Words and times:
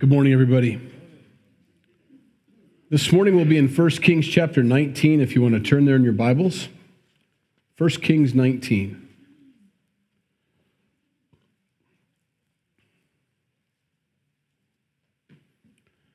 Good 0.00 0.08
morning, 0.08 0.32
everybody. 0.32 0.80
This 2.88 3.12
morning 3.12 3.36
we'll 3.36 3.44
be 3.44 3.58
in 3.58 3.68
1 3.68 3.90
Kings 3.90 4.26
chapter 4.26 4.62
19, 4.62 5.20
if 5.20 5.34
you 5.34 5.42
want 5.42 5.52
to 5.52 5.60
turn 5.60 5.84
there 5.84 5.94
in 5.94 6.02
your 6.02 6.14
Bibles. 6.14 6.70
1 7.76 7.90
Kings 7.90 8.34
19. 8.34 9.08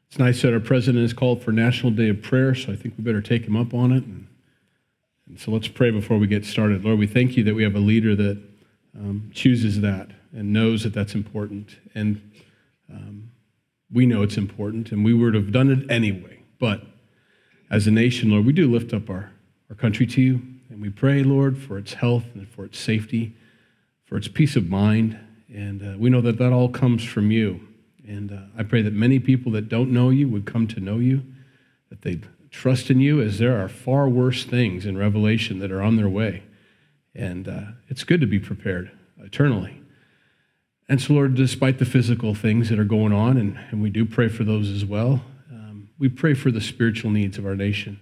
It's 0.07 0.17
nice 0.17 0.41
that 0.41 0.51
our 0.51 0.59
president 0.59 1.03
has 1.03 1.13
called 1.13 1.43
for 1.43 1.51
National 1.51 1.91
Day 1.91 2.09
of 2.09 2.23
Prayer, 2.23 2.55
so 2.55 2.73
I 2.73 2.75
think 2.75 2.95
we 2.97 3.03
better 3.03 3.21
take 3.21 3.45
him 3.45 3.55
up 3.55 3.71
on 3.75 3.91
it. 3.91 4.03
And, 4.03 4.25
and 5.27 5.39
so 5.39 5.51
let's 5.51 5.67
pray 5.67 5.91
before 5.91 6.17
we 6.17 6.25
get 6.25 6.43
started. 6.43 6.83
Lord, 6.83 6.97
we 6.97 7.05
thank 7.05 7.37
you 7.37 7.43
that 7.43 7.53
we 7.53 7.61
have 7.61 7.75
a 7.75 7.79
leader 7.79 8.15
that 8.15 8.41
um, 8.97 9.29
chooses 9.31 9.81
that 9.81 10.09
and 10.33 10.51
knows 10.51 10.81
that 10.81 10.93
that's 10.95 11.13
important. 11.13 11.75
And 11.93 12.31
um, 12.91 13.29
we 13.91 14.05
know 14.05 14.23
it's 14.23 14.37
important, 14.37 14.91
and 14.91 15.05
we 15.05 15.13
would 15.13 15.33
have 15.33 15.51
done 15.51 15.71
it 15.71 15.89
anyway. 15.89 16.39
But 16.59 16.83
as 17.69 17.87
a 17.87 17.91
nation, 17.91 18.31
Lord, 18.31 18.45
we 18.45 18.53
do 18.53 18.71
lift 18.71 18.93
up 18.93 19.09
our, 19.09 19.31
our 19.69 19.75
country 19.75 20.05
to 20.07 20.21
you, 20.21 20.41
and 20.69 20.81
we 20.81 20.89
pray, 20.89 21.23
Lord, 21.23 21.57
for 21.57 21.77
its 21.77 21.93
health 21.93 22.25
and 22.33 22.47
for 22.47 22.65
its 22.65 22.79
safety, 22.79 23.35
for 24.03 24.17
its 24.17 24.27
peace 24.27 24.55
of 24.55 24.69
mind. 24.69 25.19
And 25.53 25.81
uh, 25.81 25.97
we 25.97 26.09
know 26.09 26.21
that 26.21 26.37
that 26.37 26.51
all 26.51 26.69
comes 26.69 27.03
from 27.03 27.31
you. 27.31 27.61
And 28.07 28.31
uh, 28.31 28.39
I 28.57 28.63
pray 28.63 28.81
that 28.81 28.93
many 28.93 29.19
people 29.19 29.51
that 29.53 29.69
don't 29.69 29.91
know 29.91 30.09
you 30.09 30.27
would 30.29 30.45
come 30.45 30.67
to 30.67 30.79
know 30.79 30.97
you, 30.97 31.23
that 31.89 32.01
they 32.01 32.21
trust 32.51 32.89
in 32.89 32.99
you, 32.99 33.21
as 33.21 33.39
there 33.39 33.59
are 33.59 33.69
far 33.69 34.07
worse 34.09 34.43
things 34.43 34.85
in 34.85 34.97
Revelation 34.97 35.59
that 35.59 35.71
are 35.71 35.81
on 35.81 35.95
their 35.95 36.09
way. 36.09 36.43
And 37.13 37.47
uh, 37.47 37.61
it's 37.87 38.03
good 38.03 38.21
to 38.21 38.27
be 38.27 38.39
prepared 38.39 38.91
eternally. 39.19 39.81
And 40.87 41.01
so, 41.01 41.13
Lord, 41.13 41.35
despite 41.35 41.79
the 41.79 41.85
physical 41.85 42.35
things 42.35 42.69
that 42.69 42.77
are 42.77 42.83
going 42.83 43.11
on, 43.11 43.37
and, 43.37 43.57
and 43.71 43.81
we 43.81 43.89
do 43.89 44.05
pray 44.05 44.27
for 44.27 44.43
those 44.43 44.69
as 44.69 44.85
well, 44.85 45.23
um, 45.51 45.89
we 45.97 46.09
pray 46.09 46.35
for 46.35 46.51
the 46.51 46.61
spiritual 46.61 47.09
needs 47.09 47.37
of 47.37 47.45
our 47.45 47.55
nation. 47.55 47.99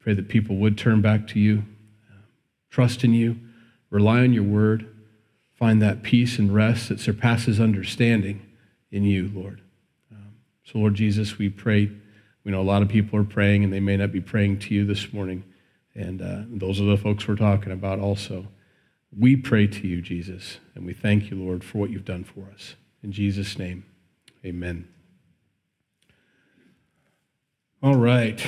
Pray 0.00 0.14
that 0.14 0.28
people 0.28 0.56
would 0.56 0.78
turn 0.78 1.02
back 1.02 1.26
to 1.28 1.38
you, 1.38 1.64
trust 2.70 3.04
in 3.04 3.12
you, 3.12 3.38
rely 3.90 4.20
on 4.20 4.32
your 4.32 4.44
word, 4.44 4.88
find 5.52 5.82
that 5.82 6.02
peace 6.02 6.38
and 6.38 6.54
rest 6.54 6.88
that 6.88 7.00
surpasses 7.00 7.60
understanding 7.60 8.40
in 8.90 9.04
you, 9.04 9.30
Lord. 9.34 9.60
Um, 10.10 10.36
so, 10.64 10.78
Lord 10.78 10.94
Jesus, 10.94 11.36
we 11.36 11.50
pray. 11.50 11.90
We 12.42 12.52
know 12.52 12.60
a 12.60 12.62
lot 12.62 12.80
of 12.80 12.88
people 12.88 13.18
are 13.18 13.24
praying, 13.24 13.64
and 13.64 13.72
they 13.72 13.80
may 13.80 13.98
not 13.98 14.12
be 14.12 14.22
praying 14.22 14.60
to 14.60 14.74
you 14.74 14.86
this 14.86 15.12
morning. 15.12 15.44
And 15.94 16.22
uh, 16.22 16.42
those 16.48 16.80
are 16.80 16.84
the 16.84 16.96
folks 16.96 17.28
we're 17.28 17.36
talking 17.36 17.72
about 17.72 17.98
also. 17.98 18.46
We 19.16 19.36
pray 19.36 19.66
to 19.66 19.86
you, 19.86 20.02
Jesus, 20.02 20.58
and 20.74 20.84
we 20.84 20.92
thank 20.92 21.30
you, 21.30 21.36
Lord, 21.36 21.64
for 21.64 21.78
what 21.78 21.90
you've 21.90 22.04
done 22.04 22.24
for 22.24 22.50
us. 22.52 22.74
In 23.02 23.12
Jesus' 23.12 23.58
name, 23.58 23.84
amen. 24.44 24.88
All 27.82 27.96
right. 27.96 28.44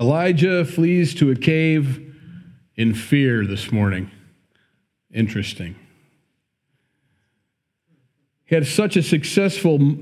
Elijah 0.00 0.64
flees 0.64 1.14
to 1.16 1.30
a 1.30 1.34
cave 1.34 2.14
in 2.76 2.94
fear 2.94 3.44
this 3.44 3.72
morning. 3.72 4.10
Interesting. 5.12 5.74
He 8.44 8.54
had 8.54 8.66
such 8.66 8.96
a 8.96 9.02
successful 9.02 9.96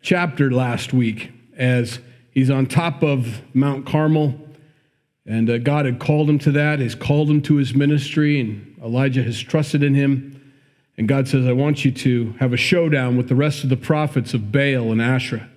chapter 0.00 0.50
last 0.50 0.92
week 0.92 1.32
as 1.56 1.98
he's 2.30 2.50
on 2.50 2.66
top 2.66 3.02
of 3.02 3.42
Mount 3.54 3.86
Carmel 3.86 4.38
and 5.26 5.48
uh, 5.48 5.58
God 5.58 5.86
had 5.86 5.98
called 5.98 6.28
him 6.28 6.38
to 6.40 6.52
that, 6.52 6.80
He's 6.80 6.94
called 6.94 7.30
him 7.30 7.40
to 7.42 7.56
his 7.56 7.74
ministry, 7.74 8.40
and 8.40 8.76
Elijah 8.82 9.22
has 9.22 9.40
trusted 9.40 9.82
in 9.82 9.94
him. 9.94 10.30
And 10.96 11.08
God 11.08 11.26
says, 11.26 11.46
I 11.46 11.52
want 11.52 11.84
you 11.84 11.90
to 11.90 12.34
have 12.38 12.52
a 12.52 12.56
showdown 12.56 13.16
with 13.16 13.28
the 13.28 13.34
rest 13.34 13.64
of 13.64 13.70
the 13.70 13.76
prophets 13.76 14.32
of 14.32 14.52
Baal 14.52 14.92
and 14.92 15.02
Asherah. 15.02 15.48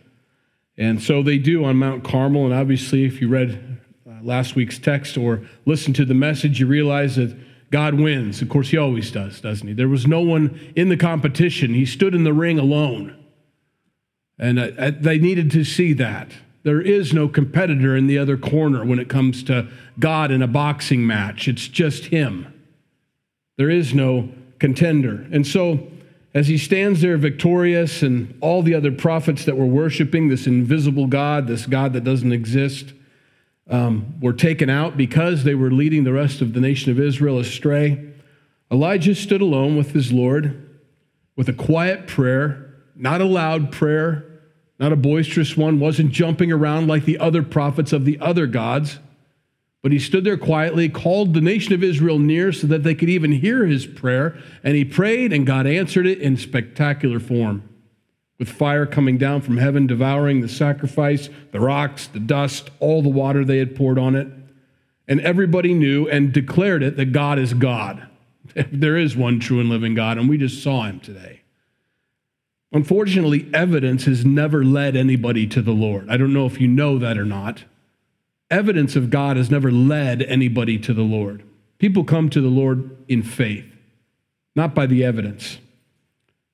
And 0.78 1.02
so 1.02 1.22
they 1.22 1.38
do 1.38 1.64
on 1.64 1.78
Mount 1.78 2.04
Carmel. 2.04 2.46
And 2.46 2.54
obviously, 2.54 3.06
if 3.06 3.22
you 3.22 3.28
read 3.28 3.80
uh, 4.08 4.14
last 4.24 4.56
week's 4.56 4.80
text 4.80 5.18
or 5.18 5.42
listened 5.66 5.96
to 5.98 6.06
the 6.06 6.14
message, 6.14 6.60
you 6.60 6.66
realize 6.66 7.18
that 7.18 7.38
God 7.70 7.96
wins. 7.96 8.42
Of 8.42 8.50
course, 8.50 8.70
He 8.70 8.78
always 8.78 9.12
does, 9.12 9.42
doesn't 9.42 9.68
He? 9.68 9.74
There 9.74 9.88
was 9.88 10.08
no 10.08 10.22
one 10.22 10.60
in 10.76 10.90
the 10.90 10.98
competition, 10.98 11.74
He 11.74 11.86
stood 11.86 12.16
in 12.16 12.24
the 12.24 12.34
ring 12.34 12.58
alone. 12.58 13.14
And 14.40 14.60
uh, 14.60 14.92
they 15.00 15.18
needed 15.18 15.52
to 15.52 15.64
see 15.64 15.94
that. 15.94 16.32
There 16.68 16.82
is 16.82 17.14
no 17.14 17.30
competitor 17.30 17.96
in 17.96 18.08
the 18.08 18.18
other 18.18 18.36
corner 18.36 18.84
when 18.84 19.00
it 19.00 19.08
comes 19.08 19.42
to 19.44 19.70
God 20.00 20.32
in 20.32 20.42
a 20.42 20.48
boxing 20.48 21.08
match. 21.08 21.48
It's 21.48 21.66
just 21.66 22.08
Him. 22.08 22.54
There 23.56 23.70
is 23.70 23.94
no 23.94 24.28
contender. 24.60 25.26
And 25.32 25.48
so, 25.48 25.88
as 26.34 26.50
he 26.50 26.58
stands 26.58 27.00
there 27.00 27.16
victorious, 27.16 28.04
and 28.04 28.38
all 28.42 28.64
the 28.64 28.76
other 28.76 28.92
prophets 28.92 29.46
that 29.46 29.56
were 29.56 29.66
worshiping 29.66 30.28
this 30.28 30.46
invisible 30.46 31.08
God, 31.08 31.48
this 31.48 31.66
God 31.66 31.94
that 31.94 32.04
doesn't 32.04 32.34
exist, 32.34 32.92
um, 33.70 34.20
were 34.20 34.34
taken 34.34 34.70
out 34.70 34.98
because 34.98 35.46
they 35.46 35.56
were 35.56 35.72
leading 35.72 36.04
the 36.04 36.12
rest 36.12 36.42
of 36.42 36.52
the 36.52 36.60
nation 36.60 36.92
of 36.92 37.00
Israel 37.00 37.40
astray, 37.40 38.12
Elijah 38.70 39.16
stood 39.16 39.40
alone 39.40 39.78
with 39.78 39.92
his 39.92 40.12
Lord 40.12 40.70
with 41.38 41.48
a 41.48 41.54
quiet 41.54 42.08
prayer, 42.08 42.74
not 42.94 43.22
a 43.22 43.26
loud 43.26 43.72
prayer, 43.72 44.27
not 44.80 44.94
a 44.94 44.98
boisterous 44.98 45.58
one, 45.58 45.80
wasn't 45.80 46.12
jumping 46.12 46.52
around 46.52 46.88
like 46.88 47.06
the 47.06 47.18
other 47.18 47.42
prophets 47.42 47.94
of 47.94 48.06
the 48.06 48.20
other 48.20 48.46
gods, 48.46 49.00
but 49.82 49.92
he 49.92 50.00
stood 50.00 50.24
there 50.24 50.38
quietly, 50.38 50.90
called 50.90 51.34
the 51.34 51.42
nation 51.42 51.74
of 51.74 51.84
Israel 51.84 52.20
near 52.20 52.52
so 52.52 52.68
that 52.68 52.84
they 52.84 52.96
could 52.96 53.10
even 53.10 53.32
hear 53.32 53.66
his 53.66 53.86
prayer, 53.86 54.38
and 54.64 54.76
he 54.76 54.84
prayed, 54.84 55.32
and 55.32 55.48
God 55.48 55.66
answered 55.66 56.06
it 56.06 56.20
in 56.20 56.38
spectacular 56.38 57.20
form. 57.20 57.68
With 58.40 58.50
fire 58.50 58.86
coming 58.86 59.18
down 59.18 59.42
from 59.42 59.58
heaven, 59.58 59.88
devouring 59.88 60.42
the 60.42 60.50
sacrifice, 60.50 61.30
the 61.52 61.60
rocks, 61.60 62.06
the 62.08 62.20
dust, 62.20 62.70
all 62.80 63.02
the 63.02 63.10
water 63.10 63.44
they 63.44 63.58
had 63.58 63.76
poured 63.76 63.98
on 63.98 64.16
it. 64.16 64.28
And 65.08 65.22
everybody 65.22 65.74
knew 65.74 66.08
and 66.08 66.32
declared 66.32 66.84
it 66.84 66.98
that 66.98 67.14
God 67.14 67.40
is 67.40 67.54
God. 67.54 68.08
There 68.72 68.98
is 68.98 69.16
one 69.16 69.40
true 69.40 69.60
and 69.60 69.70
living 69.70 69.94
God, 69.94 70.18
and 70.18 70.30
we 70.30 70.38
just 70.38 70.64
saw 70.64 70.84
him 70.84 71.00
today. 71.00 71.42
Unfortunately, 72.72 73.50
evidence 73.54 74.06
has 74.06 74.26
never 74.26 74.64
led 74.64 74.96
anybody 74.96 75.48
to 75.48 75.62
the 75.62 75.72
Lord. 75.72 76.10
I 76.10 76.18
don't 76.18 76.34
know 76.34 76.46
if 76.46 76.60
you 76.60 76.68
know 76.68 76.98
that 77.00 77.18
or 77.18 77.26
not. 77.26 77.64
Evidence 78.50 78.96
of 78.96 79.10
God 79.10 79.38
has 79.38 79.50
never 79.50 79.72
led 79.72 80.22
anybody 80.24 80.78
to 80.80 80.94
the 80.94 81.04
Lord. 81.04 81.44
People 81.80 82.04
come 82.04 82.30
to 82.30 82.42
the 82.42 82.48
Lord 82.48 82.98
in 83.08 83.24
faith, 83.24 83.66
not 84.56 84.74
by 84.74 84.86
the 84.86 85.04
evidence. 85.04 85.60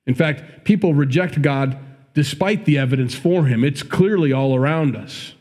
In 0.06 0.16
fact, 0.16 0.66
people 0.66 0.94
reject 0.94 1.42
God 1.42 1.78
despite 2.14 2.66
the 2.66 2.78
evidence 2.78 3.16
for 3.16 3.46
him. 3.46 3.64
It's 3.64 3.84
clearly 3.84 4.34
all 4.34 4.56
around 4.56 4.96
us. 4.96 5.34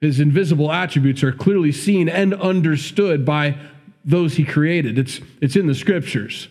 His 0.00 0.20
invisible 0.20 0.70
attributes 0.70 1.22
are 1.22 1.32
clearly 1.32 1.72
seen 1.72 2.08
and 2.08 2.34
understood 2.34 3.24
by 3.24 3.58
those 4.04 4.34
he 4.34 4.44
created. 4.44 4.98
It's, 4.98 5.20
it's 5.40 5.56
in 5.56 5.66
the 5.66 5.74
scriptures. 5.74 6.48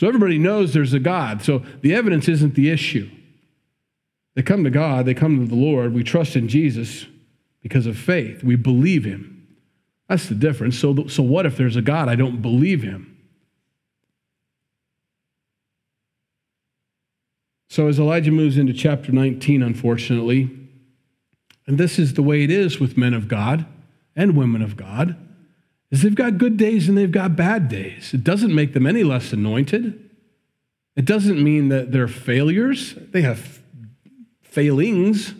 So 0.00 0.08
everybody 0.08 0.38
knows 0.38 0.72
there's 0.72 0.94
a 0.94 0.98
God. 0.98 1.42
So 1.42 1.58
the 1.82 1.94
evidence 1.94 2.26
isn't 2.26 2.54
the 2.54 2.70
issue. 2.70 3.10
They 4.34 4.40
come 4.40 4.64
to 4.64 4.70
God, 4.70 5.04
they 5.04 5.12
come 5.12 5.38
to 5.38 5.44
the 5.44 5.60
Lord. 5.60 5.92
We 5.92 6.02
trust 6.02 6.36
in 6.36 6.48
Jesus 6.48 7.04
because 7.60 7.84
of 7.84 7.98
faith. 7.98 8.42
We 8.42 8.56
believe 8.56 9.04
him. 9.04 9.46
That's 10.08 10.26
the 10.26 10.34
difference. 10.34 10.78
So, 10.78 11.06
so 11.08 11.22
what 11.22 11.44
if 11.44 11.58
there's 11.58 11.76
a 11.76 11.82
God? 11.82 12.08
I 12.08 12.14
don't 12.14 12.40
believe 12.40 12.82
him. 12.82 13.14
So 17.68 17.86
as 17.86 17.98
Elijah 17.98 18.30
moves 18.30 18.56
into 18.56 18.72
chapter 18.72 19.12
19, 19.12 19.62
unfortunately, 19.62 20.48
and 21.66 21.76
this 21.76 21.98
is 21.98 22.14
the 22.14 22.22
way 22.22 22.42
it 22.42 22.50
is 22.50 22.80
with 22.80 22.96
men 22.96 23.12
of 23.12 23.28
God 23.28 23.66
and 24.16 24.34
women 24.34 24.62
of 24.62 24.78
God 24.78 25.14
is 25.90 26.02
they've 26.02 26.14
got 26.14 26.38
good 26.38 26.56
days 26.56 26.88
and 26.88 26.96
they've 26.96 27.10
got 27.10 27.36
bad 27.36 27.68
days. 27.68 28.14
It 28.14 28.22
doesn't 28.22 28.54
make 28.54 28.74
them 28.74 28.86
any 28.86 29.02
less 29.02 29.32
anointed. 29.32 30.10
It 30.96 31.04
doesn't 31.04 31.42
mean 31.42 31.68
that 31.68 31.92
they're 31.92 32.08
failures. 32.08 32.94
They 32.96 33.22
have 33.22 33.60
failings. 34.42 35.34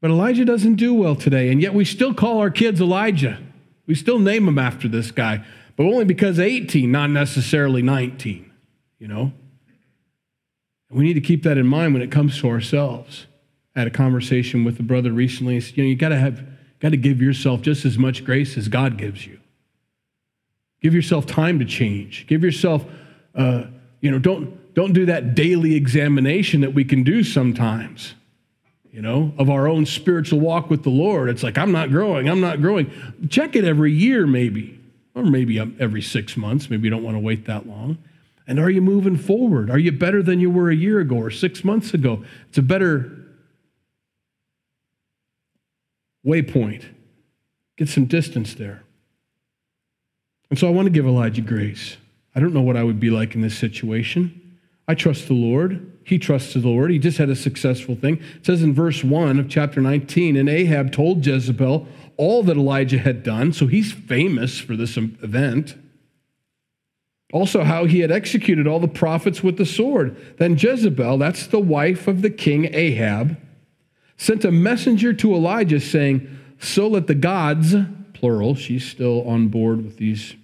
But 0.00 0.10
Elijah 0.10 0.44
doesn't 0.44 0.76
do 0.76 0.94
well 0.94 1.16
today, 1.16 1.50
and 1.50 1.60
yet 1.60 1.74
we 1.74 1.84
still 1.84 2.14
call 2.14 2.38
our 2.38 2.50
kids 2.50 2.80
Elijah. 2.80 3.38
We 3.86 3.94
still 3.94 4.18
name 4.18 4.46
them 4.46 4.58
after 4.58 4.86
this 4.86 5.10
guy, 5.10 5.44
but 5.76 5.84
only 5.84 6.04
because 6.04 6.38
18, 6.38 6.90
not 6.90 7.10
necessarily 7.10 7.82
19, 7.82 8.50
you 8.98 9.08
know? 9.08 9.32
And 10.88 10.98
we 10.98 11.04
need 11.04 11.14
to 11.14 11.20
keep 11.20 11.42
that 11.42 11.58
in 11.58 11.66
mind 11.66 11.94
when 11.94 12.02
it 12.02 12.12
comes 12.12 12.38
to 12.40 12.48
ourselves. 12.48 13.26
I 13.74 13.80
had 13.80 13.88
a 13.88 13.92
conversation 13.92 14.64
with 14.64 14.78
a 14.78 14.82
brother 14.82 15.10
recently. 15.10 15.54
He 15.54 15.60
said, 15.60 15.76
you 15.76 15.82
know, 15.82 15.88
you 15.88 15.96
got 15.96 16.10
to 16.10 16.18
have 16.18 16.44
got 16.80 16.90
to 16.90 16.96
give 16.96 17.20
yourself 17.20 17.62
just 17.62 17.84
as 17.84 17.98
much 17.98 18.24
grace 18.24 18.56
as 18.56 18.68
God 18.68 18.96
gives 18.96 19.26
you. 19.26 19.38
Give 20.80 20.94
yourself 20.94 21.26
time 21.26 21.58
to 21.58 21.64
change. 21.64 22.26
Give 22.26 22.44
yourself, 22.44 22.84
uh, 23.34 23.64
you 24.00 24.10
know, 24.10 24.18
don't, 24.18 24.74
don't 24.74 24.92
do 24.92 25.06
that 25.06 25.34
daily 25.34 25.74
examination 25.74 26.60
that 26.60 26.72
we 26.72 26.84
can 26.84 27.02
do 27.02 27.24
sometimes, 27.24 28.14
you 28.92 29.02
know, 29.02 29.32
of 29.38 29.50
our 29.50 29.66
own 29.66 29.86
spiritual 29.86 30.38
walk 30.38 30.70
with 30.70 30.84
the 30.84 30.90
Lord. 30.90 31.28
It's 31.28 31.42
like, 31.42 31.58
I'm 31.58 31.72
not 31.72 31.90
growing, 31.90 32.28
I'm 32.28 32.40
not 32.40 32.60
growing. 32.60 32.90
Check 33.28 33.56
it 33.56 33.64
every 33.64 33.92
year, 33.92 34.26
maybe, 34.26 34.78
or 35.16 35.24
maybe 35.24 35.58
every 35.58 36.02
six 36.02 36.36
months. 36.36 36.70
Maybe 36.70 36.84
you 36.84 36.90
don't 36.90 37.02
want 37.02 37.16
to 37.16 37.20
wait 37.20 37.46
that 37.46 37.66
long. 37.66 37.98
And 38.46 38.60
are 38.60 38.70
you 38.70 38.80
moving 38.80 39.16
forward? 39.16 39.68
Are 39.68 39.78
you 39.78 39.92
better 39.92 40.22
than 40.22 40.40
you 40.40 40.48
were 40.48 40.70
a 40.70 40.76
year 40.76 41.00
ago 41.00 41.16
or 41.16 41.30
six 41.30 41.64
months 41.64 41.92
ago? 41.92 42.24
It's 42.48 42.58
a 42.58 42.62
better 42.62 43.17
waypoint. 46.28 46.84
Get 47.76 47.88
some 47.88 48.04
distance 48.04 48.54
there. 48.54 48.82
And 50.50 50.58
so 50.58 50.68
I 50.68 50.70
want 50.70 50.86
to 50.86 50.90
give 50.90 51.06
Elijah 51.06 51.40
grace. 51.40 51.96
I 52.34 52.40
don't 52.40 52.54
know 52.54 52.62
what 52.62 52.76
I 52.76 52.84
would 52.84 53.00
be 53.00 53.10
like 53.10 53.34
in 53.34 53.40
this 53.40 53.56
situation. 53.56 54.58
I 54.86 54.94
trust 54.94 55.26
the 55.26 55.34
Lord. 55.34 55.92
He 56.04 56.18
trusts 56.18 56.54
the 56.54 56.60
Lord. 56.60 56.90
He 56.90 56.98
just 56.98 57.18
had 57.18 57.28
a 57.28 57.36
successful 57.36 57.94
thing. 57.94 58.18
It 58.36 58.46
says 58.46 58.62
in 58.62 58.74
verse 58.74 59.04
1 59.04 59.38
of 59.38 59.48
chapter 59.48 59.80
19 59.80 60.36
And 60.36 60.48
Ahab 60.48 60.92
told 60.92 61.24
Jezebel 61.24 61.86
all 62.16 62.42
that 62.42 62.56
Elijah 62.56 62.98
had 62.98 63.22
done. 63.22 63.52
So 63.52 63.66
he's 63.66 63.92
famous 63.92 64.58
for 64.58 64.76
this 64.76 64.96
event. 64.96 65.76
Also, 67.32 67.62
how 67.62 67.84
he 67.84 68.00
had 68.00 68.10
executed 68.10 68.66
all 68.66 68.80
the 68.80 68.88
prophets 68.88 69.42
with 69.42 69.58
the 69.58 69.66
sword. 69.66 70.16
Then 70.38 70.56
Jezebel, 70.56 71.18
that's 71.18 71.46
the 71.46 71.58
wife 71.58 72.08
of 72.08 72.22
the 72.22 72.30
king 72.30 72.74
Ahab, 72.74 73.36
sent 74.18 74.44
a 74.44 74.52
messenger 74.52 75.14
to 75.14 75.34
Elijah 75.34 75.80
saying, 75.80 76.28
So 76.58 76.88
let 76.88 77.06
the 77.06 77.14
gods, 77.14 77.74
plural, 78.12 78.54
she's 78.54 78.86
still 78.86 79.26
on 79.26 79.48
board 79.48 79.82
with 79.82 79.96
these 79.96 80.34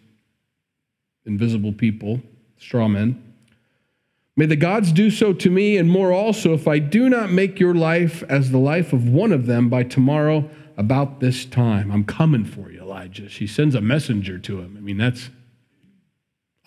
invisible 1.26 1.72
people, 1.72 2.22
straw 2.56 2.88
men. 2.88 3.20
May 4.36 4.46
the 4.46 4.56
gods 4.56 4.92
do 4.92 5.10
so 5.10 5.32
to 5.32 5.50
me 5.50 5.76
and 5.76 5.90
more 5.90 6.12
also 6.12 6.54
if 6.54 6.66
I 6.66 6.78
do 6.78 7.08
not 7.08 7.30
make 7.30 7.60
your 7.60 7.74
life 7.74 8.22
as 8.28 8.50
the 8.50 8.58
life 8.58 8.92
of 8.92 9.08
one 9.08 9.32
of 9.32 9.46
them 9.46 9.68
by 9.68 9.84
tomorrow 9.84 10.48
about 10.76 11.20
this 11.20 11.44
time. 11.44 11.92
I'm 11.92 12.04
coming 12.04 12.44
for 12.44 12.70
you, 12.70 12.80
Elijah. 12.80 13.28
She 13.28 13.46
sends 13.46 13.76
a 13.76 13.80
messenger 13.80 14.38
to 14.38 14.60
him. 14.60 14.74
I 14.76 14.80
mean, 14.80 14.96
that's 14.96 15.30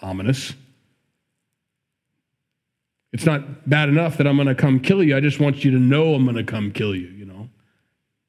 ominous. 0.02 0.54
It's 3.14 3.26
not 3.26 3.70
bad 3.70 3.90
enough 3.90 4.18
that 4.18 4.28
I'm 4.28 4.36
going 4.36 4.48
to 4.48 4.56
come 4.56 4.80
kill 4.80 5.02
you. 5.04 5.16
I 5.16 5.20
just 5.20 5.40
want 5.40 5.64
you 5.64 5.72
to 5.72 5.80
know 5.80 6.14
I'm 6.14 6.24
going 6.26 6.36
to 6.36 6.44
come 6.44 6.72
kill 6.72 6.96
you, 6.96 7.08
you 7.08 7.26
know. 7.26 7.50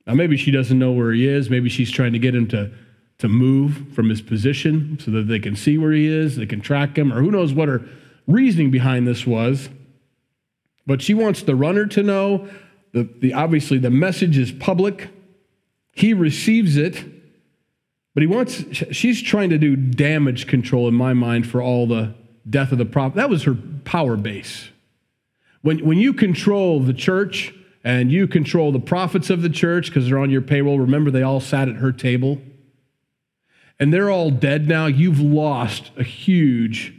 Now, 0.07 0.15
maybe 0.15 0.37
she 0.37 0.51
doesn't 0.51 0.79
know 0.79 0.93
where 0.93 1.13
he 1.13 1.27
is. 1.27 1.51
Maybe 1.51 1.69
she's 1.69 1.91
trying 1.91 2.13
to 2.13 2.19
get 2.19 2.35
him 2.35 2.47
to, 2.49 2.73
to 3.19 3.29
move 3.29 3.93
from 3.95 4.09
his 4.09 4.23
position 4.23 4.99
so 5.05 5.11
that 5.11 5.29
they 5.29 5.39
can 5.39 5.57
see 5.57 5.77
where 5.77 5.93
he 5.93 6.07
is, 6.07 6.37
they 6.37 6.47
can 6.47 6.61
track 6.61 6.97
him, 6.97 7.13
or 7.13 7.21
who 7.21 7.31
knows 7.31 7.53
what 7.53 7.69
her 7.69 7.85
reasoning 8.27 8.71
behind 8.71 9.07
this 9.07 9.27
was. 9.27 9.69
But 10.87 11.03
she 11.03 11.13
wants 11.13 11.43
the 11.43 11.55
runner 11.55 11.87
to 11.87 12.03
know. 12.03 12.49
The, 12.93 13.09
the, 13.21 13.35
obviously, 13.35 13.79
the 13.79 13.91
message 13.91 14.39
is 14.39 14.53
public. 14.53 15.11
He 15.93 16.15
receives 16.15 16.77
it, 16.77 17.05
but 18.15 18.23
he 18.23 18.27
wants, 18.27 18.65
she's 18.93 19.21
trying 19.21 19.51
to 19.51 19.59
do 19.59 19.77
damage 19.77 20.47
control 20.47 20.89
in 20.89 20.95
my 20.95 21.13
mind 21.13 21.47
for 21.47 21.61
all 21.61 21.87
the 21.87 22.15
death 22.49 22.73
of 22.73 22.79
the 22.79 22.85
prophet. 22.85 23.17
That 23.17 23.31
was 23.31 23.45
her 23.45 23.57
power 23.85 24.17
base. 24.17 24.69
When, 25.63 25.85
when 25.85 25.99
you 25.99 26.13
control 26.13 26.81
the 26.81 26.95
church 26.95 27.53
and 27.85 28.13
you 28.13 28.27
control 28.27 28.73
the 28.73 28.81
prophets 28.81 29.31
of 29.31 29.43
the 29.43 29.49
church 29.49 29.87
because 29.87 30.09
they're 30.09 30.19
on 30.19 30.31
your 30.31 30.43
payroll, 30.43 30.79
remember 30.79 31.11
they 31.11 31.23
all 31.23 31.41
sat 31.41 31.69
at 31.69 31.77
her 31.77 31.93
table, 31.93 32.41
and 33.81 33.93
they're 33.93 34.11
all 34.11 34.31
dead 34.31 34.69
now, 34.69 34.87
you've 34.87 35.21
lost 35.21 35.91
a 35.97 36.03
huge 36.03 36.93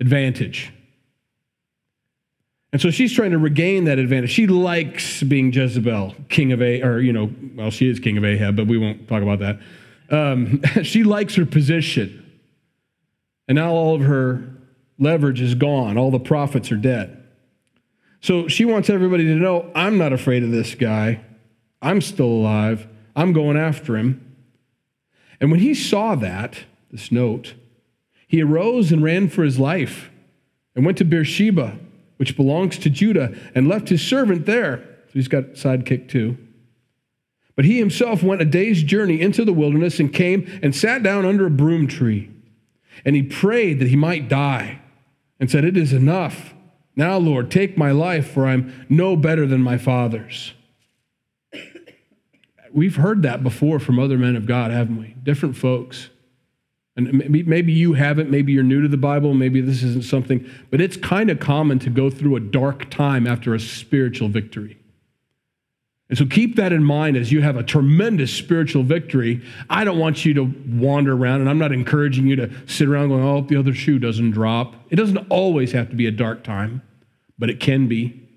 advantage. 0.00 0.72
And 2.72 2.80
so 2.80 2.90
she's 2.90 3.12
trying 3.12 3.32
to 3.32 3.38
regain 3.38 3.84
that 3.84 3.98
advantage. 3.98 4.30
She 4.30 4.46
likes 4.46 5.22
being 5.22 5.52
Jezebel, 5.52 6.14
king 6.28 6.52
of 6.52 6.62
A, 6.62 6.82
or, 6.82 7.00
you 7.00 7.12
know, 7.12 7.30
well, 7.54 7.70
she 7.70 7.88
is 7.88 8.00
king 8.00 8.16
of 8.16 8.24
Ahab, 8.24 8.56
but 8.56 8.66
we 8.66 8.78
won't 8.78 9.08
talk 9.08 9.22
about 9.22 9.40
that. 9.40 9.60
Um, 10.10 10.62
she 10.82 11.04
likes 11.04 11.34
her 11.34 11.44
position. 11.44 12.21
And 13.48 13.56
now 13.56 13.72
all 13.72 13.94
of 13.94 14.02
her 14.02 14.44
leverage 14.98 15.40
is 15.40 15.54
gone. 15.54 15.98
All 15.98 16.10
the 16.10 16.20
prophets 16.20 16.70
are 16.70 16.76
dead. 16.76 17.22
So 18.20 18.46
she 18.48 18.64
wants 18.64 18.88
everybody 18.88 19.24
to 19.24 19.34
know 19.34 19.70
I'm 19.74 19.98
not 19.98 20.12
afraid 20.12 20.44
of 20.44 20.50
this 20.50 20.74
guy. 20.74 21.24
I'm 21.80 22.00
still 22.00 22.26
alive. 22.26 22.86
I'm 23.16 23.32
going 23.32 23.56
after 23.56 23.96
him. 23.96 24.36
And 25.40 25.50
when 25.50 25.60
he 25.60 25.74
saw 25.74 26.14
that, 26.14 26.64
this 26.90 27.10
note, 27.10 27.54
he 28.28 28.42
arose 28.42 28.92
and 28.92 29.02
ran 29.02 29.28
for 29.28 29.42
his 29.42 29.58
life 29.58 30.10
and 30.76 30.86
went 30.86 30.98
to 30.98 31.04
Beersheba 31.04 31.78
which 32.22 32.36
belongs 32.36 32.78
to 32.78 32.88
Judah, 32.88 33.36
and 33.52 33.66
left 33.66 33.88
his 33.88 34.00
servant 34.00 34.46
there. 34.46 34.76
So 35.06 35.14
he's 35.14 35.26
got 35.26 35.54
sidekick 35.54 36.08
too. 36.08 36.38
But 37.56 37.64
he 37.64 37.80
himself 37.80 38.22
went 38.22 38.40
a 38.40 38.44
day's 38.44 38.84
journey 38.84 39.20
into 39.20 39.44
the 39.44 39.52
wilderness 39.52 39.98
and 39.98 40.14
came 40.14 40.48
and 40.62 40.72
sat 40.72 41.02
down 41.02 41.26
under 41.26 41.46
a 41.46 41.50
broom 41.50 41.88
tree. 41.88 42.30
And 43.04 43.16
he 43.16 43.22
prayed 43.22 43.78
that 43.80 43.88
he 43.88 43.96
might 43.96 44.28
die 44.28 44.80
and 45.40 45.50
said, 45.50 45.64
It 45.64 45.76
is 45.76 45.92
enough. 45.92 46.54
Now, 46.94 47.16
Lord, 47.16 47.50
take 47.50 47.78
my 47.78 47.90
life, 47.90 48.30
for 48.30 48.46
I'm 48.46 48.86
no 48.88 49.16
better 49.16 49.46
than 49.46 49.62
my 49.62 49.78
father's. 49.78 50.52
We've 52.72 52.96
heard 52.96 53.22
that 53.22 53.42
before 53.42 53.78
from 53.78 53.98
other 53.98 54.18
men 54.18 54.36
of 54.36 54.46
God, 54.46 54.70
haven't 54.70 54.98
we? 54.98 55.16
Different 55.22 55.56
folks. 55.56 56.10
And 56.94 57.30
maybe 57.46 57.72
you 57.72 57.94
haven't, 57.94 58.30
maybe 58.30 58.52
you're 58.52 58.62
new 58.62 58.82
to 58.82 58.88
the 58.88 58.98
Bible, 58.98 59.32
maybe 59.32 59.62
this 59.62 59.82
isn't 59.82 60.04
something, 60.04 60.46
but 60.70 60.78
it's 60.78 60.98
kind 60.98 61.30
of 61.30 61.40
common 61.40 61.78
to 61.80 61.90
go 61.90 62.10
through 62.10 62.36
a 62.36 62.40
dark 62.40 62.90
time 62.90 63.26
after 63.26 63.54
a 63.54 63.60
spiritual 63.60 64.28
victory. 64.28 64.78
And 66.12 66.18
so 66.18 66.26
keep 66.26 66.56
that 66.56 66.74
in 66.74 66.84
mind 66.84 67.16
as 67.16 67.32
you 67.32 67.40
have 67.40 67.56
a 67.56 67.62
tremendous 67.62 68.30
spiritual 68.30 68.82
victory. 68.82 69.40
I 69.70 69.82
don't 69.82 69.98
want 69.98 70.26
you 70.26 70.34
to 70.34 70.42
wander 70.68 71.14
around, 71.14 71.40
and 71.40 71.48
I'm 71.48 71.56
not 71.56 71.72
encouraging 71.72 72.26
you 72.26 72.36
to 72.36 72.50
sit 72.66 72.86
around 72.86 73.08
going, 73.08 73.24
oh, 73.24 73.40
the 73.40 73.56
other 73.56 73.72
shoe 73.72 73.98
doesn't 73.98 74.32
drop. 74.32 74.74
It 74.90 74.96
doesn't 74.96 75.16
always 75.30 75.72
have 75.72 75.88
to 75.88 75.96
be 75.96 76.06
a 76.06 76.10
dark 76.10 76.44
time, 76.44 76.82
but 77.38 77.48
it 77.48 77.60
can 77.60 77.88
be. 77.88 78.28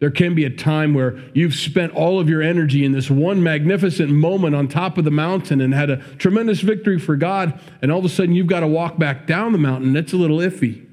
There 0.00 0.10
can 0.10 0.34
be 0.34 0.44
a 0.44 0.50
time 0.50 0.92
where 0.92 1.16
you've 1.32 1.54
spent 1.54 1.94
all 1.94 2.18
of 2.18 2.28
your 2.28 2.42
energy 2.42 2.84
in 2.84 2.90
this 2.90 3.08
one 3.08 3.40
magnificent 3.40 4.10
moment 4.10 4.56
on 4.56 4.66
top 4.66 4.98
of 4.98 5.04
the 5.04 5.12
mountain 5.12 5.60
and 5.60 5.72
had 5.72 5.90
a 5.90 5.98
tremendous 6.16 6.60
victory 6.60 6.98
for 6.98 7.14
God, 7.14 7.56
and 7.80 7.92
all 7.92 8.00
of 8.00 8.04
a 8.04 8.08
sudden 8.08 8.34
you've 8.34 8.48
got 8.48 8.60
to 8.60 8.66
walk 8.66 8.98
back 8.98 9.28
down 9.28 9.52
the 9.52 9.58
mountain. 9.58 9.94
It's 9.94 10.12
a 10.12 10.16
little 10.16 10.38
iffy. 10.38 10.88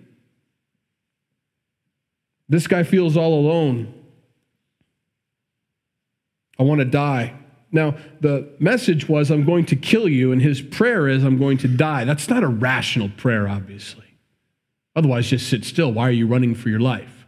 This 2.47 2.67
guy 2.67 2.83
feels 2.83 3.17
all 3.17 3.33
alone. 3.33 3.95
I 6.59 6.63
want 6.63 6.79
to 6.79 6.85
die. 6.85 7.33
Now, 7.71 7.95
the 8.21 8.49
message 8.59 9.09
was, 9.09 9.29
I'm 9.29 9.45
going 9.45 9.65
to 9.67 9.75
kill 9.75 10.07
you, 10.07 10.31
and 10.31 10.41
his 10.41 10.61
prayer 10.61 11.07
is, 11.07 11.23
I'm 11.23 11.37
going 11.37 11.57
to 11.59 11.67
die. 11.67 12.05
That's 12.05 12.29
not 12.29 12.43
a 12.43 12.47
rational 12.47 13.09
prayer, 13.17 13.47
obviously. 13.47 14.05
Otherwise, 14.95 15.29
just 15.29 15.49
sit 15.49 15.65
still. 15.65 15.91
Why 15.91 16.07
are 16.07 16.11
you 16.11 16.27
running 16.27 16.55
for 16.55 16.69
your 16.69 16.79
life? 16.79 17.25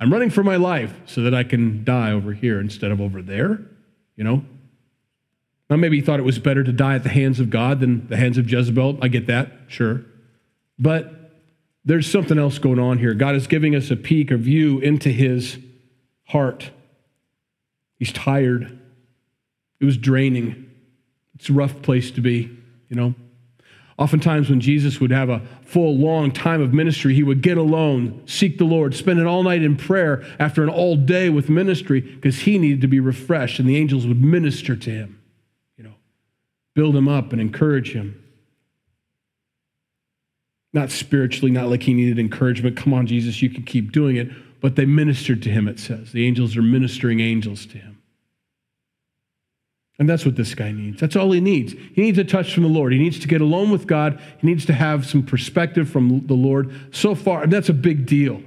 I'm 0.00 0.12
running 0.12 0.30
for 0.30 0.42
my 0.42 0.56
life 0.56 0.94
so 1.06 1.20
that 1.22 1.34
I 1.34 1.44
can 1.44 1.84
die 1.84 2.10
over 2.12 2.32
here 2.32 2.58
instead 2.60 2.90
of 2.90 3.00
over 3.00 3.22
there, 3.22 3.60
you 4.16 4.24
know? 4.24 4.44
Now, 5.68 5.76
maybe 5.76 5.96
he 5.96 6.02
thought 6.02 6.20
it 6.20 6.24
was 6.24 6.38
better 6.38 6.64
to 6.64 6.72
die 6.72 6.94
at 6.94 7.02
the 7.02 7.08
hands 7.08 7.40
of 7.40 7.50
God 7.50 7.80
than 7.80 8.08
the 8.08 8.16
hands 8.16 8.38
of 8.38 8.50
Jezebel. 8.50 8.98
I 9.00 9.08
get 9.08 9.26
that, 9.26 9.52
sure. 9.68 10.04
But 10.78 11.32
there's 11.84 12.10
something 12.10 12.38
else 12.38 12.58
going 12.58 12.78
on 12.78 12.98
here. 12.98 13.14
God 13.14 13.34
is 13.34 13.46
giving 13.46 13.74
us 13.74 13.90
a 13.90 13.96
peek, 13.96 14.30
a 14.30 14.36
view 14.36 14.78
into 14.80 15.10
his 15.10 15.58
heart. 16.28 16.70
He's 18.02 18.10
tired. 18.10 18.80
It 19.78 19.84
was 19.84 19.96
draining. 19.96 20.68
It's 21.36 21.48
a 21.48 21.52
rough 21.52 21.82
place 21.82 22.10
to 22.10 22.20
be, 22.20 22.50
you 22.88 22.96
know? 22.96 23.14
Oftentimes, 23.96 24.50
when 24.50 24.60
Jesus 24.60 24.98
would 24.98 25.12
have 25.12 25.28
a 25.28 25.40
full, 25.62 25.96
long 25.96 26.32
time 26.32 26.60
of 26.60 26.74
ministry, 26.74 27.14
he 27.14 27.22
would 27.22 27.42
get 27.42 27.58
alone, 27.58 28.20
seek 28.26 28.58
the 28.58 28.64
Lord, 28.64 28.96
spend 28.96 29.20
it 29.20 29.26
all 29.28 29.44
night 29.44 29.62
in 29.62 29.76
prayer 29.76 30.24
after 30.40 30.64
an 30.64 30.68
all 30.68 30.96
day 30.96 31.30
with 31.30 31.48
ministry 31.48 32.00
because 32.00 32.40
he 32.40 32.58
needed 32.58 32.80
to 32.80 32.88
be 32.88 32.98
refreshed, 32.98 33.60
and 33.60 33.68
the 33.68 33.76
angels 33.76 34.04
would 34.04 34.20
minister 34.20 34.74
to 34.74 34.90
him, 34.90 35.22
you 35.76 35.84
know, 35.84 35.94
build 36.74 36.96
him 36.96 37.06
up 37.06 37.30
and 37.30 37.40
encourage 37.40 37.92
him. 37.92 38.20
Not 40.72 40.90
spiritually, 40.90 41.52
not 41.52 41.68
like 41.68 41.84
he 41.84 41.94
needed 41.94 42.18
encouragement. 42.18 42.76
Come 42.76 42.94
on, 42.94 43.06
Jesus, 43.06 43.42
you 43.42 43.48
can 43.48 43.62
keep 43.62 43.92
doing 43.92 44.16
it. 44.16 44.28
But 44.60 44.74
they 44.74 44.86
ministered 44.86 45.40
to 45.42 45.50
him, 45.50 45.68
it 45.68 45.78
says. 45.78 46.10
The 46.10 46.26
angels 46.26 46.56
are 46.56 46.62
ministering 46.62 47.20
angels 47.20 47.64
to 47.66 47.78
him. 47.78 47.91
And 50.02 50.08
that's 50.08 50.26
what 50.26 50.34
this 50.34 50.52
guy 50.56 50.72
needs. 50.72 51.00
That's 51.00 51.14
all 51.14 51.30
he 51.30 51.40
needs. 51.40 51.74
He 51.94 52.02
needs 52.02 52.18
a 52.18 52.24
touch 52.24 52.52
from 52.52 52.64
the 52.64 52.68
Lord. 52.68 52.92
He 52.92 52.98
needs 52.98 53.20
to 53.20 53.28
get 53.28 53.40
alone 53.40 53.70
with 53.70 53.86
God. 53.86 54.20
He 54.38 54.48
needs 54.48 54.66
to 54.66 54.72
have 54.72 55.06
some 55.06 55.22
perspective 55.22 55.88
from 55.88 56.26
the 56.26 56.34
Lord. 56.34 56.74
So 56.92 57.14
far, 57.14 57.44
and 57.44 57.52
that's 57.52 57.68
a 57.68 57.72
big 57.72 58.04
deal. 58.04 58.42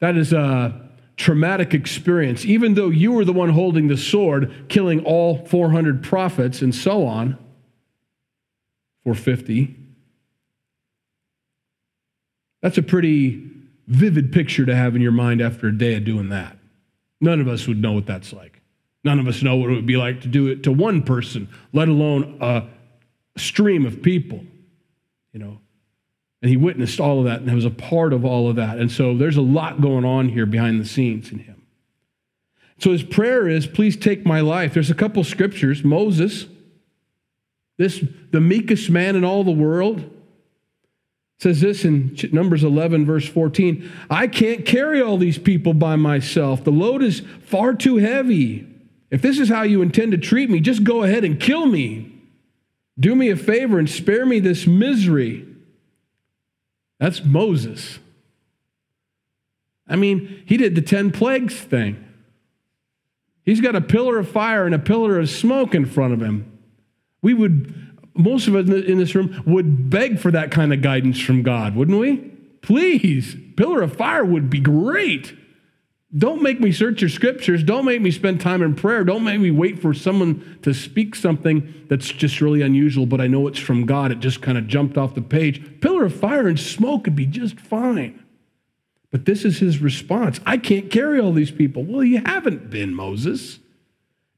That 0.00 0.16
is 0.16 0.32
a 0.32 0.90
traumatic 1.16 1.72
experience. 1.72 2.44
Even 2.44 2.74
though 2.74 2.88
you 2.88 3.12
were 3.12 3.24
the 3.24 3.32
one 3.32 3.50
holding 3.50 3.86
the 3.86 3.96
sword, 3.96 4.64
killing 4.68 5.04
all 5.04 5.46
400 5.46 6.02
prophets 6.02 6.62
and 6.62 6.74
so 6.74 7.06
on, 7.06 7.38
450. 9.04 9.72
That's 12.60 12.76
a 12.76 12.82
pretty 12.82 13.48
vivid 13.86 14.32
picture 14.32 14.66
to 14.66 14.74
have 14.74 14.96
in 14.96 15.00
your 15.00 15.12
mind 15.12 15.40
after 15.40 15.68
a 15.68 15.78
day 15.78 15.94
of 15.94 16.04
doing 16.04 16.30
that. 16.30 16.58
None 17.20 17.40
of 17.40 17.46
us 17.46 17.68
would 17.68 17.80
know 17.80 17.92
what 17.92 18.06
that's 18.06 18.32
like. 18.32 18.55
None 19.06 19.20
of 19.20 19.28
us 19.28 19.40
know 19.40 19.54
what 19.54 19.70
it 19.70 19.74
would 19.74 19.86
be 19.86 19.96
like 19.96 20.22
to 20.22 20.26
do 20.26 20.48
it 20.48 20.64
to 20.64 20.72
one 20.72 21.00
person, 21.00 21.48
let 21.72 21.86
alone 21.86 22.38
a 22.40 22.64
stream 23.38 23.86
of 23.86 24.02
people. 24.02 24.42
You 25.32 25.38
know, 25.38 25.60
And 26.42 26.50
he 26.50 26.56
witnessed 26.56 26.98
all 26.98 27.20
of 27.20 27.26
that 27.26 27.40
and 27.40 27.54
was 27.54 27.64
a 27.64 27.70
part 27.70 28.12
of 28.12 28.24
all 28.24 28.50
of 28.50 28.56
that. 28.56 28.78
And 28.78 28.90
so 28.90 29.16
there's 29.16 29.36
a 29.36 29.42
lot 29.42 29.80
going 29.80 30.04
on 30.04 30.28
here 30.28 30.44
behind 30.44 30.80
the 30.80 30.84
scenes 30.84 31.30
in 31.30 31.38
him. 31.38 31.62
So 32.78 32.90
his 32.90 33.04
prayer 33.04 33.48
is, 33.48 33.68
please 33.68 33.96
take 33.96 34.26
my 34.26 34.40
life. 34.40 34.74
There's 34.74 34.90
a 34.90 34.94
couple 34.94 35.22
scriptures. 35.22 35.84
Moses, 35.84 36.46
this 37.78 38.02
the 38.32 38.40
meekest 38.40 38.90
man 38.90 39.14
in 39.14 39.22
all 39.22 39.44
the 39.44 39.52
world, 39.52 40.10
says 41.38 41.60
this 41.60 41.84
in 41.84 42.18
Numbers 42.32 42.64
11, 42.64 43.06
verse 43.06 43.28
14 43.28 43.88
I 44.10 44.26
can't 44.26 44.66
carry 44.66 45.00
all 45.00 45.16
these 45.16 45.38
people 45.38 45.74
by 45.74 45.94
myself. 45.94 46.64
The 46.64 46.72
load 46.72 47.04
is 47.04 47.22
far 47.44 47.72
too 47.72 47.98
heavy. 47.98 48.72
If 49.16 49.22
this 49.22 49.38
is 49.38 49.48
how 49.48 49.62
you 49.62 49.80
intend 49.80 50.12
to 50.12 50.18
treat 50.18 50.50
me, 50.50 50.60
just 50.60 50.84
go 50.84 51.02
ahead 51.02 51.24
and 51.24 51.40
kill 51.40 51.64
me. 51.64 52.12
Do 53.00 53.14
me 53.14 53.30
a 53.30 53.36
favor 53.36 53.78
and 53.78 53.88
spare 53.88 54.26
me 54.26 54.40
this 54.40 54.66
misery. 54.66 55.46
That's 57.00 57.24
Moses. 57.24 57.98
I 59.88 59.96
mean, 59.96 60.42
he 60.44 60.58
did 60.58 60.74
the 60.74 60.82
10 60.82 61.12
plagues 61.12 61.54
thing. 61.54 62.04
He's 63.42 63.62
got 63.62 63.74
a 63.74 63.80
pillar 63.80 64.18
of 64.18 64.28
fire 64.28 64.66
and 64.66 64.74
a 64.74 64.78
pillar 64.78 65.18
of 65.18 65.30
smoke 65.30 65.74
in 65.74 65.86
front 65.86 66.12
of 66.12 66.20
him. 66.20 66.52
We 67.22 67.32
would 67.32 67.74
most 68.14 68.48
of 68.48 68.54
us 68.54 68.68
in 68.68 68.98
this 68.98 69.14
room 69.14 69.42
would 69.46 69.88
beg 69.88 70.18
for 70.18 70.30
that 70.30 70.50
kind 70.50 70.74
of 70.74 70.82
guidance 70.82 71.18
from 71.18 71.42
God, 71.42 71.74
wouldn't 71.74 71.98
we? 71.98 72.18
Please, 72.60 73.34
pillar 73.56 73.80
of 73.80 73.96
fire 73.96 74.26
would 74.26 74.50
be 74.50 74.60
great. 74.60 75.34
Don't 76.16 76.40
make 76.40 76.60
me 76.60 76.72
search 76.72 77.02
your 77.02 77.10
scriptures. 77.10 77.62
Don't 77.62 77.84
make 77.84 78.00
me 78.00 78.10
spend 78.10 78.40
time 78.40 78.62
in 78.62 78.74
prayer. 78.74 79.04
Don't 79.04 79.24
make 79.24 79.40
me 79.40 79.50
wait 79.50 79.80
for 79.80 79.92
someone 79.92 80.58
to 80.62 80.72
speak 80.72 81.14
something 81.14 81.86
that's 81.88 82.08
just 82.08 82.40
really 82.40 82.62
unusual, 82.62 83.04
but 83.04 83.20
I 83.20 83.26
know 83.26 83.46
it's 83.48 83.58
from 83.58 83.84
God. 83.84 84.12
It 84.12 84.20
just 84.20 84.40
kind 84.40 84.56
of 84.56 84.66
jumped 84.66 84.96
off 84.96 85.14
the 85.14 85.20
page. 85.20 85.80
Pillar 85.80 86.04
of 86.04 86.14
fire 86.14 86.48
and 86.48 86.58
smoke 86.58 87.04
would 87.04 87.16
be 87.16 87.26
just 87.26 87.60
fine. 87.60 88.22
But 89.10 89.24
this 89.24 89.44
is 89.44 89.58
his 89.58 89.80
response 89.80 90.40
I 90.46 90.56
can't 90.56 90.90
carry 90.90 91.20
all 91.20 91.32
these 91.32 91.50
people. 91.50 91.84
Well, 91.84 92.04
you 92.04 92.22
haven't 92.24 92.70
been, 92.70 92.94
Moses. 92.94 93.58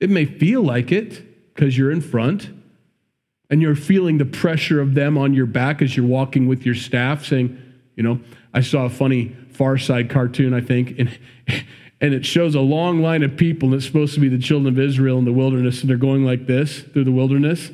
It 0.00 0.10
may 0.10 0.24
feel 0.24 0.62
like 0.62 0.90
it 0.90 1.54
because 1.54 1.76
you're 1.76 1.90
in 1.90 2.00
front 2.00 2.50
and 3.50 3.62
you're 3.62 3.76
feeling 3.76 4.18
the 4.18 4.24
pressure 4.24 4.80
of 4.80 4.94
them 4.94 5.16
on 5.16 5.34
your 5.34 5.46
back 5.46 5.80
as 5.80 5.96
you're 5.96 6.06
walking 6.06 6.46
with 6.46 6.66
your 6.66 6.74
staff, 6.74 7.24
saying, 7.24 7.60
you 7.96 8.02
know, 8.02 8.20
I 8.52 8.60
saw 8.60 8.84
a 8.84 8.90
funny 8.90 9.36
Far 9.58 9.76
Side 9.76 10.08
cartoon, 10.08 10.54
I 10.54 10.60
think, 10.60 11.00
and, 11.00 11.18
and 12.00 12.14
it 12.14 12.24
shows 12.24 12.54
a 12.54 12.60
long 12.60 13.02
line 13.02 13.24
of 13.24 13.36
people, 13.36 13.68
and 13.68 13.74
it's 13.74 13.84
supposed 13.84 14.14
to 14.14 14.20
be 14.20 14.28
the 14.28 14.38
children 14.38 14.72
of 14.72 14.78
Israel 14.78 15.18
in 15.18 15.24
the 15.24 15.32
wilderness, 15.32 15.80
and 15.80 15.90
they're 15.90 15.96
going 15.96 16.24
like 16.24 16.46
this 16.46 16.80
through 16.80 17.02
the 17.02 17.12
wilderness. 17.12 17.72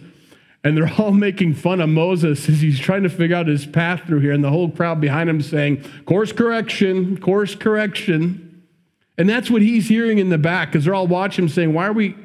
And 0.64 0.78
they're 0.78 0.90
all 0.98 1.12
making 1.12 1.54
fun 1.54 1.82
of 1.82 1.90
Moses 1.90 2.48
as 2.48 2.62
he's 2.62 2.80
trying 2.80 3.02
to 3.02 3.10
figure 3.10 3.36
out 3.36 3.48
his 3.48 3.66
path 3.66 4.04
through 4.06 4.20
here, 4.20 4.32
and 4.32 4.42
the 4.42 4.48
whole 4.48 4.70
crowd 4.70 4.98
behind 4.98 5.28
him 5.28 5.42
saying, 5.42 5.84
Course 6.06 6.32
correction, 6.32 7.18
course 7.20 7.54
correction. 7.54 8.62
And 9.18 9.28
that's 9.28 9.50
what 9.50 9.60
he's 9.60 9.86
hearing 9.86 10.18
in 10.18 10.30
the 10.30 10.38
back 10.38 10.72
because 10.72 10.86
they're 10.86 10.94
all 10.94 11.06
watching 11.06 11.44
him 11.44 11.48
saying, 11.50 11.74
Why 11.74 11.86
are 11.86 11.92
we, 11.92 12.16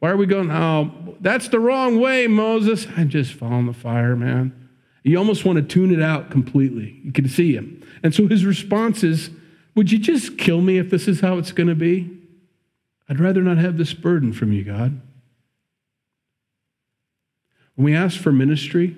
why 0.00 0.10
are 0.10 0.16
we 0.18 0.26
going? 0.26 0.50
Oh, 0.50 1.16
that's 1.20 1.48
the 1.48 1.58
wrong 1.58 1.98
way, 1.98 2.26
Moses. 2.26 2.86
I'm 2.98 3.08
just 3.08 3.32
following 3.32 3.64
the 3.64 3.72
fire, 3.72 4.14
man. 4.14 4.68
You 5.04 5.16
almost 5.16 5.46
want 5.46 5.56
to 5.56 5.62
tune 5.62 5.90
it 5.90 6.02
out 6.02 6.30
completely. 6.30 7.00
You 7.02 7.12
can 7.12 7.28
see 7.30 7.54
him. 7.54 7.75
And 8.06 8.14
so 8.14 8.28
his 8.28 8.44
response 8.44 9.02
is, 9.02 9.30
Would 9.74 9.90
you 9.90 9.98
just 9.98 10.38
kill 10.38 10.60
me 10.60 10.78
if 10.78 10.90
this 10.90 11.08
is 11.08 11.22
how 11.22 11.38
it's 11.38 11.50
going 11.50 11.66
to 11.66 11.74
be? 11.74 12.08
I'd 13.08 13.18
rather 13.18 13.42
not 13.42 13.58
have 13.58 13.78
this 13.78 13.94
burden 13.94 14.32
from 14.32 14.52
you, 14.52 14.62
God. 14.62 15.00
When 17.74 17.84
we 17.84 17.96
ask 17.96 18.16
for 18.16 18.30
ministry, 18.30 18.96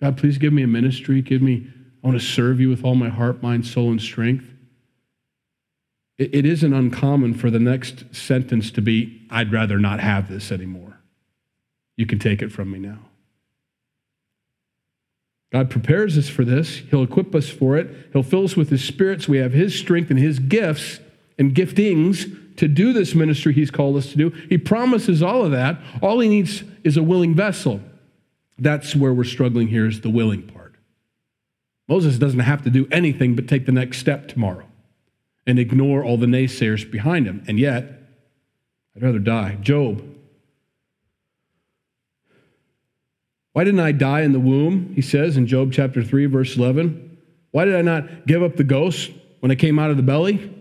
God, 0.00 0.16
please 0.16 0.38
give 0.38 0.52
me 0.52 0.62
a 0.62 0.68
ministry. 0.68 1.22
Give 1.22 1.42
me, 1.42 1.66
I 2.04 2.06
want 2.06 2.20
to 2.20 2.24
serve 2.24 2.60
you 2.60 2.68
with 2.68 2.84
all 2.84 2.94
my 2.94 3.08
heart, 3.08 3.42
mind, 3.42 3.66
soul, 3.66 3.90
and 3.90 4.00
strength. 4.00 4.44
It, 6.16 6.32
it 6.32 6.46
isn't 6.46 6.72
uncommon 6.72 7.34
for 7.34 7.50
the 7.50 7.58
next 7.58 8.14
sentence 8.14 8.70
to 8.70 8.80
be, 8.80 9.26
I'd 9.28 9.50
rather 9.50 9.80
not 9.80 9.98
have 9.98 10.28
this 10.28 10.52
anymore. 10.52 11.00
You 11.96 12.06
can 12.06 12.20
take 12.20 12.42
it 12.42 12.52
from 12.52 12.70
me 12.70 12.78
now. 12.78 13.00
God 15.52 15.70
prepares 15.70 16.18
us 16.18 16.28
for 16.28 16.44
this. 16.44 16.78
He'll 16.90 17.04
equip 17.04 17.34
us 17.34 17.48
for 17.48 17.76
it. 17.76 18.10
He'll 18.12 18.22
fill 18.22 18.44
us 18.44 18.56
with 18.56 18.68
His 18.68 18.82
Spirit 18.82 19.22
so 19.22 19.32
we 19.32 19.38
have 19.38 19.52
His 19.52 19.78
strength 19.78 20.10
and 20.10 20.18
His 20.18 20.38
gifts 20.38 21.00
and 21.38 21.54
giftings 21.54 22.56
to 22.56 22.68
do 22.68 22.92
this 22.92 23.14
ministry 23.14 23.52
He's 23.52 23.70
called 23.70 23.96
us 23.96 24.10
to 24.10 24.16
do. 24.16 24.30
He 24.48 24.58
promises 24.58 25.22
all 25.22 25.44
of 25.44 25.52
that. 25.52 25.78
All 26.02 26.20
He 26.20 26.28
needs 26.28 26.64
is 26.82 26.96
a 26.96 27.02
willing 27.02 27.34
vessel. 27.34 27.80
That's 28.58 28.96
where 28.96 29.12
we're 29.12 29.24
struggling 29.24 29.68
here 29.68 29.86
is 29.86 30.00
the 30.00 30.10
willing 30.10 30.42
part. 30.42 30.74
Moses 31.88 32.18
doesn't 32.18 32.40
have 32.40 32.62
to 32.64 32.70
do 32.70 32.88
anything 32.90 33.36
but 33.36 33.46
take 33.46 33.66
the 33.66 33.72
next 33.72 33.98
step 33.98 34.28
tomorrow 34.28 34.66
and 35.46 35.58
ignore 35.58 36.04
all 36.04 36.16
the 36.16 36.26
naysayers 36.26 36.90
behind 36.90 37.26
him. 37.26 37.44
And 37.46 37.58
yet, 37.58 37.84
I'd 38.96 39.02
rather 39.02 39.18
die. 39.18 39.56
Job. 39.60 40.15
Why 43.56 43.64
didn't 43.64 43.80
I 43.80 43.92
die 43.92 44.20
in 44.20 44.32
the 44.32 44.38
womb? 44.38 44.92
He 44.94 45.00
says 45.00 45.38
in 45.38 45.46
Job 45.46 45.72
chapter 45.72 46.04
3, 46.04 46.26
verse 46.26 46.58
11. 46.58 47.16
Why 47.52 47.64
did 47.64 47.74
I 47.74 47.80
not 47.80 48.26
give 48.26 48.42
up 48.42 48.56
the 48.56 48.64
ghost 48.64 49.10
when 49.40 49.50
I 49.50 49.54
came 49.54 49.78
out 49.78 49.90
of 49.90 49.96
the 49.96 50.02
belly? 50.02 50.54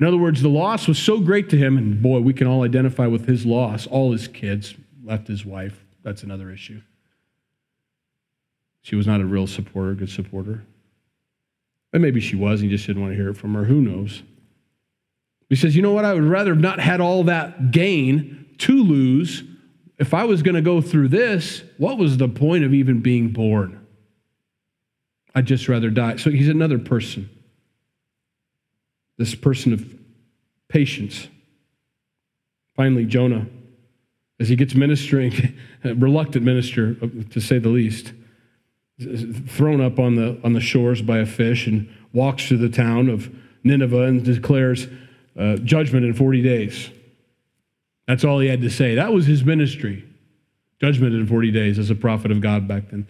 In 0.00 0.04
other 0.04 0.16
words, 0.16 0.42
the 0.42 0.48
loss 0.48 0.88
was 0.88 0.98
so 0.98 1.20
great 1.20 1.48
to 1.50 1.56
him, 1.56 1.78
and 1.78 2.02
boy, 2.02 2.18
we 2.18 2.32
can 2.32 2.48
all 2.48 2.64
identify 2.64 3.06
with 3.06 3.28
his 3.28 3.46
loss. 3.46 3.86
All 3.86 4.10
his 4.10 4.26
kids 4.26 4.74
left 5.04 5.28
his 5.28 5.44
wife. 5.46 5.84
That's 6.02 6.24
another 6.24 6.50
issue. 6.50 6.80
She 8.82 8.96
was 8.96 9.06
not 9.06 9.20
a 9.20 9.24
real 9.24 9.46
supporter, 9.46 9.94
good 9.94 10.10
supporter. 10.10 10.64
And 11.92 12.02
maybe 12.02 12.18
she 12.18 12.34
was, 12.34 12.62
and 12.62 12.68
he 12.68 12.76
just 12.76 12.88
didn't 12.88 13.00
want 13.00 13.12
to 13.12 13.16
hear 13.16 13.28
it 13.28 13.36
from 13.36 13.54
her. 13.54 13.62
Who 13.62 13.80
knows? 13.80 14.24
He 15.48 15.54
says, 15.54 15.76
You 15.76 15.82
know 15.82 15.92
what? 15.92 16.04
I 16.04 16.14
would 16.14 16.24
rather 16.24 16.50
have 16.50 16.60
not 16.60 16.80
had 16.80 17.00
all 17.00 17.22
that 17.22 17.70
gain 17.70 18.56
to 18.58 18.82
lose. 18.82 19.44
If 19.98 20.14
I 20.14 20.24
was 20.24 20.42
going 20.42 20.54
to 20.54 20.62
go 20.62 20.80
through 20.80 21.08
this, 21.08 21.62
what 21.76 21.98
was 21.98 22.16
the 22.16 22.28
point 22.28 22.64
of 22.64 22.72
even 22.72 23.00
being 23.00 23.30
born? 23.30 23.84
I'd 25.34 25.46
just 25.46 25.68
rather 25.68 25.90
die. 25.90 26.16
So 26.16 26.30
he's 26.30 26.48
another 26.48 26.78
person. 26.78 27.28
This 29.16 29.34
person 29.34 29.72
of 29.72 29.84
patience. 30.68 31.28
Finally, 32.76 33.06
Jonah, 33.06 33.46
as 34.38 34.48
he 34.48 34.56
gets 34.56 34.74
ministering, 34.74 35.56
reluctant 35.84 36.44
minister, 36.44 36.94
to 36.94 37.40
say 37.40 37.58
the 37.58 37.68
least, 37.68 38.12
thrown 39.48 39.80
up 39.80 39.98
on 39.98 40.14
the, 40.14 40.40
on 40.44 40.52
the 40.52 40.60
shores 40.60 41.02
by 41.02 41.18
a 41.18 41.26
fish 41.26 41.66
and 41.66 41.92
walks 42.12 42.48
to 42.48 42.56
the 42.56 42.68
town 42.68 43.08
of 43.08 43.28
Nineveh 43.64 44.02
and 44.02 44.24
declares 44.24 44.86
uh, 45.38 45.56
judgment 45.56 46.04
in 46.04 46.14
40 46.14 46.42
days. 46.42 46.90
That's 48.08 48.24
all 48.24 48.40
he 48.40 48.48
had 48.48 48.62
to 48.62 48.70
say. 48.70 48.94
That 48.94 49.12
was 49.12 49.26
his 49.26 49.44
ministry. 49.44 50.02
Judgment 50.80 51.14
in 51.14 51.26
40 51.26 51.50
days 51.50 51.78
as 51.78 51.90
a 51.90 51.94
prophet 51.94 52.30
of 52.30 52.40
God 52.40 52.66
back 52.66 52.88
then. 52.90 53.06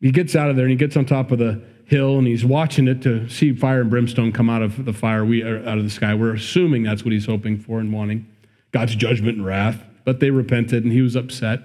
He 0.00 0.10
gets 0.10 0.34
out 0.34 0.48
of 0.48 0.56
there 0.56 0.64
and 0.64 0.70
he 0.70 0.76
gets 0.76 0.96
on 0.96 1.04
top 1.04 1.30
of 1.30 1.38
the 1.38 1.62
hill 1.84 2.16
and 2.16 2.26
he's 2.26 2.44
watching 2.44 2.88
it 2.88 3.02
to 3.02 3.28
see 3.28 3.54
fire 3.54 3.82
and 3.82 3.90
brimstone 3.90 4.32
come 4.32 4.48
out 4.48 4.62
of 4.62 4.86
the 4.86 4.94
fire, 4.94 5.24
we, 5.24 5.42
uh, 5.42 5.68
out 5.68 5.76
of 5.76 5.84
the 5.84 5.90
sky. 5.90 6.14
We're 6.14 6.34
assuming 6.34 6.84
that's 6.84 7.04
what 7.04 7.12
he's 7.12 7.26
hoping 7.26 7.58
for 7.58 7.80
and 7.80 7.92
wanting 7.92 8.26
God's 8.72 8.96
judgment 8.96 9.36
and 9.36 9.46
wrath. 9.46 9.84
But 10.04 10.20
they 10.20 10.30
repented 10.30 10.84
and 10.84 10.92
he 10.92 11.02
was 11.02 11.16
upset. 11.16 11.60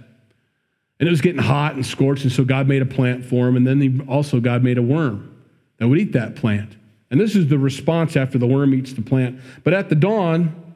And 1.00 1.08
it 1.08 1.12
was 1.12 1.22
getting 1.22 1.42
hot 1.42 1.76
and 1.76 1.86
scorched, 1.86 2.24
and 2.24 2.32
so 2.32 2.44
God 2.44 2.68
made 2.68 2.82
a 2.82 2.86
plant 2.86 3.24
for 3.24 3.48
him, 3.48 3.56
and 3.56 3.66
then 3.66 3.80
he, 3.80 4.02
also 4.10 4.42
God 4.42 4.64
made 4.64 4.78
a 4.78 4.82
worm 4.82 5.34
that 5.78 5.88
would 5.88 5.98
eat 5.98 6.12
that 6.12 6.36
plant. 6.36 6.76
And 7.10 7.22
this 7.22 7.38
is 7.38 7.48
the 7.48 7.58
response 7.58 8.18
after 8.18 8.38
the 8.38 8.46
worm 8.46 8.74
eats 8.74 8.92
the 8.92 9.02
plant. 9.02 9.40
But 9.64 9.74
at 9.74 9.88
the 9.88 9.96
dawn, 9.96 10.69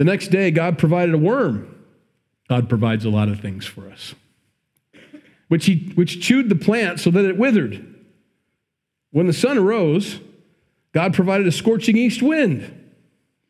the 0.00 0.04
next 0.04 0.28
day, 0.28 0.50
God 0.50 0.78
provided 0.78 1.14
a 1.14 1.18
worm. 1.18 1.76
God 2.48 2.70
provides 2.70 3.04
a 3.04 3.10
lot 3.10 3.28
of 3.28 3.40
things 3.40 3.66
for 3.66 3.86
us, 3.86 4.14
which, 5.48 5.66
he, 5.66 5.92
which 5.94 6.22
chewed 6.22 6.48
the 6.48 6.56
plant 6.56 7.00
so 7.00 7.10
that 7.10 7.26
it 7.26 7.36
withered. 7.36 7.86
When 9.10 9.26
the 9.26 9.34
sun 9.34 9.58
arose, 9.58 10.18
God 10.94 11.12
provided 11.12 11.46
a 11.46 11.52
scorching 11.52 11.98
east 11.98 12.22
wind, 12.22 12.92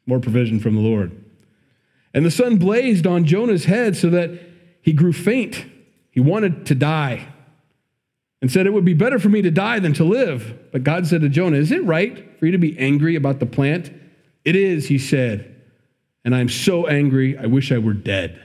more 0.07 0.19
provision 0.19 0.59
from 0.59 0.75
the 0.75 0.83
Lord. 0.83 1.25
And 2.13 2.27
the 2.27 2.33
sun 2.33 2.57
blazed 2.57 3.07
on 3.07 3.27
Jonah's 3.27 3.67
head 3.67 3.97
so 3.97 4.11
that 4.11 4.33
he 4.83 4.93
grew 4.93 5.13
faint 5.13 5.65
he 6.11 6.19
wanted 6.19 6.67
to 6.67 6.75
die 6.75 7.29
and 8.43 8.51
said, 8.51 8.67
It 8.67 8.73
would 8.73 8.85
be 8.85 8.95
better 8.95 9.21
for 9.21 9.29
me 9.29 9.43
to 9.43 9.51
die 9.51 9.79
than 9.79 9.93
to 9.95 10.05
live. 10.05 10.59
But 10.73 10.83
God 10.83 11.07
said 11.07 11.21
to 11.21 11.29
Jonah, 11.29 11.59
Is 11.59 11.71
it 11.71 11.85
right 11.85 12.39
for 12.39 12.47
you 12.47 12.53
to 12.53 12.59
be 12.59 12.77
angry 12.79 13.15
about 13.15 13.39
the 13.39 13.47
plant? 13.47 13.93
It 14.45 14.57
is, 14.57 14.89
he 14.89 14.99
said. 14.99 15.60
And 16.25 16.35
I'm 16.35 16.49
so 16.49 16.87
angry, 16.87 17.37
I 17.39 17.47
wish 17.47 17.73
I 17.73 17.79
were 17.79 17.95
dead. 17.95 18.43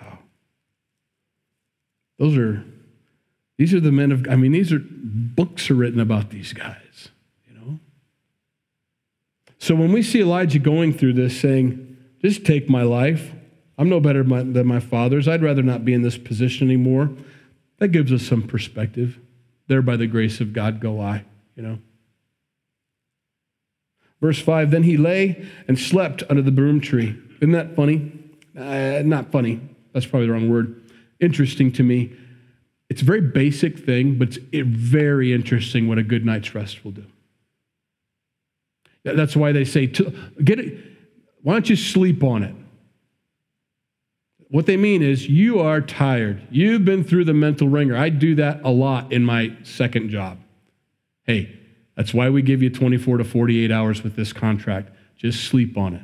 Wow. 0.00 0.18
Those 2.18 2.36
are, 2.36 2.64
these 3.58 3.72
are 3.72 3.80
the 3.80 3.92
men 3.92 4.12
of, 4.12 4.26
I 4.28 4.36
mean, 4.36 4.52
these 4.52 4.72
are, 4.72 4.82
books 4.82 5.70
are 5.70 5.74
written 5.74 6.00
about 6.00 6.30
these 6.30 6.52
guys, 6.52 7.08
you 7.48 7.54
know? 7.58 7.78
So 9.58 9.74
when 9.74 9.92
we 9.92 10.02
see 10.02 10.20
Elijah 10.20 10.58
going 10.58 10.92
through 10.92 11.14
this 11.14 11.40
saying, 11.40 11.96
Just 12.20 12.44
take 12.44 12.68
my 12.68 12.82
life, 12.82 13.32
I'm 13.78 13.88
no 13.88 14.00
better 14.00 14.22
than 14.22 14.66
my 14.66 14.80
fathers. 14.80 15.28
I'd 15.28 15.42
rather 15.42 15.62
not 15.62 15.84
be 15.84 15.94
in 15.94 16.02
this 16.02 16.16
position 16.16 16.68
anymore. 16.68 17.10
That 17.78 17.88
gives 17.88 18.12
us 18.12 18.22
some 18.22 18.42
perspective. 18.42 19.18
There, 19.68 19.82
by 19.82 19.96
the 19.96 20.06
grace 20.06 20.40
of 20.40 20.52
God, 20.52 20.80
go 20.80 21.00
I, 21.00 21.24
you 21.56 21.62
know. 21.62 21.78
Verse 24.20 24.40
5 24.40 24.70
Then 24.70 24.82
he 24.82 24.96
lay 24.96 25.46
and 25.68 25.78
slept 25.78 26.22
under 26.28 26.42
the 26.42 26.50
broom 26.50 26.80
tree. 26.80 27.16
Isn't 27.40 27.52
that 27.52 27.76
funny? 27.76 28.12
Uh, 28.56 29.02
not 29.04 29.30
funny. 29.30 29.60
That's 29.92 30.06
probably 30.06 30.26
the 30.26 30.32
wrong 30.32 30.48
word. 30.48 30.82
Interesting 31.20 31.72
to 31.72 31.82
me. 31.82 32.12
It's 32.88 33.02
a 33.02 33.04
very 33.04 33.20
basic 33.20 33.78
thing, 33.78 34.18
but 34.18 34.36
it's 34.52 34.68
very 34.68 35.32
interesting 35.32 35.88
what 35.88 35.98
a 35.98 36.02
good 36.02 36.24
night's 36.24 36.54
rest 36.54 36.84
will 36.84 36.92
do. 36.92 37.04
That's 39.04 39.36
why 39.36 39.52
they 39.52 39.64
say, 39.64 39.86
get 39.86 40.58
it, 40.58 40.78
why 41.42 41.52
don't 41.52 41.70
you 41.70 41.76
sleep 41.76 42.24
on 42.24 42.42
it? 42.42 42.54
What 44.48 44.66
they 44.66 44.76
mean 44.76 45.02
is, 45.02 45.28
you 45.28 45.60
are 45.60 45.80
tired. 45.80 46.46
You've 46.50 46.84
been 46.84 47.02
through 47.02 47.24
the 47.24 47.34
mental 47.34 47.68
wringer. 47.68 47.96
I 47.96 48.08
do 48.08 48.36
that 48.36 48.60
a 48.64 48.70
lot 48.70 49.12
in 49.12 49.24
my 49.24 49.56
second 49.64 50.10
job. 50.10 50.38
Hey, 51.24 51.58
that's 51.96 52.12
why 52.12 52.28
we 52.28 52.42
give 52.42 52.62
you 52.62 52.70
24 52.70 53.18
to 53.18 53.24
48 53.24 53.70
hours 53.72 54.02
with 54.02 54.16
this 54.16 54.32
contract. 54.32 54.90
Just 55.16 55.44
sleep 55.44 55.76
on 55.78 55.94
it. 55.94 56.02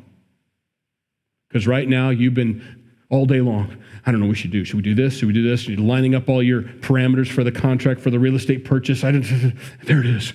Because 1.49 1.67
right 1.67 1.87
now, 1.87 2.09
you've 2.09 2.35
been 2.35 2.83
all 3.11 3.27
day 3.27 3.43
long. 3.43 3.77
I 4.07 4.11
don't 4.11 4.21
know 4.21 4.27
what 4.27 4.31
we 4.31 4.37
should 4.37 4.51
do. 4.51 4.65
Should 4.65 4.77
we 4.77 4.83
do 4.83 4.95
this? 4.95 5.19
Should 5.19 5.29
we 5.29 5.35
do 5.35 5.47
this? 5.47 5.69
You're 5.69 5.79
lining 5.79 6.15
up 6.15 6.31
all 6.31 6.43
your 6.43 6.63
parameters 6.63 7.31
for 7.31 7.45
the 7.45 7.53
contract 7.53 8.01
for 8.01 8.11
the 8.11 8.19
real 8.19 8.35
estate 8.35 8.65
purchase. 8.65 9.05
I 9.05 9.13
didn't, 9.13 9.55
there 9.85 10.01
it 10.01 10.07
is. 10.07 10.33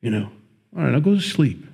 You 0.00 0.10
know, 0.10 0.30
all 0.76 0.82
right, 0.82 0.92
I'll 0.92 1.00
go 1.00 1.14
to 1.14 1.20
sleep. 1.20 1.64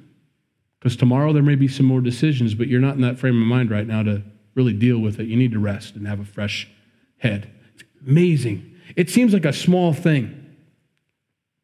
Because 0.79 0.97
tomorrow 0.97 1.33
there 1.33 1.43
may 1.43 1.55
be 1.55 1.67
some 1.67 1.87
more 1.87 2.03
decisions, 2.03 2.55
but 2.55 2.69
you're 2.69 2.81
not 2.81 2.95
in 2.95 3.01
that 3.01 3.19
frame 3.19 3.41
of 3.41 3.49
mind 3.49 3.71
right 3.71 3.87
now 3.87 4.03
to 4.03 4.23
really 4.55 4.75
deal 4.75 4.99
with 4.99 5.19
it. 5.19 5.27
You 5.27 5.37
need 5.37 5.53
to 5.53 5.59
rest 5.59 5.97
and 5.97 6.07
have 6.07 6.21
a 6.21 6.25
fresh 6.25 6.69
head. 7.17 7.51
It's 7.75 7.85
amazing. 8.07 8.77
It 8.97 9.09
seems 9.09 9.33
like 9.33 9.45
a 9.45 9.53
small 9.53 9.93
thing, 9.93 10.38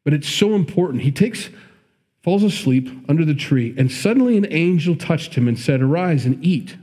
but 0.05 0.13
it's 0.13 0.29
so 0.29 0.53
important. 0.53 1.03
He 1.03 1.11
takes, 1.11 1.49
falls 2.23 2.43
asleep 2.43 2.89
under 3.09 3.25
the 3.25 3.33
tree, 3.33 3.73
and 3.77 3.91
suddenly 3.91 4.37
an 4.37 4.47
angel 4.49 4.95
touched 4.95 5.33
him 5.33 5.49
and 5.49 5.59
said, 5.59 5.81
Arise 5.81 6.25
and 6.25 6.41
eat. 6.45 6.77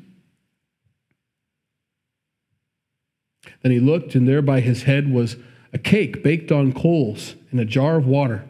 Then 3.62 3.73
he 3.73 3.81
looked, 3.81 4.14
and 4.14 4.29
there 4.29 4.43
by 4.43 4.61
his 4.61 4.83
head 4.83 5.11
was 5.11 5.37
a 5.73 5.79
cake 5.79 6.23
baked 6.23 6.52
on 6.52 6.73
coals 6.73 7.37
and 7.50 7.61
a 7.61 7.64
jar 7.64 7.97
of 7.97 8.07
water. 8.07 8.45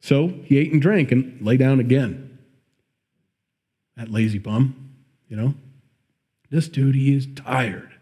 So 0.00 0.28
he 0.44 0.58
ate 0.58 0.72
and 0.72 0.82
drank 0.82 1.12
and 1.12 1.40
lay 1.40 1.58
down 1.58 1.78
again. 1.78 2.38
That 3.96 4.10
lazy 4.10 4.38
bum, 4.38 4.94
you 5.28 5.36
know? 5.36 5.54
This 6.50 6.68
dude, 6.68 6.94
he 6.94 7.14
is 7.14 7.28
tired. 7.36 7.93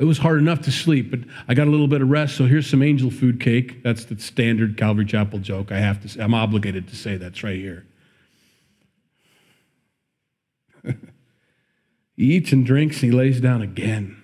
It 0.00 0.04
was 0.04 0.16
hard 0.16 0.38
enough 0.38 0.62
to 0.62 0.72
sleep, 0.72 1.10
but 1.10 1.20
I 1.46 1.52
got 1.52 1.66
a 1.66 1.70
little 1.70 1.86
bit 1.86 2.00
of 2.00 2.08
rest, 2.08 2.34
so 2.38 2.46
here's 2.46 2.66
some 2.66 2.82
angel 2.82 3.10
food 3.10 3.38
cake. 3.38 3.82
That's 3.82 4.06
the 4.06 4.18
standard 4.18 4.78
Calvary 4.78 5.04
Chapel 5.04 5.40
joke. 5.40 5.70
I 5.70 5.78
have 5.78 6.00
to 6.00 6.08
say, 6.08 6.22
I'm 6.22 6.32
obligated 6.32 6.88
to 6.88 6.96
say 6.96 7.18
that's 7.18 7.44
right 7.44 7.58
here. 7.58 7.84
he 12.16 12.32
eats 12.32 12.50
and 12.50 12.64
drinks 12.64 13.02
and 13.02 13.12
he 13.12 13.18
lays 13.18 13.42
down 13.42 13.60
again. 13.60 14.16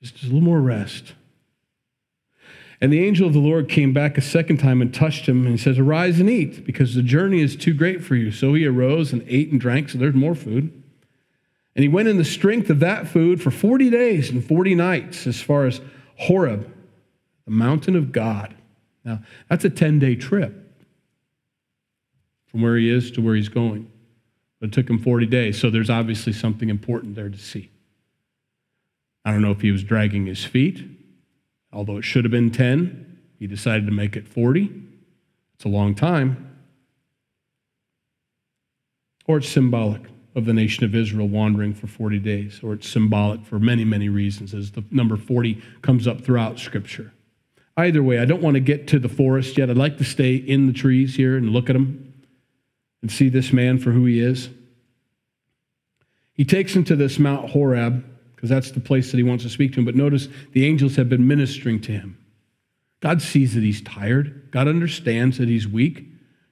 Just 0.00 0.22
a 0.22 0.26
little 0.26 0.42
more 0.42 0.60
rest. 0.60 1.14
And 2.80 2.92
the 2.92 3.04
angel 3.04 3.26
of 3.26 3.32
the 3.32 3.40
Lord 3.40 3.68
came 3.68 3.92
back 3.92 4.16
a 4.16 4.20
second 4.20 4.58
time 4.58 4.80
and 4.80 4.94
touched 4.94 5.28
him 5.28 5.44
and 5.44 5.58
says, 5.58 5.76
Arise 5.76 6.20
and 6.20 6.30
eat, 6.30 6.64
because 6.64 6.94
the 6.94 7.02
journey 7.02 7.40
is 7.40 7.56
too 7.56 7.74
great 7.74 8.04
for 8.04 8.14
you. 8.14 8.30
So 8.30 8.54
he 8.54 8.64
arose 8.64 9.12
and 9.12 9.24
ate 9.26 9.50
and 9.50 9.60
drank, 9.60 9.88
so 9.88 9.98
there's 9.98 10.14
more 10.14 10.36
food. 10.36 10.77
And 11.78 11.84
he 11.84 11.88
went 11.88 12.08
in 12.08 12.16
the 12.16 12.24
strength 12.24 12.70
of 12.70 12.80
that 12.80 13.06
food 13.06 13.40
for 13.40 13.52
40 13.52 13.88
days 13.88 14.30
and 14.30 14.44
40 14.44 14.74
nights 14.74 15.28
as 15.28 15.40
far 15.40 15.64
as 15.64 15.80
Horeb, 16.16 16.68
the 17.44 17.52
mountain 17.52 17.94
of 17.94 18.10
God. 18.10 18.52
Now, 19.04 19.22
that's 19.48 19.64
a 19.64 19.70
10 19.70 20.00
day 20.00 20.16
trip 20.16 20.74
from 22.48 22.62
where 22.62 22.76
he 22.76 22.90
is 22.90 23.12
to 23.12 23.22
where 23.22 23.36
he's 23.36 23.48
going. 23.48 23.90
But 24.60 24.70
it 24.70 24.72
took 24.72 24.90
him 24.90 24.98
40 24.98 25.26
days, 25.26 25.56
so 25.56 25.70
there's 25.70 25.88
obviously 25.88 26.32
something 26.32 26.68
important 26.68 27.14
there 27.14 27.28
to 27.28 27.38
see. 27.38 27.70
I 29.24 29.30
don't 29.30 29.40
know 29.40 29.52
if 29.52 29.60
he 29.60 29.70
was 29.70 29.84
dragging 29.84 30.26
his 30.26 30.44
feet 30.44 30.84
Although 31.72 31.98
it 31.98 32.04
should 32.04 32.24
have 32.24 32.30
been 32.30 32.50
10, 32.50 33.18
he 33.38 33.46
decided 33.46 33.86
to 33.86 33.92
make 33.92 34.16
it 34.16 34.26
40. 34.26 34.70
It's 35.54 35.64
a 35.64 35.68
long 35.68 35.94
time. 35.94 36.56
Or 39.26 39.38
it's 39.38 39.48
symbolic 39.48 40.02
of 40.34 40.44
the 40.44 40.52
nation 40.52 40.84
of 40.84 40.94
Israel 40.94 41.28
wandering 41.28 41.74
for 41.74 41.86
40 41.86 42.18
days, 42.18 42.60
or 42.62 42.74
it's 42.74 42.88
symbolic 42.88 43.44
for 43.44 43.58
many, 43.58 43.84
many 43.84 44.08
reasons, 44.08 44.54
as 44.54 44.72
the 44.72 44.84
number 44.90 45.16
40 45.16 45.60
comes 45.82 46.06
up 46.06 46.20
throughout 46.20 46.58
Scripture. 46.58 47.12
Either 47.76 48.02
way, 48.02 48.18
I 48.18 48.24
don't 48.24 48.42
want 48.42 48.54
to 48.54 48.60
get 48.60 48.88
to 48.88 48.98
the 48.98 49.08
forest 49.08 49.56
yet. 49.56 49.70
I'd 49.70 49.76
like 49.76 49.98
to 49.98 50.04
stay 50.04 50.34
in 50.34 50.66
the 50.66 50.72
trees 50.72 51.16
here 51.16 51.36
and 51.36 51.50
look 51.50 51.70
at 51.70 51.74
them 51.74 52.12
and 53.02 53.10
see 53.10 53.28
this 53.28 53.52
man 53.52 53.78
for 53.78 53.92
who 53.92 54.04
he 54.04 54.20
is. 54.20 54.50
He 56.34 56.44
takes 56.44 56.74
him 56.74 56.84
to 56.84 56.96
this 56.96 57.18
Mount 57.18 57.50
Horeb 57.50 58.04
because 58.34 58.48
that's 58.48 58.70
the 58.70 58.80
place 58.80 59.10
that 59.10 59.16
he 59.16 59.22
wants 59.22 59.44
to 59.44 59.50
speak 59.50 59.72
to 59.72 59.80
him. 59.80 59.84
But 59.84 59.96
notice 59.96 60.28
the 60.52 60.66
angels 60.66 60.96
have 60.96 61.08
been 61.08 61.26
ministering 61.26 61.80
to 61.82 61.92
him. 61.92 62.18
God 63.00 63.22
sees 63.22 63.54
that 63.54 63.62
he's 63.62 63.82
tired. 63.82 64.50
God 64.50 64.68
understands 64.68 65.38
that 65.38 65.48
he's 65.48 65.66
weak, 65.66 66.06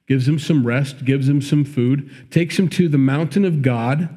gives 0.07 0.27
him 0.29 0.39
some 0.39 0.67
rest, 0.67 1.05
gives 1.05 1.29
him 1.29 1.43
some 1.43 1.65
food, 1.65 2.11
takes 2.31 2.59
him 2.59 2.69
to 2.71 2.89
the 2.89 2.99
mountain 2.99 3.45
of 3.45 3.63
God. 3.63 4.09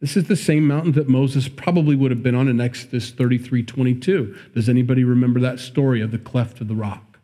This 0.00 0.16
is 0.16 0.24
the 0.24 0.36
same 0.36 0.66
mountain 0.66 0.92
that 0.92 1.08
Moses 1.08 1.48
probably 1.48 1.96
would 1.96 2.10
have 2.10 2.22
been 2.22 2.34
on 2.34 2.48
in 2.48 2.60
Exodus 2.60 3.10
33 3.10 3.62
22. 3.62 4.36
Does 4.54 4.68
anybody 4.68 5.04
remember 5.04 5.40
that 5.40 5.58
story 5.58 6.00
of 6.00 6.10
the 6.10 6.18
cleft 6.18 6.60
of 6.60 6.68
the 6.68 6.74
rock? 6.74 7.18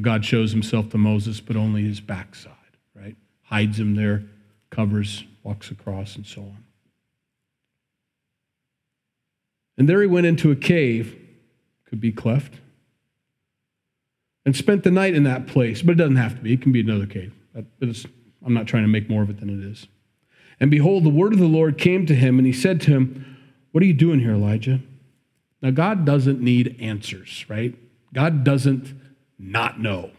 God 0.00 0.24
shows 0.24 0.52
himself 0.52 0.88
to 0.90 0.98
Moses, 0.98 1.40
but 1.40 1.56
only 1.56 1.82
his 1.84 2.00
backside, 2.00 2.52
right? 2.94 3.16
Hides 3.42 3.78
him 3.78 3.94
there, 3.94 4.24
covers, 4.70 5.24
walks 5.42 5.70
across, 5.70 6.16
and 6.16 6.26
so 6.26 6.40
on. 6.40 6.64
And 9.76 9.88
there 9.88 10.00
he 10.00 10.06
went 10.06 10.26
into 10.26 10.50
a 10.50 10.56
cave, 10.56 11.18
could 11.84 12.00
be 12.00 12.12
cleft, 12.12 12.61
and 14.44 14.56
spent 14.56 14.82
the 14.82 14.90
night 14.90 15.14
in 15.14 15.22
that 15.24 15.46
place. 15.46 15.82
But 15.82 15.92
it 15.92 15.96
doesn't 15.96 16.16
have 16.16 16.36
to 16.36 16.42
be, 16.42 16.54
it 16.54 16.62
can 16.62 16.72
be 16.72 16.80
another 16.80 17.06
cave. 17.06 17.32
I'm 17.54 18.54
not 18.54 18.66
trying 18.66 18.82
to 18.82 18.88
make 18.88 19.08
more 19.08 19.22
of 19.22 19.30
it 19.30 19.40
than 19.40 19.50
it 19.50 19.64
is. 19.64 19.86
And 20.60 20.70
behold, 20.70 21.04
the 21.04 21.10
word 21.10 21.32
of 21.32 21.38
the 21.38 21.46
Lord 21.46 21.78
came 21.78 22.06
to 22.06 22.14
him, 22.14 22.38
and 22.38 22.46
he 22.46 22.52
said 22.52 22.80
to 22.82 22.90
him, 22.90 23.38
What 23.72 23.82
are 23.82 23.86
you 23.86 23.94
doing 23.94 24.20
here, 24.20 24.32
Elijah? 24.32 24.80
Now, 25.60 25.70
God 25.70 26.04
doesn't 26.04 26.40
need 26.40 26.76
answers, 26.80 27.44
right? 27.48 27.74
God 28.12 28.44
doesn't 28.44 28.92
not 29.38 29.80
know. 29.80 30.10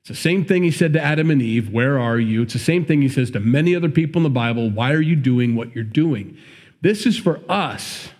It's 0.00 0.10
the 0.10 0.14
same 0.14 0.44
thing 0.44 0.62
he 0.62 0.70
said 0.70 0.92
to 0.94 1.00
Adam 1.00 1.30
and 1.30 1.42
Eve, 1.42 1.70
Where 1.70 1.98
are 1.98 2.18
you? 2.18 2.42
It's 2.42 2.52
the 2.52 2.58
same 2.58 2.84
thing 2.84 3.02
he 3.02 3.08
says 3.08 3.30
to 3.32 3.40
many 3.40 3.74
other 3.74 3.88
people 3.88 4.20
in 4.20 4.24
the 4.24 4.30
Bible, 4.30 4.70
Why 4.70 4.92
are 4.92 5.00
you 5.00 5.16
doing 5.16 5.54
what 5.54 5.74
you're 5.74 5.84
doing? 5.84 6.36
This 6.80 7.06
is 7.06 7.18
for 7.18 7.40
us 7.48 8.10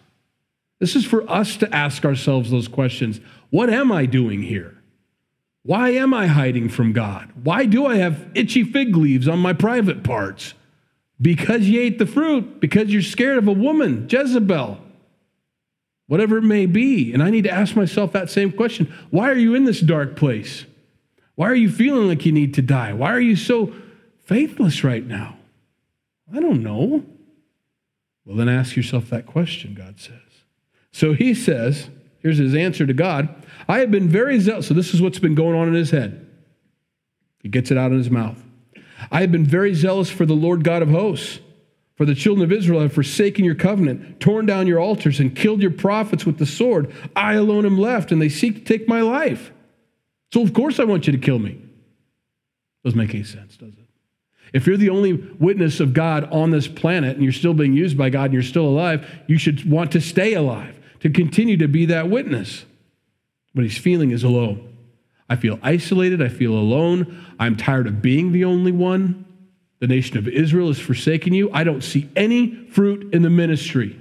this 0.78 0.94
is 0.94 1.04
for 1.04 1.28
us 1.30 1.56
to 1.56 1.74
ask 1.74 2.04
ourselves 2.04 2.50
those 2.50 2.68
questions. 2.68 3.20
What 3.50 3.70
am 3.70 3.90
I 3.90 4.06
doing 4.06 4.42
here? 4.42 4.76
Why 5.62 5.90
am 5.90 6.14
I 6.14 6.26
hiding 6.26 6.68
from 6.68 6.92
God? 6.92 7.30
Why 7.42 7.66
do 7.66 7.86
I 7.86 7.96
have 7.96 8.28
itchy 8.34 8.64
fig 8.64 8.96
leaves 8.96 9.28
on 9.28 9.38
my 9.38 9.52
private 9.52 10.02
parts? 10.02 10.54
Because 11.20 11.62
you 11.62 11.80
ate 11.80 11.98
the 11.98 12.06
fruit, 12.06 12.60
because 12.60 12.88
you're 12.88 13.02
scared 13.02 13.38
of 13.38 13.48
a 13.48 13.52
woman, 13.52 14.06
Jezebel, 14.08 14.78
whatever 16.06 16.38
it 16.38 16.42
may 16.42 16.66
be. 16.66 17.12
And 17.12 17.22
I 17.22 17.30
need 17.30 17.44
to 17.44 17.50
ask 17.50 17.74
myself 17.74 18.12
that 18.12 18.30
same 18.30 18.52
question 18.52 18.92
Why 19.10 19.28
are 19.30 19.36
you 19.36 19.54
in 19.54 19.64
this 19.64 19.80
dark 19.80 20.16
place? 20.16 20.64
Why 21.34 21.48
are 21.48 21.54
you 21.54 21.70
feeling 21.70 22.08
like 22.08 22.26
you 22.26 22.32
need 22.32 22.54
to 22.54 22.62
die? 22.62 22.92
Why 22.92 23.12
are 23.12 23.20
you 23.20 23.36
so 23.36 23.72
faithless 24.24 24.82
right 24.82 25.06
now? 25.06 25.36
I 26.34 26.40
don't 26.40 26.62
know. 26.62 27.04
Well, 28.24 28.36
then 28.36 28.48
ask 28.48 28.76
yourself 28.76 29.08
that 29.10 29.26
question, 29.26 29.74
God 29.74 30.00
says. 30.00 30.20
So 30.92 31.14
he 31.14 31.34
says, 31.34 31.90
here's 32.20 32.38
his 32.38 32.54
answer 32.54 32.86
to 32.86 32.94
God 32.94 33.28
I 33.68 33.78
have 33.80 33.90
been 33.90 34.08
very 34.08 34.40
zealous. 34.40 34.68
So 34.68 34.74
this 34.74 34.94
is 34.94 35.02
what's 35.02 35.18
been 35.18 35.34
going 35.34 35.56
on 35.56 35.68
in 35.68 35.74
his 35.74 35.90
head. 35.90 36.26
He 37.42 37.48
gets 37.48 37.70
it 37.70 37.78
out 37.78 37.92
in 37.92 37.98
his 37.98 38.10
mouth. 38.10 38.42
I 39.10 39.20
have 39.20 39.30
been 39.30 39.44
very 39.44 39.74
zealous 39.74 40.10
for 40.10 40.26
the 40.26 40.34
Lord 40.34 40.64
God 40.64 40.82
of 40.82 40.88
hosts. 40.88 41.40
For 41.96 42.04
the 42.04 42.14
children 42.14 42.44
of 42.44 42.52
Israel 42.52 42.80
have 42.80 42.92
forsaken 42.92 43.44
your 43.44 43.56
covenant, 43.56 44.20
torn 44.20 44.46
down 44.46 44.68
your 44.68 44.78
altars, 44.78 45.18
and 45.18 45.34
killed 45.34 45.60
your 45.60 45.72
prophets 45.72 46.24
with 46.24 46.38
the 46.38 46.46
sword. 46.46 46.92
I 47.16 47.34
alone 47.34 47.66
am 47.66 47.76
left, 47.76 48.12
and 48.12 48.22
they 48.22 48.28
seek 48.28 48.54
to 48.54 48.60
take 48.60 48.86
my 48.86 49.00
life. 49.00 49.50
So, 50.32 50.40
of 50.40 50.54
course, 50.54 50.78
I 50.78 50.84
want 50.84 51.08
you 51.08 51.12
to 51.12 51.18
kill 51.18 51.40
me. 51.40 51.60
Doesn't 52.84 52.96
make 52.96 53.14
any 53.14 53.24
sense, 53.24 53.56
does 53.56 53.72
it? 53.72 53.88
If 54.52 54.66
you're 54.66 54.76
the 54.76 54.90
only 54.90 55.14
witness 55.14 55.80
of 55.80 55.92
God 55.92 56.24
on 56.32 56.52
this 56.52 56.68
planet 56.68 57.16
and 57.16 57.24
you're 57.24 57.32
still 57.32 57.52
being 57.52 57.74
used 57.74 57.98
by 57.98 58.10
God 58.10 58.26
and 58.26 58.34
you're 58.34 58.42
still 58.44 58.66
alive, 58.66 59.04
you 59.26 59.36
should 59.36 59.68
want 59.68 59.90
to 59.92 60.00
stay 60.00 60.34
alive 60.34 60.77
to 61.00 61.10
continue 61.10 61.56
to 61.56 61.68
be 61.68 61.86
that 61.86 62.08
witness. 62.08 62.64
What 63.52 63.62
he's 63.64 63.78
feeling 63.78 64.10
is 64.10 64.24
alone. 64.24 64.76
I 65.28 65.36
feel 65.36 65.58
isolated. 65.62 66.22
I 66.22 66.28
feel 66.28 66.52
alone. 66.52 67.24
I'm 67.38 67.56
tired 67.56 67.86
of 67.86 68.00
being 68.02 68.32
the 68.32 68.44
only 68.44 68.72
one. 68.72 69.24
The 69.80 69.86
nation 69.86 70.18
of 70.18 70.26
Israel 70.26 70.68
has 70.68 70.80
forsaken 70.80 71.34
you. 71.34 71.50
I 71.52 71.64
don't 71.64 71.82
see 71.82 72.08
any 72.16 72.66
fruit 72.70 73.14
in 73.14 73.22
the 73.22 73.30
ministry. 73.30 73.98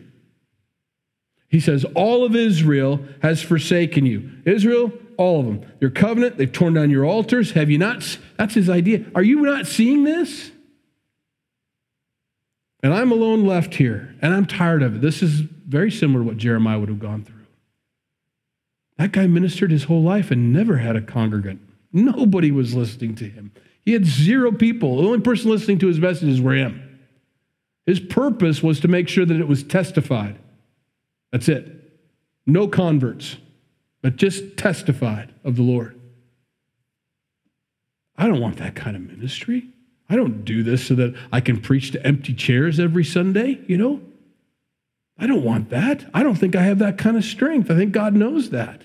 He 1.50 1.60
says, 1.60 1.86
All 1.96 2.26
of 2.26 2.36
Israel 2.36 3.00
has 3.22 3.42
forsaken 3.42 4.06
you. 4.06 4.32
Israel, 4.46 4.92
all 5.18 5.40
of 5.40 5.46
them. 5.46 5.72
Your 5.80 5.90
covenant, 5.90 6.38
they've 6.38 6.52
torn 6.52 6.74
down 6.74 6.90
your 6.90 7.06
altars. 7.06 7.52
Have 7.52 7.70
you 7.70 7.78
not? 7.78 8.18
That's 8.38 8.54
his 8.54 8.70
idea. 8.70 9.06
Are 9.16 9.24
you 9.24 9.42
not 9.42 9.68
seeing 9.68 10.04
this? 10.04 10.52
And 12.84 12.94
I'm 12.94 13.12
alone 13.12 13.46
left 13.46 13.76
here, 13.76 14.16
and 14.22 14.34
I'm 14.34 14.46
tired 14.46 14.84
of 14.84 14.98
it. 14.98 15.02
This 15.02 15.24
is 15.24 15.42
very 15.68 15.92
similar 15.92 16.22
to 16.22 16.26
what 16.26 16.38
Jeremiah 16.38 16.80
would 16.80 16.90
have 16.90 17.00
gone 17.00 17.24
through. 17.24 17.36
That 18.98 19.12
guy 19.12 19.28
ministered 19.28 19.70
his 19.70 19.84
whole 19.84 20.02
life 20.02 20.32
and 20.32 20.52
never 20.52 20.78
had 20.78 20.96
a 20.96 21.02
congregant. 21.02 21.62
Nobody 21.94 22.52
was 22.52 22.74
listening 22.74 23.16
to 23.16 23.26
him. 23.26 23.52
He 23.86 23.94
had 23.94 24.06
zero 24.06 24.52
people. 24.52 24.98
The 24.98 25.08
only 25.08 25.20
person 25.20 25.52
listening 25.52 25.80
to 25.80 25.88
his 25.88 26.00
messages 26.00 26.42
were 26.42 26.56
him. 26.56 27.00
His 27.86 28.00
purpose 28.00 28.62
was 28.64 28.80
to 28.82 28.88
make 28.88 29.08
sure 29.08 29.26
that 29.26 29.40
it 29.40 29.48
was 29.48 29.64
testified. 29.64 30.38
That's 31.32 31.48
it. 31.48 31.74
No 32.46 32.68
converts, 32.68 33.38
but 34.02 34.16
just 34.16 34.58
testified 34.58 35.34
of 35.44 35.56
the 35.56 35.62
Lord. 35.62 36.00
I 38.18 38.28
don't 38.28 38.42
want 38.42 38.58
that 38.58 38.76
kind 38.76 38.96
of 38.96 39.04
ministry. 39.04 39.68
I 40.10 40.16
don't 40.16 40.44
do 40.44 40.64
this 40.64 40.88
so 40.88 40.96
that 40.96 41.16
I 41.32 41.40
can 41.40 41.62
preach 41.62 41.92
to 41.92 42.06
empty 42.06 42.34
chairs 42.34 42.80
every 42.80 43.04
Sunday, 43.04 43.60
you 43.68 43.78
know? 43.78 44.02
I 45.20 45.28
don't 45.28 45.44
want 45.44 45.70
that. 45.70 46.06
I 46.14 46.24
don't 46.24 46.36
think 46.36 46.56
I 46.56 46.64
have 46.64 46.80
that 46.80 46.98
kind 46.98 47.18
of 47.18 47.24
strength. 47.24 47.72
I 47.72 47.76
think 47.76 47.92
God 47.92 48.14
knows 48.14 48.52
that. 48.52 48.84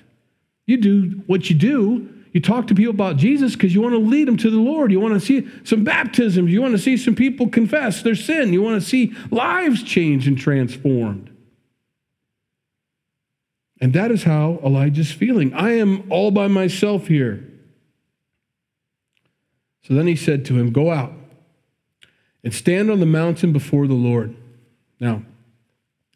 You 0.67 0.77
do 0.79 1.23
what 1.27 1.51
you 1.51 1.57
do. 1.57 2.09
You 2.33 2.41
talk 2.41 2.67
to 2.69 2.75
people 2.75 2.95
about 2.95 3.19
Jesus 3.19 3.53
because 3.53 3.75
you 3.75 3.83
want 3.83 3.93
to 3.93 3.99
lead 3.99 4.27
them 4.27 4.39
to 4.39 4.51
the 4.51 4.57
Lord. 4.57 4.91
You 4.91 5.01
want 5.01 5.15
to 5.15 5.21
see 5.21 5.47
some 5.65 5.85
baptisms. 5.85 6.51
You 6.51 6.63
want 6.63 6.73
to 6.73 6.79
see 6.79 6.97
some 6.97 7.15
people 7.15 7.49
confess 7.49 8.03
their 8.03 8.15
sin. 8.15 8.55
You 8.55 8.63
want 8.63 8.81
to 8.81 8.89
see 8.89 9.15
lives 9.31 9.83
changed 9.83 10.27
and 10.27 10.39
transformed. 10.39 11.29
And 13.83 13.93
that 13.93 14.11
is 14.11 14.23
how 14.23 14.61
Elijah's 14.65 15.13
feeling. 15.13 15.53
I 15.53 15.73
am 15.73 16.11
all 16.11 16.31
by 16.31 16.49
myself 16.49 17.09
here. 17.09 17.47
So 19.83 19.93
then 19.93 20.07
he 20.07 20.17
said 20.17 20.45
to 20.47 20.59
him, 20.59 20.73
Go 20.73 20.91
out 20.91 21.13
and 22.45 22.55
stand 22.55 22.91
on 22.91 23.01
the 23.01 23.07
mountain 23.07 23.53
before 23.53 23.87
the 23.87 23.95
Lord. 23.95 24.35
Now, 25.01 25.23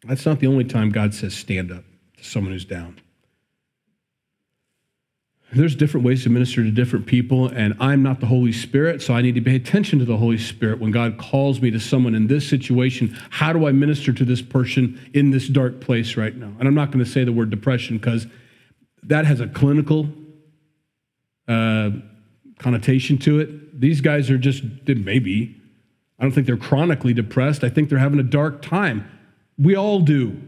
that's 0.07 0.25
not 0.25 0.39
the 0.39 0.47
only 0.47 0.63
time 0.63 0.89
God 0.89 1.13
says 1.13 1.33
stand 1.33 1.71
up 1.71 1.83
to 2.17 2.23
someone 2.23 2.53
who's 2.53 2.65
down. 2.65 2.99
There's 5.53 5.75
different 5.75 6.05
ways 6.05 6.23
to 6.23 6.29
minister 6.29 6.61
to 6.61 6.71
different 6.71 7.05
people, 7.05 7.47
and 7.47 7.73
I'm 7.79 8.03
not 8.03 8.19
the 8.19 8.25
Holy 8.25 8.51
Spirit, 8.51 9.01
so 9.01 9.13
I 9.13 9.21
need 9.21 9.35
to 9.35 9.41
pay 9.41 9.55
attention 9.55 9.97
to 9.99 10.05
the 10.05 10.17
Holy 10.17 10.37
Spirit 10.37 10.79
when 10.79 10.91
God 10.91 11.17
calls 11.17 11.61
me 11.61 11.71
to 11.71 11.79
someone 11.79 12.15
in 12.15 12.27
this 12.27 12.47
situation. 12.47 13.17
How 13.29 13.53
do 13.53 13.65
I 13.65 13.71
minister 13.71 14.11
to 14.11 14.25
this 14.25 14.41
person 14.41 14.99
in 15.13 15.31
this 15.31 15.47
dark 15.47 15.79
place 15.79 16.17
right 16.17 16.35
now? 16.35 16.51
And 16.59 16.67
I'm 16.67 16.75
not 16.75 16.91
going 16.91 17.03
to 17.03 17.09
say 17.09 17.23
the 17.23 17.31
word 17.31 17.49
depression 17.49 17.97
because 17.97 18.27
that 19.03 19.25
has 19.25 19.39
a 19.39 19.47
clinical 19.47 20.09
uh, 21.47 21.91
connotation 22.59 23.17
to 23.19 23.39
it. 23.39 23.79
These 23.79 24.01
guys 24.01 24.29
are 24.29 24.37
just, 24.37 24.63
maybe, 24.85 25.55
I 26.19 26.23
don't 26.23 26.33
think 26.33 26.45
they're 26.45 26.57
chronically 26.57 27.13
depressed. 27.13 27.63
I 27.63 27.69
think 27.69 27.87
they're 27.87 27.99
having 27.99 28.19
a 28.19 28.23
dark 28.23 28.61
time. 28.61 29.09
We 29.57 29.75
all 29.75 30.01
do. 30.01 30.41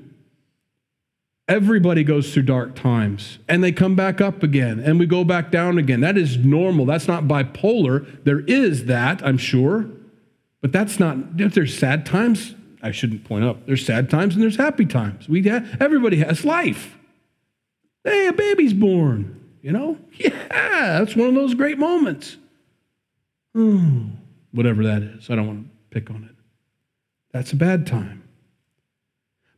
Everybody 1.48 2.04
goes 2.04 2.32
through 2.32 2.44
dark 2.44 2.76
times 2.76 3.40
and 3.48 3.64
they 3.64 3.72
come 3.72 3.96
back 3.96 4.22
up 4.22 4.44
again 4.44 4.80
and 4.80 5.00
we 5.00 5.08
go 5.08 5.24
back 5.24 5.50
down 5.50 5.80
again. 5.80 6.00
That 6.02 6.16
is 6.16 6.38
normal. 6.38 6.86
That's 6.86 7.08
not 7.08 7.24
bipolar. 7.24 8.24
There 8.24 8.42
is 8.42 8.86
that, 8.86 9.26
I'm 9.26 9.40
sure, 9.40 9.90
but 10.62 10.72
that's 10.72 11.00
not, 11.00 11.38
there's 11.38 11.76
sad 11.76 12.06
times, 12.06 12.54
I 12.84 12.92
shouldn't 12.92 13.24
point 13.24 13.46
out, 13.46 13.66
there's 13.66 13.84
sad 13.84 14.12
times 14.12 14.36
and 14.36 14.44
there's 14.44 14.58
happy 14.58 14.86
times. 14.86 15.28
We 15.28 15.50
everybody 15.50 16.18
has 16.18 16.46
life. 16.46 16.98
Hey, 18.04 18.28
a 18.28 18.34
baby's 18.34 18.74
born. 18.74 19.40
You 19.62 19.72
know? 19.72 19.98
Yeah, 20.20 21.00
that's 21.00 21.16
one 21.16 21.30
of 21.30 21.36
those 21.36 21.54
great 21.54 21.78
moments. 21.78 22.38
Hmm, 23.54 24.10
whatever 24.52 24.84
that 24.84 25.02
is. 25.02 25.30
I 25.30 25.36
don't 25.36 25.48
want 25.48 25.66
to 25.66 25.70
pick 25.90 26.10
on 26.10 26.24
it. 26.24 26.36
That's 27.34 27.52
a 27.52 27.56
bad 27.56 27.86
time. 27.86 28.19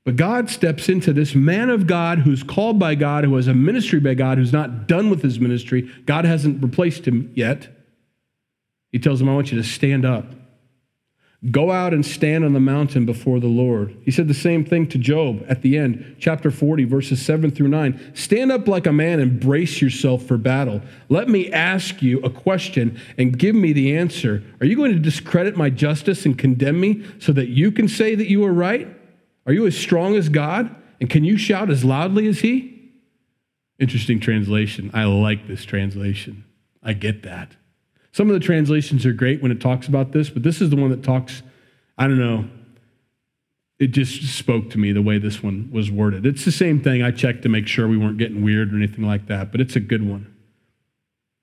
But 0.04 0.16
God 0.16 0.50
steps 0.50 0.90
into 0.90 1.14
this 1.14 1.36
man 1.36 1.70
of 1.70 1.86
God 1.86 2.20
who's 2.20 2.42
called 2.42 2.80
by 2.80 2.96
God, 2.96 3.24
who 3.24 3.36
has 3.36 3.48
a 3.48 3.54
ministry 3.54 4.00
by 4.00 4.16
God, 4.16 4.40
who's 4.40 4.54
not 4.54 4.88
done 4.88 5.10
with 5.10 5.22
his 5.22 5.40
ministry. 5.40 5.92
God 6.06 6.26
hasn't 6.26 6.62
replaced 6.62 7.08
him 7.08 7.32
yet. 7.36 7.68
He 8.92 9.00
tells 9.00 9.22
him, 9.22 9.30
I 9.30 9.36
want 9.36 9.52
you 9.52 9.62
to 9.62 9.68
stand 9.68 10.06
up. 10.06 10.26
Go 11.50 11.72
out 11.72 11.92
and 11.92 12.06
stand 12.06 12.46
on 12.46 12.54
the 12.54 12.60
mountain 12.60 13.06
before 13.06 13.40
the 13.40 13.48
Lord. 13.48 13.98
He 14.04 14.12
said 14.12 14.28
the 14.28 14.34
same 14.34 14.64
thing 14.64 14.86
to 14.90 15.00
Job 15.00 15.44
at 15.48 15.64
the 15.64 15.76
end, 15.76 16.18
chapter 16.20 16.52
40, 16.52 16.84
verses 16.84 17.20
7 17.20 17.50
through 17.50 17.70
9. 17.70 18.12
Stand 18.14 18.52
up 18.52 18.68
like 18.68 18.86
a 18.86 18.94
man 18.94 19.20
and 19.20 19.40
brace 19.40 19.82
yourself 19.82 20.24
for 20.24 20.38
battle. 20.38 20.82
Let 21.10 21.30
me 21.30 21.52
ask 21.52 22.04
you 22.04 22.20
a 22.20 22.30
question 22.30 23.00
and 23.18 23.38
give 23.38 23.56
me 23.56 23.74
the 23.74 23.98
answer. 23.98 24.44
Are 24.60 24.68
you 24.68 24.76
going 24.76 24.94
to 24.94 25.00
discredit 25.00 25.58
my 25.58 25.72
justice 25.72 26.28
and 26.28 26.38
condemn 26.38 26.80
me 26.80 27.04
so 27.18 27.34
that 27.34 27.48
you 27.48 27.72
can 27.72 27.88
say 27.88 28.14
that 28.14 28.30
you 28.30 28.46
are 28.46 28.54
right? 28.54 28.88
Are 29.46 29.54
you 29.54 29.66
as 29.66 29.78
strong 29.78 30.16
as 30.16 30.30
God? 30.30 30.76
And 31.00 31.10
can 31.10 31.24
you 31.24 31.38
shout 31.38 31.70
as 31.70 31.84
loudly 31.84 32.28
as 32.28 32.40
He? 32.40 32.92
Interesting 33.80 34.20
translation. 34.20 34.92
I 34.94 35.06
like 35.06 35.48
this 35.48 35.66
translation. 35.66 36.44
I 36.84 36.94
get 36.94 37.24
that. 37.24 37.56
Some 38.12 38.30
of 38.30 38.34
the 38.34 38.40
translations 38.40 39.06
are 39.06 39.14
great 39.14 39.42
when 39.42 39.52
it 39.52 39.62
talks 39.62 39.88
about 39.88 40.12
this, 40.12 40.30
but 40.30 40.44
this 40.44 40.62
is 40.62 40.70
the 40.70 40.76
one 40.76 40.92
that 40.92 41.04
talks, 41.04 41.42
I 41.98 42.08
don't 42.08 42.20
know, 42.20 42.48
it 43.80 43.88
just 43.88 44.38
spoke 44.38 44.70
to 44.72 44.78
me 44.78 44.92
the 44.92 45.02
way 45.02 45.18
this 45.18 45.42
one 45.42 45.70
was 45.72 45.90
worded. 45.90 46.26
It's 46.26 46.46
the 46.46 46.52
same 46.52 46.84
thing. 46.84 47.02
I 47.02 47.10
checked 47.10 47.42
to 47.44 47.50
make 47.50 47.68
sure 47.68 47.88
we 47.88 47.98
weren't 47.98 48.20
getting 48.20 48.44
weird 48.44 48.72
or 48.72 48.76
anything 48.76 49.06
like 49.06 49.26
that, 49.28 49.52
but 49.52 49.60
it's 49.60 49.76
a 49.76 49.80
good 49.80 50.08
one. 50.08 50.31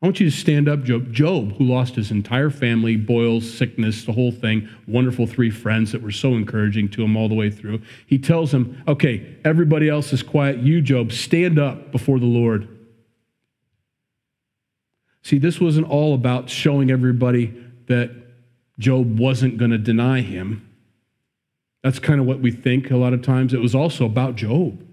I 0.01 0.07
want 0.07 0.21
you 0.21 0.31
to 0.31 0.37
stand 0.37 0.69
up, 0.69 0.85
Job. 0.85 1.13
Job, 1.13 1.57
who 1.57 1.65
lost 1.65 1.97
his 1.97 2.13
entire 2.13 2.51
family, 2.51 2.97
boils, 2.97 3.53
sickness, 3.53 4.05
the 4.05 4.13
whole 4.13 4.31
thing, 4.31 4.69
wonderful 4.87 5.27
three 5.27 5.51
friends 5.51 5.91
that 5.91 6.03
were 6.03 6.13
so 6.13 6.35
encouraging 6.35 6.89
to 6.91 7.03
him 7.03 7.17
all 7.17 7.29
the 7.29 7.35
way 7.35 7.51
through. 7.51 7.83
He 8.07 8.17
tells 8.17 8.55
him, 8.55 8.81
okay, 8.87 9.37
everybody 9.45 9.89
else 9.89 10.13
is 10.13 10.23
quiet. 10.23 10.59
You, 10.59 10.81
Job, 10.81 11.11
stand 11.11 11.59
up 11.59 11.91
before 11.91 12.21
the 12.21 12.27
Lord. 12.27 12.69
See, 15.23 15.39
this 15.39 15.61
wasn't 15.61 15.91
all 15.91 16.15
about 16.15 16.49
showing 16.49 16.93
everybody 16.93 17.55
that 17.89 18.13
Job 18.79 19.19
wasn't 19.19 19.59
going 19.59 19.73
to 19.73 19.79
deny 19.79 20.21
him. 20.21 20.65
That's 21.83 21.99
kind 21.99 22.21
of 22.21 22.27
what 22.27 22.41
we 22.41 22.53
think 22.53 22.91
a 22.93 22.97
lot 22.97 23.13
of 23.13 23.23
times. 23.23 23.53
It 23.53 23.61
was 23.61 23.75
also 23.75 24.05
about 24.07 24.37
Job. 24.37 24.85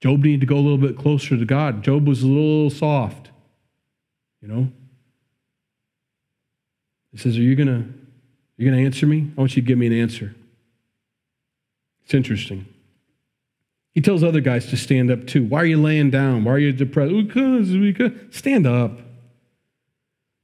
Job 0.00 0.22
needed 0.22 0.40
to 0.40 0.46
go 0.46 0.56
a 0.56 0.60
little 0.60 0.78
bit 0.78 0.96
closer 0.96 1.36
to 1.36 1.44
God. 1.44 1.82
Job 1.82 2.06
was 2.06 2.22
a 2.22 2.26
little 2.26 2.70
soft, 2.70 3.30
you 4.44 4.52
know. 4.52 4.68
He 7.12 7.18
says, 7.18 7.38
Are 7.38 7.42
you 7.42 7.56
gonna 7.56 7.86
are 7.86 8.62
you 8.62 8.70
gonna 8.70 8.82
answer 8.82 9.06
me? 9.06 9.30
I 9.36 9.40
want 9.40 9.56
you 9.56 9.62
to 9.62 9.66
give 9.66 9.78
me 9.78 9.86
an 9.86 9.94
answer. 9.94 10.34
It's 12.04 12.12
interesting. 12.12 12.66
He 13.92 14.00
tells 14.02 14.22
other 14.22 14.40
guys 14.40 14.66
to 14.66 14.76
stand 14.76 15.10
up 15.10 15.26
too. 15.26 15.44
Why 15.44 15.62
are 15.62 15.66
you 15.66 15.80
laying 15.80 16.10
down? 16.10 16.44
Why 16.44 16.52
are 16.52 16.58
you 16.58 16.72
depressed? 16.72 17.14
Because 17.14 17.70
could 17.96 18.34
stand 18.34 18.66
up. 18.66 18.98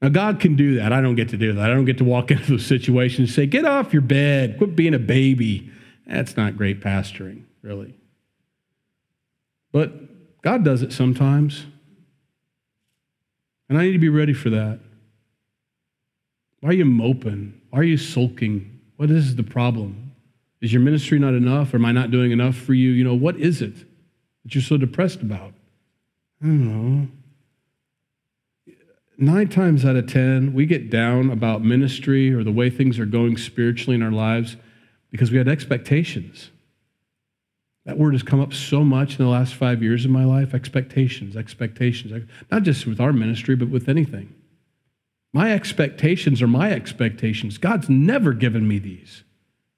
Now, 0.00 0.08
God 0.08 0.40
can 0.40 0.56
do 0.56 0.76
that. 0.76 0.94
I 0.94 1.02
don't 1.02 1.16
get 1.16 1.28
to 1.30 1.36
do 1.36 1.52
that. 1.52 1.70
I 1.70 1.74
don't 1.74 1.84
get 1.84 1.98
to 1.98 2.04
walk 2.04 2.30
into 2.30 2.52
those 2.52 2.64
situations 2.64 3.28
and 3.28 3.34
say, 3.34 3.46
get 3.46 3.66
off 3.66 3.92
your 3.92 4.00
bed, 4.00 4.56
quit 4.56 4.74
being 4.74 4.94
a 4.94 4.98
baby. 4.98 5.70
That's 6.06 6.38
not 6.38 6.56
great 6.56 6.80
pastoring, 6.80 7.42
really. 7.60 7.94
But 9.72 9.92
God 10.42 10.64
does 10.64 10.80
it 10.80 10.92
sometimes. 10.92 11.66
And 13.70 13.78
I 13.78 13.84
need 13.84 13.92
to 13.92 13.98
be 13.98 14.10
ready 14.10 14.34
for 14.34 14.50
that. 14.50 14.80
Why 16.60 16.68
are 16.68 16.74
you 16.74 16.84
moping? 16.84 17.58
Why 17.70 17.78
are 17.78 17.84
you 17.84 17.96
sulking? 17.96 18.80
What 18.96 19.10
is 19.10 19.36
the 19.36 19.42
problem? 19.42 20.12
Is 20.60 20.74
your 20.74 20.82
ministry 20.82 21.18
not 21.18 21.32
enough? 21.32 21.72
Or 21.72 21.78
am 21.78 21.86
I 21.86 21.92
not 21.92 22.10
doing 22.10 22.32
enough 22.32 22.56
for 22.56 22.74
you? 22.74 22.90
You 22.90 23.04
know, 23.04 23.14
what 23.14 23.36
is 23.36 23.62
it 23.62 23.76
that 24.44 24.54
you're 24.54 24.60
so 24.60 24.76
depressed 24.76 25.22
about? 25.22 25.54
I 26.42 26.46
don't 26.46 27.00
know 27.00 27.08
nine 29.20 29.48
times 29.48 29.84
out 29.84 29.96
of 29.96 30.06
10, 30.06 30.54
we 30.54 30.66
get 30.66 30.90
down 30.90 31.30
about 31.30 31.62
ministry 31.62 32.32
or 32.32 32.42
the 32.42 32.50
way 32.50 32.70
things 32.70 32.98
are 32.98 33.06
going 33.06 33.36
spiritually 33.36 33.94
in 33.94 34.02
our 34.02 34.10
lives 34.10 34.56
because 35.10 35.30
we 35.30 35.36
had 35.38 35.46
expectations. 35.46 36.50
That 37.90 37.98
word 37.98 38.14
has 38.14 38.22
come 38.22 38.38
up 38.38 38.54
so 38.54 38.84
much 38.84 39.18
in 39.18 39.24
the 39.24 39.30
last 39.32 39.52
five 39.52 39.82
years 39.82 40.04
of 40.04 40.12
my 40.12 40.24
life 40.24 40.54
expectations, 40.54 41.36
expectations. 41.36 42.24
Not 42.48 42.62
just 42.62 42.86
with 42.86 43.00
our 43.00 43.12
ministry, 43.12 43.56
but 43.56 43.68
with 43.68 43.88
anything. 43.88 44.32
My 45.32 45.52
expectations 45.52 46.40
are 46.40 46.46
my 46.46 46.70
expectations. 46.70 47.58
God's 47.58 47.88
never 47.88 48.32
given 48.32 48.68
me 48.68 48.78
these. 48.78 49.24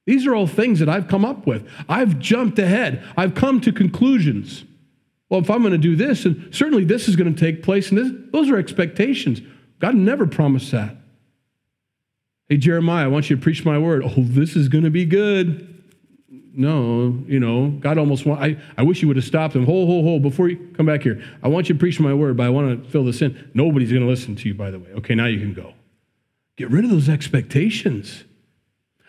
These 0.05 0.27
are 0.27 0.35
all 0.35 0.47
things 0.47 0.79
that 0.81 0.91
I've 0.91 1.09
come 1.09 1.25
up 1.25 1.47
with. 1.47 1.67
I've 1.89 2.19
jumped 2.19 2.59
ahead, 2.59 3.03
I've 3.17 3.35
come 3.35 3.63
to 3.63 3.73
conclusions. 3.73 4.65
Well, 5.31 5.41
if 5.41 5.49
I'm 5.49 5.63
going 5.63 5.73
to 5.73 5.79
do 5.79 5.97
this, 5.97 6.27
and 6.27 6.55
certainly 6.55 6.85
this 6.85 7.09
is 7.09 7.17
going 7.17 7.35
to 7.35 7.41
take 7.41 7.63
place, 7.63 7.89
and 7.89 7.97
this, 7.97 8.13
those 8.31 8.51
are 8.51 8.59
expectations. 8.59 9.41
God 9.79 9.95
never 9.95 10.27
promised 10.27 10.71
that. 10.73 10.97
Hey, 12.51 12.59
Jeremiah, 12.59 13.07
I 13.07 13.09
want 13.09 13.31
you 13.31 13.37
to 13.37 13.43
preach 13.43 13.65
my 13.65 13.79
word. 13.79 14.03
Oh, 14.05 14.13
this 14.19 14.55
is 14.55 14.69
going 14.69 14.85
to 14.85 14.91
be 14.91 15.07
good. 15.07 15.72
No, 16.55 17.19
you 17.27 17.41
know, 17.41 17.69
God 17.81 17.97
almost 17.97 18.27
want, 18.27 18.43
I, 18.43 18.57
I 18.77 18.83
wish 18.83 19.01
you 19.01 19.09
would 19.09 19.17
have 19.17 19.25
stopped 19.25 19.57
him. 19.57 19.65
Hold, 19.65 19.89
hold, 19.89 20.05
hold, 20.05 20.23
before 20.23 20.49
you 20.49 20.59
come 20.77 20.85
back 20.85 21.03
here. 21.03 21.23
I 21.43 21.49
want 21.49 21.69
you 21.69 21.75
to 21.75 21.79
preach 21.79 21.99
my 21.99 22.13
word, 22.13 22.37
but 22.37 22.45
I 22.45 22.51
want 22.51 22.85
to 22.85 22.91
fill 22.91 23.05
this 23.05 23.23
in. 23.23 23.51
Nobody's 23.55 23.91
going 23.91 24.03
to 24.03 24.09
listen 24.09 24.37
to 24.37 24.49
you, 24.49 24.55
by 24.55 24.71
the 24.71 24.79
way. 24.79 24.91
Okay, 24.97 25.15
now 25.15 25.27
you 25.27 25.41
can 25.41 25.55
go. 25.55 25.73
Get 26.57 26.71
rid 26.71 26.85
of 26.85 26.91
those 26.91 27.09
expectations. 27.09 28.25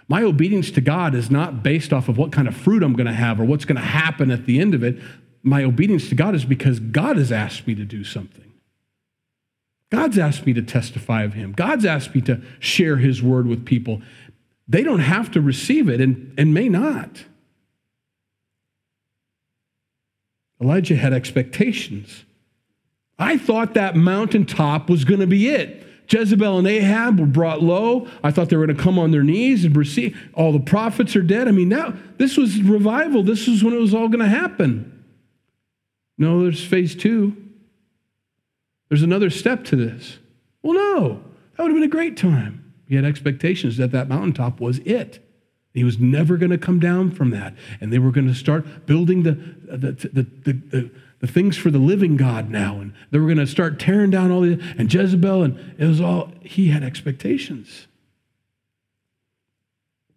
My 0.08 0.24
obedience 0.24 0.72
to 0.72 0.82
God 0.82 1.16
is 1.16 1.30
not 1.30 1.64
based 1.64 1.92
off 1.92 2.08
of 2.08 2.18
what 2.18 2.32
kind 2.32 2.48
of 2.48 2.56
fruit 2.56 2.82
I'm 2.82 2.94
going 2.94 3.08
to 3.08 3.14
have 3.14 3.40
or 3.40 3.46
what's 3.46 3.66
going 3.66 3.78
to 3.78 3.82
happen 3.82 4.32
at 4.32 4.46
the 4.46 4.60
end 4.60 4.74
of 4.74 4.84
it. 4.84 4.98
My 5.42 5.64
obedience 5.64 6.08
to 6.10 6.16
God 6.16 6.36
is 6.36 6.46
because 6.46 6.80
God 6.80 7.18
has 7.18 7.32
asked 7.32 7.68
me 7.68 7.76
to 7.76 7.84
do 7.84 8.04
something. 8.04 8.54
God's 9.92 10.18
asked 10.18 10.46
me 10.46 10.54
to 10.54 10.62
testify 10.62 11.24
of 11.24 11.34
Him. 11.34 11.52
God's 11.52 11.86
asked 11.86 12.16
me 12.16 12.22
to 12.22 12.42
share 12.60 12.98
His 12.98 13.22
word 13.22 13.48
with 13.48 13.66
people. 13.66 14.02
They 14.68 14.82
don't 14.82 15.00
have 15.00 15.30
to 15.32 15.42
receive 15.42 15.90
it 15.90 16.02
and, 16.02 16.34
and 16.38 16.54
may 16.54 16.70
not. 16.70 17.26
Elijah 20.64 20.96
had 20.96 21.14
expectations. 21.14 22.24
I 23.20 23.38
thought 23.38 23.74
that 23.74 23.96
mountaintop 23.96 24.90
was 24.90 25.04
going 25.04 25.20
to 25.20 25.28
be 25.28 25.50
it. 25.50 25.86
Jezebel 26.10 26.58
and 26.58 26.68
Ahab 26.68 27.20
were 27.20 27.26
brought 27.26 27.62
low. 27.62 28.08
I 28.24 28.32
thought 28.32 28.50
they 28.50 28.56
were 28.56 28.66
going 28.66 28.78
to 28.78 28.84
come 28.84 28.98
on 28.98 29.12
their 29.12 29.24
knees 29.24 29.66
and 29.66 29.76
receive. 29.76 30.18
All 30.34 30.52
the 30.52 30.60
prophets 30.60 31.16
are 31.16 31.22
dead. 31.22 31.48
I 31.48 31.52
mean, 31.52 31.70
now 31.70 31.94
this 32.18 32.38
was 32.38 32.62
revival. 32.62 33.24
This 33.24 33.48
was 33.48 33.64
when 33.64 33.74
it 33.74 33.80
was 33.80 33.94
all 33.94 34.08
going 34.08 34.20
to 34.20 34.28
happen. 34.28 35.04
No, 36.18 36.44
there's 36.44 36.64
phase 36.64 36.96
two. 36.96 37.36
There's 38.90 39.04
another 39.04 39.30
step 39.30 39.64
to 39.66 39.76
this. 39.76 40.20
Well, 40.62 40.74
no, 40.74 41.24
that 41.56 41.64
would 41.64 41.72
have 41.72 41.76
been 41.76 41.84
a 41.84 41.88
great 41.88 42.16
time. 42.16 42.74
He 42.88 42.96
had 42.96 43.06
expectations 43.06 43.78
that 43.78 43.92
that 43.92 44.08
mountaintop 44.08 44.60
was 44.60 44.80
it. 44.80 45.20
He 45.74 45.84
was 45.84 45.98
never 45.98 46.38
going 46.38 46.52
to 46.52 46.58
come 46.58 46.80
down 46.80 47.12
from 47.12 47.32
that. 47.32 47.56
And 47.82 47.92
they 47.92 48.00
were 48.00 48.12
going 48.12 48.28
to 48.28 48.36
start 48.36 48.86
building 48.86 49.24
the, 49.24 49.32
the, 49.32 49.92
the, 49.92 50.28
the, 50.44 50.92
the, 51.20 51.28
things 51.28 51.58
for 51.58 51.72
the 51.72 51.80
living 51.80 52.16
God 52.16 52.50
now. 52.50 52.80
And 52.80 52.94
they 53.10 53.18
were 53.18 53.26
going 53.26 53.38
to 53.40 53.48
start 53.48 53.80
tearing 53.80 54.12
down 54.12 54.32
all 54.32 54.42
the, 54.42 54.62
and 54.78 54.94
Jezebel, 54.94 55.42
and 55.42 55.76
it 55.80 55.86
was 55.86 56.00
all, 56.00 56.32
he 56.42 56.70
had 56.70 56.84
expectations. 56.84 57.88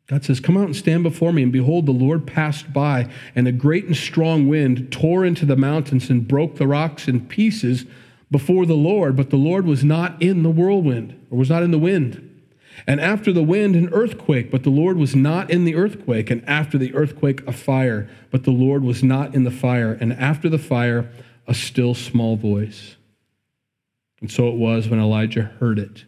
God 0.09 0.25
says, 0.25 0.41
Come 0.41 0.59
out 0.59 0.67
and 0.67 0.77
stand 0.77 1.03
before 1.03 1.33
me. 1.33 1.43
And 1.43 1.53
behold, 1.53 1.87
the 1.87 1.93
Lord 1.93 2.27
passed 2.27 2.73
by, 2.73 3.11
and 3.35 3.49
a 3.49 3.53
great 3.53 3.87
and 3.87 3.97
strong 3.97 4.49
wind 4.49 4.93
tore 4.93 5.25
into 5.25 5.47
the 5.47 5.57
mountains 5.57 6.11
and 6.11 6.29
broke 6.29 6.57
the 6.57 6.67
rocks 6.67 7.09
in 7.09 7.27
pieces 7.27 7.87
before 8.31 8.67
the 8.67 8.75
Lord, 8.75 9.17
but 9.17 9.31
the 9.31 9.37
Lord 9.37 9.67
was 9.67 9.85
not 9.85 10.21
in 10.21 10.43
the 10.43 10.51
whirlwind, 10.51 11.19
or 11.31 11.39
was 11.39 11.49
not 11.49 11.63
in 11.63 11.71
the 11.71 11.79
wind. 11.79 12.36
And 12.87 13.01
after 13.01 13.33
the 13.33 13.43
wind, 13.43 13.75
an 13.77 13.89
earthquake, 13.93 14.51
but 14.51 14.63
the 14.63 14.71
Lord 14.71 14.97
was 14.97 15.15
not 15.15 15.51
in 15.51 15.65
the 15.65 15.75
earthquake. 15.77 16.31
And 16.31 16.47
after 16.49 16.77
the 16.77 16.95
earthquake, 16.95 17.47
a 17.47 17.53
fire, 17.53 18.09
but 18.31 18.45
the 18.45 18.51
Lord 18.51 18.83
was 18.83 19.03
not 19.03 19.35
in 19.35 19.45
the 19.45 19.51
fire. 19.51 19.93
And 19.93 20.13
after 20.13 20.49
the 20.49 20.59
fire, 20.59 21.11
a 21.47 21.55
still 21.55 21.95
small 21.95 22.37
voice. 22.37 22.97
And 24.21 24.31
so 24.31 24.49
it 24.49 24.57
was 24.57 24.89
when 24.89 25.01
Elijah 25.01 25.53
heard 25.61 25.79
it. 25.79 26.05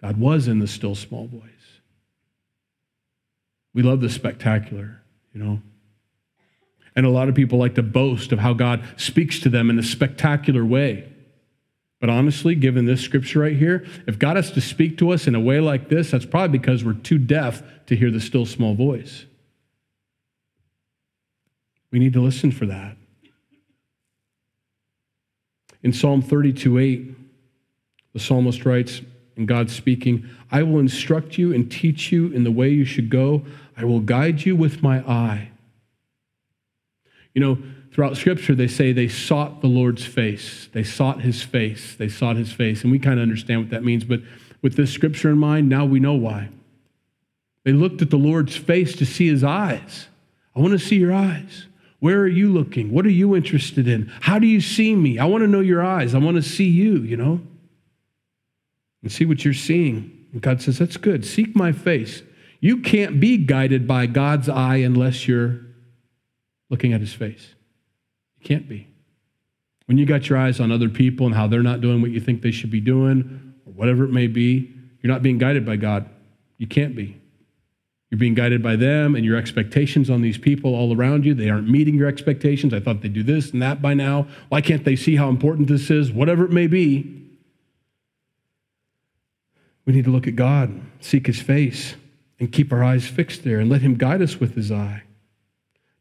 God 0.00 0.18
was 0.18 0.48
in 0.48 0.58
the 0.58 0.66
still 0.66 0.94
small 0.94 1.26
voice. 1.26 1.42
We 3.74 3.82
love 3.82 4.00
the 4.00 4.10
spectacular, 4.10 5.02
you 5.32 5.42
know. 5.42 5.60
And 6.96 7.06
a 7.06 7.10
lot 7.10 7.28
of 7.28 7.34
people 7.34 7.58
like 7.58 7.76
to 7.76 7.82
boast 7.82 8.32
of 8.32 8.40
how 8.40 8.52
God 8.52 8.82
speaks 8.96 9.38
to 9.40 9.48
them 9.48 9.70
in 9.70 9.78
a 9.78 9.82
spectacular 9.82 10.64
way. 10.64 11.09
But 12.00 12.08
honestly, 12.08 12.54
given 12.54 12.86
this 12.86 13.02
scripture 13.02 13.40
right 13.40 13.56
here, 13.56 13.86
if 14.06 14.18
God 14.18 14.36
has 14.36 14.50
to 14.52 14.60
speak 14.60 14.96
to 14.98 15.10
us 15.10 15.26
in 15.26 15.34
a 15.34 15.40
way 15.40 15.60
like 15.60 15.90
this, 15.90 16.10
that's 16.10 16.24
probably 16.24 16.58
because 16.58 16.82
we're 16.82 16.94
too 16.94 17.18
deaf 17.18 17.62
to 17.86 17.94
hear 17.94 18.10
the 18.10 18.20
still 18.20 18.46
small 18.46 18.74
voice. 18.74 19.26
We 21.92 21.98
need 21.98 22.14
to 22.14 22.22
listen 22.22 22.52
for 22.52 22.66
that. 22.66 22.96
In 25.82 25.92
Psalm 25.92 26.22
32 26.22 26.78
8, 26.78 27.14
the 28.14 28.20
psalmist 28.20 28.64
writes, 28.64 29.02
and 29.36 29.46
God 29.48 29.70
speaking, 29.70 30.28
I 30.50 30.62
will 30.62 30.80
instruct 30.80 31.38
you 31.38 31.54
and 31.54 31.70
teach 31.70 32.12
you 32.12 32.26
in 32.28 32.44
the 32.44 32.50
way 32.50 32.68
you 32.68 32.84
should 32.84 33.10
go. 33.10 33.44
I 33.76 33.84
will 33.84 34.00
guide 34.00 34.44
you 34.44 34.54
with 34.56 34.82
my 34.82 35.00
eye. 35.00 35.50
You 37.34 37.40
know, 37.40 37.58
throughout 37.92 38.16
Scripture, 38.16 38.54
they 38.54 38.68
say 38.68 38.92
they 38.92 39.08
sought 39.08 39.60
the 39.60 39.66
Lord's 39.66 40.04
face. 40.04 40.68
They 40.72 40.84
sought 40.84 41.22
his 41.22 41.42
face. 41.42 41.94
They 41.96 42.08
sought 42.08 42.36
his 42.36 42.52
face. 42.52 42.82
And 42.82 42.92
we 42.92 42.98
kind 42.98 43.18
of 43.18 43.22
understand 43.22 43.60
what 43.60 43.70
that 43.70 43.84
means. 43.84 44.04
But 44.04 44.20
with 44.62 44.76
this 44.76 44.92
Scripture 44.92 45.30
in 45.30 45.38
mind, 45.38 45.68
now 45.68 45.84
we 45.84 46.00
know 46.00 46.14
why. 46.14 46.48
They 47.64 47.72
looked 47.72 48.02
at 48.02 48.10
the 48.10 48.16
Lord's 48.16 48.56
face 48.56 48.94
to 48.96 49.06
see 49.06 49.28
his 49.28 49.44
eyes. 49.44 50.08
I 50.54 50.60
want 50.60 50.72
to 50.72 50.78
see 50.78 50.96
your 50.96 51.12
eyes. 51.12 51.66
Where 52.00 52.20
are 52.20 52.28
you 52.28 52.50
looking? 52.50 52.92
What 52.92 53.04
are 53.04 53.10
you 53.10 53.36
interested 53.36 53.86
in? 53.86 54.10
How 54.20 54.38
do 54.38 54.46
you 54.46 54.60
see 54.60 54.94
me? 54.94 55.18
I 55.18 55.26
want 55.26 55.42
to 55.42 55.48
know 55.48 55.60
your 55.60 55.84
eyes. 55.84 56.14
I 56.14 56.18
want 56.18 56.36
to 56.36 56.42
see 56.42 56.68
you, 56.68 56.98
you 56.98 57.16
know? 57.16 57.40
And 59.02 59.12
see 59.12 59.26
what 59.26 59.44
you're 59.44 59.54
seeing. 59.54 60.26
And 60.32 60.40
God 60.40 60.62
says, 60.62 60.78
That's 60.78 60.96
good. 60.96 61.26
Seek 61.26 61.54
my 61.54 61.72
face. 61.72 62.22
You 62.60 62.78
can't 62.78 63.20
be 63.20 63.38
guided 63.38 63.86
by 63.86 64.06
God's 64.06 64.48
eye 64.48 64.76
unless 64.76 65.28
you're 65.28 65.60
looking 66.68 66.92
at 66.92 67.00
his 67.00 67.12
face. 67.12 67.54
Can't 68.42 68.68
be. 68.68 68.86
When 69.86 69.98
you 69.98 70.06
got 70.06 70.28
your 70.28 70.38
eyes 70.38 70.60
on 70.60 70.70
other 70.70 70.88
people 70.88 71.26
and 71.26 71.34
how 71.34 71.46
they're 71.46 71.62
not 71.62 71.80
doing 71.80 72.00
what 72.00 72.10
you 72.10 72.20
think 72.20 72.42
they 72.42 72.52
should 72.52 72.70
be 72.70 72.80
doing, 72.80 73.54
or 73.66 73.72
whatever 73.72 74.04
it 74.04 74.12
may 74.12 74.26
be, 74.26 74.72
you're 75.02 75.12
not 75.12 75.22
being 75.22 75.38
guided 75.38 75.66
by 75.66 75.76
God. 75.76 76.08
You 76.58 76.66
can't 76.66 76.94
be. 76.94 77.20
You're 78.10 78.18
being 78.18 78.34
guided 78.34 78.62
by 78.62 78.76
them 78.76 79.14
and 79.14 79.24
your 79.24 79.36
expectations 79.36 80.10
on 80.10 80.20
these 80.20 80.36
people 80.36 80.74
all 80.74 80.96
around 80.96 81.24
you. 81.24 81.32
They 81.32 81.48
aren't 81.48 81.68
meeting 81.68 81.94
your 81.94 82.08
expectations. 82.08 82.74
I 82.74 82.80
thought 82.80 83.02
they'd 83.02 83.12
do 83.12 83.22
this 83.22 83.52
and 83.52 83.62
that 83.62 83.80
by 83.80 83.94
now. 83.94 84.26
Why 84.48 84.60
can't 84.60 84.84
they 84.84 84.96
see 84.96 85.16
how 85.16 85.28
important 85.28 85.68
this 85.68 85.90
is? 85.90 86.10
Whatever 86.10 86.44
it 86.44 86.50
may 86.50 86.66
be. 86.66 87.16
We 89.86 89.92
need 89.92 90.04
to 90.04 90.10
look 90.10 90.26
at 90.26 90.36
God, 90.36 90.80
seek 91.00 91.26
his 91.26 91.40
face, 91.40 91.94
and 92.38 92.52
keep 92.52 92.72
our 92.72 92.82
eyes 92.82 93.06
fixed 93.06 93.44
there 93.44 93.60
and 93.60 93.70
let 93.70 93.80
him 93.82 93.94
guide 93.94 94.22
us 94.22 94.38
with 94.38 94.54
his 94.54 94.70
eye. 94.70 95.02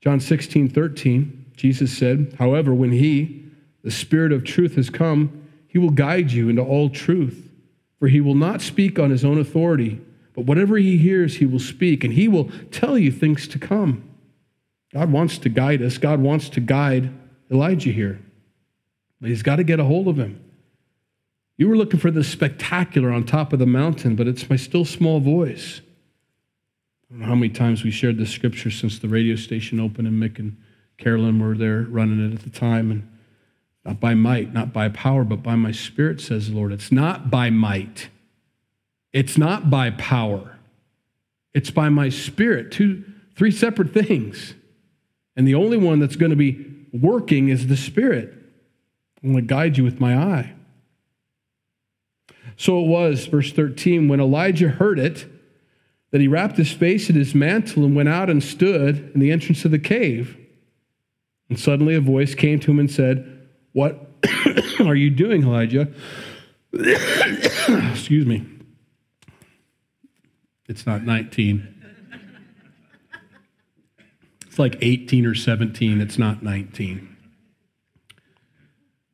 John 0.02 0.20
16, 0.20 0.70
13. 0.70 1.39
Jesus 1.60 1.96
said, 1.96 2.38
However, 2.40 2.74
when 2.74 2.94
He, 2.94 3.44
the 3.84 3.92
Spirit 3.92 4.32
of 4.32 4.46
truth, 4.46 4.76
has 4.76 4.90
come, 4.90 5.46
He 5.68 5.78
will 5.78 5.90
guide 5.90 6.32
you 6.32 6.48
into 6.48 6.62
all 6.62 6.90
truth. 6.90 7.52
For 8.00 8.08
He 8.08 8.22
will 8.22 8.34
not 8.34 8.62
speak 8.62 8.98
on 8.98 9.10
His 9.10 9.26
own 9.26 9.38
authority, 9.38 10.00
but 10.34 10.46
whatever 10.46 10.78
He 10.78 10.98
hears, 10.98 11.36
He 11.36 11.46
will 11.46 11.60
speak, 11.60 12.06
and 12.06 12.14
He 12.14 12.30
will 12.30 12.50
tell 12.72 12.98
you 12.98 13.12
things 13.12 13.46
to 13.50 13.60
come. 13.60 14.10
God 14.94 15.12
wants 15.12 15.38
to 15.40 15.50
guide 15.50 15.82
us. 15.82 15.98
God 15.98 16.22
wants 16.22 16.48
to 16.48 16.62
guide 16.62 17.12
Elijah 17.52 17.92
here. 17.92 18.22
But 19.20 19.30
He's 19.30 19.44
got 19.44 19.58
to 19.58 19.66
get 19.66 19.82
a 19.82 19.84
hold 19.84 20.08
of 20.08 20.18
him. 20.18 20.42
You 21.58 21.68
were 21.68 21.76
looking 21.76 22.00
for 22.00 22.10
the 22.10 22.24
spectacular 22.24 23.12
on 23.12 23.26
top 23.26 23.52
of 23.52 23.60
the 23.60 23.66
mountain, 23.66 24.16
but 24.16 24.30
it's 24.30 24.50
my 24.50 24.56
still 24.56 24.86
small 24.86 25.20
voice. 25.20 25.82
I 27.04 27.14
don't 27.14 27.20
know 27.20 27.26
how 27.26 27.36
many 27.36 27.50
times 27.50 27.84
we 27.84 27.92
shared 27.92 28.18
this 28.18 28.30
scripture 28.30 28.72
since 28.72 28.98
the 28.98 29.10
radio 29.10 29.36
station 29.36 29.82
opened 29.82 30.08
in 30.08 30.14
Mick 30.14 30.40
and 30.40 30.56
Carolyn 31.00 31.40
were 31.40 31.58
there 31.58 31.82
running 31.82 32.24
it 32.24 32.36
at 32.36 32.44
the 32.44 32.50
time. 32.50 32.92
And 32.92 33.10
not 33.86 34.00
by 34.00 34.14
might, 34.14 34.54
not 34.54 34.72
by 34.74 34.90
power, 34.90 35.24
but 35.24 35.42
by 35.42 35.56
my 35.56 35.72
spirit, 35.72 36.22
says 36.22 36.50
the 36.50 36.56
Lord. 36.56 36.72
It's 36.72 36.92
not 36.92 37.32
by 37.32 37.50
might. 37.50 38.10
It's 39.14 39.38
not 39.38 39.70
by 39.70 39.90
power. 39.92 40.60
It's 41.54 41.72
by 41.72 41.90
my 41.90 42.10
spirit. 42.10 42.72
Two, 42.72 43.04
three 43.36 43.52
separate 43.52 43.94
things. 43.94 44.54
And 45.36 45.48
the 45.48 45.56
only 45.56 45.78
one 45.78 46.00
that's 46.00 46.18
going 46.18 46.30
to 46.32 46.36
be 46.36 46.66
working 46.94 47.50
is 47.50 47.68
the 47.68 47.78
spirit. 47.78 48.34
I'm 49.24 49.32
going 49.32 49.48
to 49.48 49.54
guide 49.54 49.78
you 49.78 49.84
with 49.84 50.00
my 50.00 50.16
eye. 50.16 50.54
So 52.58 52.84
it 52.84 52.88
was, 52.88 53.26
verse 53.26 53.54
13, 53.54 54.10
when 54.10 54.20
Elijah 54.20 54.70
heard 54.70 55.00
it, 55.00 55.26
that 56.12 56.20
he 56.20 56.28
wrapped 56.28 56.58
his 56.58 56.72
face 56.72 57.10
in 57.10 57.16
his 57.16 57.34
mantle 57.34 57.86
and 57.86 57.96
went 57.96 58.10
out 58.10 58.30
and 58.30 58.44
stood 58.44 59.12
in 59.14 59.20
the 59.20 59.32
entrance 59.32 59.64
of 59.64 59.72
the 59.72 59.80
cave. 59.80 60.38
And 61.50 61.60
suddenly 61.60 61.96
a 61.96 62.02
voice 62.02 62.36
came 62.36 62.60
to 62.60 62.72
him 62.72 62.80
and 62.80 62.90
said, 62.90 63.48
What 63.74 64.08
are 64.80 64.96
you 64.96 65.10
doing, 65.10 65.44
Elijah? 65.44 65.92
Excuse 66.74 68.26
me. 68.26 68.46
It's 70.68 70.86
not 70.86 71.04
19. 71.04 71.76
It's 74.46 74.60
like 74.60 74.78
18 74.82 75.26
or 75.26 75.34
17. 75.34 76.00
It's 76.00 76.20
not 76.20 76.44
19. 76.44 77.18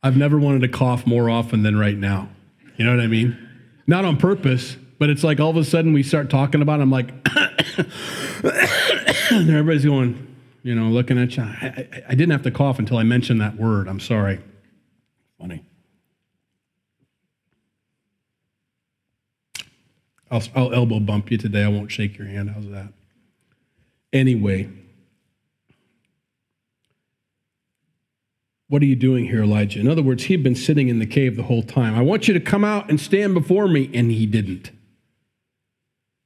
I've 0.04 0.18
never 0.18 0.38
wanted 0.38 0.62
to 0.62 0.68
cough 0.68 1.08
more 1.08 1.30
often 1.30 1.64
than 1.64 1.80
right 1.80 1.98
now. 1.98 2.30
You 2.76 2.86
know 2.86 2.92
what 2.92 3.00
I 3.00 3.08
mean? 3.08 3.38
Not 3.88 4.04
on 4.06 4.18
purpose, 4.18 4.76
but 5.00 5.10
it's 5.10 5.24
like 5.24 5.40
all 5.40 5.50
of 5.50 5.58
a 5.58 5.64
sudden 5.64 5.94
we 5.94 6.04
start 6.04 6.30
talking 6.30 6.62
about 6.62 6.80
it. 6.80 6.84
I'm 6.84 6.92
like, 6.92 7.10
and 9.32 9.50
everybody's 9.50 9.86
going, 9.86 10.35
you 10.66 10.74
know, 10.74 10.88
looking 10.88 11.20
at 11.20 11.38
you. 11.38 11.44
I, 11.44 11.88
I, 11.94 12.04
I 12.10 12.16
didn't 12.16 12.32
have 12.32 12.42
to 12.42 12.50
cough 12.50 12.80
until 12.80 12.98
I 12.98 13.04
mentioned 13.04 13.40
that 13.40 13.56
word. 13.56 13.88
I'm 13.88 14.00
sorry. 14.00 14.40
Funny. 15.40 15.64
I'll, 20.32 20.42
I'll 20.56 20.74
elbow 20.74 21.00
bump 21.00 21.30
you 21.30 21.38
today. 21.38 21.64
I 21.64 21.68
won't 21.68 21.92
shake 21.92 22.18
your 22.18 22.26
hand. 22.26 22.50
How's 22.50 22.68
that? 22.70 22.92
Anyway, 24.12 24.68
what 28.68 28.82
are 28.82 28.86
you 28.86 28.96
doing 28.96 29.26
here, 29.26 29.44
Elijah? 29.44 29.80
In 29.80 29.88
other 29.88 30.02
words, 30.02 30.24
he'd 30.24 30.42
been 30.42 30.56
sitting 30.56 30.90
in 30.90 30.98
the 30.98 31.06
cave 31.06 31.36
the 31.36 31.44
whole 31.44 31.62
time. 31.62 31.94
I 31.94 32.02
want 32.02 32.28
you 32.28 32.34
to 32.34 32.40
come 32.40 32.64
out 32.64 32.90
and 32.90 33.00
stand 33.00 33.36
before 33.36 33.68
me. 33.68 33.92
And 33.94 34.10
he 34.10 34.26
didn't. 34.26 34.72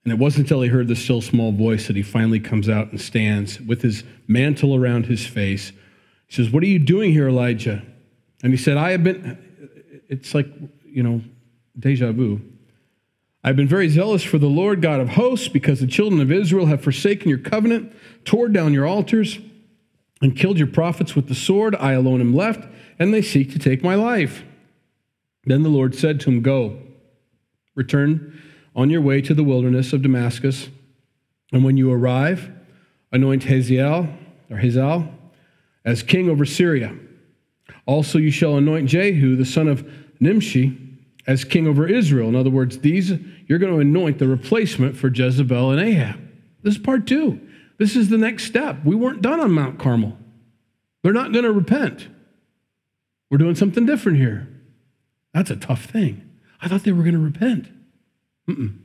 And 0.03 0.13
it 0.13 0.19
wasn't 0.19 0.45
until 0.45 0.61
he 0.61 0.69
heard 0.69 0.87
the 0.87 0.95
still 0.95 1.21
small 1.21 1.51
voice 1.51 1.87
that 1.87 1.95
he 1.95 2.01
finally 2.01 2.39
comes 2.39 2.69
out 2.69 2.91
and 2.91 2.99
stands 2.99 3.59
with 3.59 3.81
his 3.81 4.03
mantle 4.27 4.75
around 4.75 5.05
his 5.05 5.25
face. 5.25 5.71
He 6.27 6.35
says, 6.35 6.49
What 6.51 6.63
are 6.63 6.67
you 6.67 6.79
doing 6.79 7.11
here, 7.11 7.27
Elijah? 7.27 7.83
And 8.41 8.53
he 8.53 8.57
said, 8.57 8.77
I 8.77 8.91
have 8.91 9.03
been, 9.03 9.37
it's 10.07 10.33
like, 10.33 10.47
you 10.85 11.03
know, 11.03 11.21
deja 11.77 12.11
vu. 12.11 12.41
I've 13.43 13.55
been 13.55 13.67
very 13.67 13.89
zealous 13.89 14.23
for 14.23 14.37
the 14.37 14.47
Lord 14.47 14.81
God 14.81 14.99
of 14.99 15.09
hosts 15.09 15.47
because 15.47 15.79
the 15.79 15.87
children 15.87 16.21
of 16.21 16.31
Israel 16.31 16.65
have 16.67 16.81
forsaken 16.81 17.29
your 17.29 17.37
covenant, 17.37 17.93
tore 18.25 18.49
down 18.49 18.73
your 18.73 18.85
altars, 18.85 19.39
and 20.21 20.35
killed 20.35 20.57
your 20.57 20.67
prophets 20.67 21.15
with 21.15 21.27
the 21.27 21.35
sword. 21.35 21.75
I 21.75 21.93
alone 21.93 22.19
am 22.19 22.33
left, 22.33 22.67
and 22.97 23.13
they 23.13 23.21
seek 23.21 23.51
to 23.53 23.59
take 23.59 23.83
my 23.83 23.95
life. 23.95 24.43
Then 25.45 25.63
the 25.63 25.69
Lord 25.69 25.95
said 25.95 26.19
to 26.21 26.29
him, 26.29 26.41
Go, 26.41 26.79
return 27.75 28.41
on 28.75 28.89
your 28.89 29.01
way 29.01 29.21
to 29.21 29.33
the 29.33 29.43
wilderness 29.43 29.93
of 29.93 30.01
Damascus, 30.01 30.69
and 31.51 31.63
when 31.63 31.77
you 31.77 31.91
arrive, 31.91 32.51
anoint 33.11 33.43
Hazael 33.43 34.07
or 34.49 34.57
Hazael 34.57 35.11
as 35.85 36.03
king 36.03 36.29
over 36.29 36.45
Syria. 36.45 36.95
Also, 37.85 38.17
you 38.19 38.31
shall 38.31 38.57
anoint 38.57 38.87
Jehu, 38.87 39.35
the 39.35 39.45
son 39.45 39.67
of 39.67 39.89
Nimshi, 40.19 40.77
as 41.25 41.43
king 41.43 41.67
over 41.67 41.87
Israel. 41.87 42.29
In 42.29 42.35
other 42.35 42.49
words, 42.49 42.79
these 42.79 43.13
you're 43.47 43.59
going 43.59 43.73
to 43.73 43.79
anoint 43.79 44.19
the 44.19 44.27
replacement 44.27 44.95
for 44.95 45.07
Jezebel 45.09 45.71
and 45.71 45.81
Ahab. 45.81 46.19
This 46.61 46.75
is 46.75 46.81
part 46.81 47.07
two. 47.07 47.39
This 47.77 47.95
is 47.95 48.09
the 48.09 48.17
next 48.17 48.45
step. 48.45 48.77
We 48.83 48.95
weren't 48.95 49.21
done 49.21 49.39
on 49.39 49.51
Mount 49.51 49.79
Carmel. 49.79 50.17
They're 51.01 51.13
not 51.13 51.31
going 51.31 51.45
to 51.45 51.51
repent. 51.51 52.07
We're 53.31 53.37
doing 53.37 53.55
something 53.55 53.85
different 53.85 54.17
here. 54.17 54.47
That's 55.33 55.49
a 55.49 55.55
tough 55.55 55.85
thing. 55.85 56.29
I 56.61 56.67
thought 56.67 56.83
they 56.83 56.91
were 56.91 57.03
going 57.03 57.13
to 57.13 57.19
repent. 57.19 57.67
Mm-mm. 58.49 58.77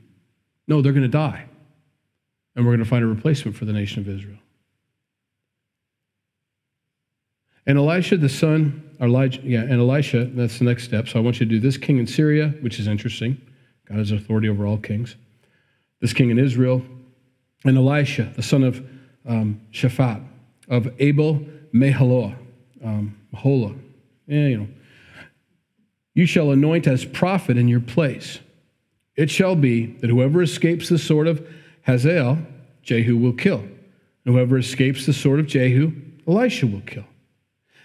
No, 0.67 0.81
they're 0.81 0.93
going 0.93 1.03
to 1.03 1.07
die. 1.07 1.45
And 2.55 2.65
we're 2.65 2.71
going 2.71 2.83
to 2.83 2.89
find 2.89 3.03
a 3.03 3.07
replacement 3.07 3.57
for 3.57 3.65
the 3.65 3.73
nation 3.73 4.01
of 4.01 4.09
Israel. 4.09 4.37
And 7.67 7.77
Elisha, 7.77 8.17
the 8.17 8.29
son, 8.29 8.91
Elijah, 9.01 9.41
yeah, 9.43 9.61
and 9.61 9.73
Elisha, 9.73 10.25
that's 10.25 10.59
the 10.59 10.65
next 10.65 10.83
step. 10.83 11.07
So 11.07 11.19
I 11.19 11.23
want 11.23 11.39
you 11.39 11.45
to 11.47 11.49
do 11.49 11.59
this 11.59 11.77
king 11.77 11.97
in 11.97 12.05
Syria, 12.05 12.53
which 12.61 12.79
is 12.79 12.87
interesting. 12.87 13.41
God 13.89 13.97
has 13.97 14.11
authority 14.11 14.49
over 14.49 14.67
all 14.67 14.77
kings. 14.77 15.15
This 15.99 16.13
king 16.13 16.29
in 16.29 16.37
Israel, 16.37 16.83
and 17.63 17.77
Elisha, 17.77 18.31
the 18.35 18.43
son 18.43 18.63
of 18.63 18.85
um, 19.27 19.59
Shaphat, 19.71 20.23
of 20.69 20.93
Abel 20.99 21.43
Meholah, 21.73 22.35
um, 22.83 23.17
Mahola. 23.33 23.77
You 24.27 24.57
know. 24.57 24.67
You 26.13 26.25
shall 26.25 26.51
anoint 26.51 26.87
as 26.87 27.03
prophet 27.03 27.57
in 27.57 27.67
your 27.67 27.81
place. 27.81 28.39
It 29.15 29.29
shall 29.29 29.55
be 29.55 29.85
that 29.85 30.09
whoever 30.09 30.41
escapes 30.41 30.89
the 30.89 30.97
sword 30.97 31.27
of 31.27 31.47
Hazael, 31.83 32.39
Jehu 32.81 33.17
will 33.17 33.33
kill. 33.33 33.59
And 33.59 34.33
whoever 34.35 34.57
escapes 34.57 35.05
the 35.05 35.13
sword 35.13 35.39
of 35.39 35.47
Jehu, 35.47 35.93
Elisha 36.27 36.67
will 36.67 36.81
kill. 36.81 37.05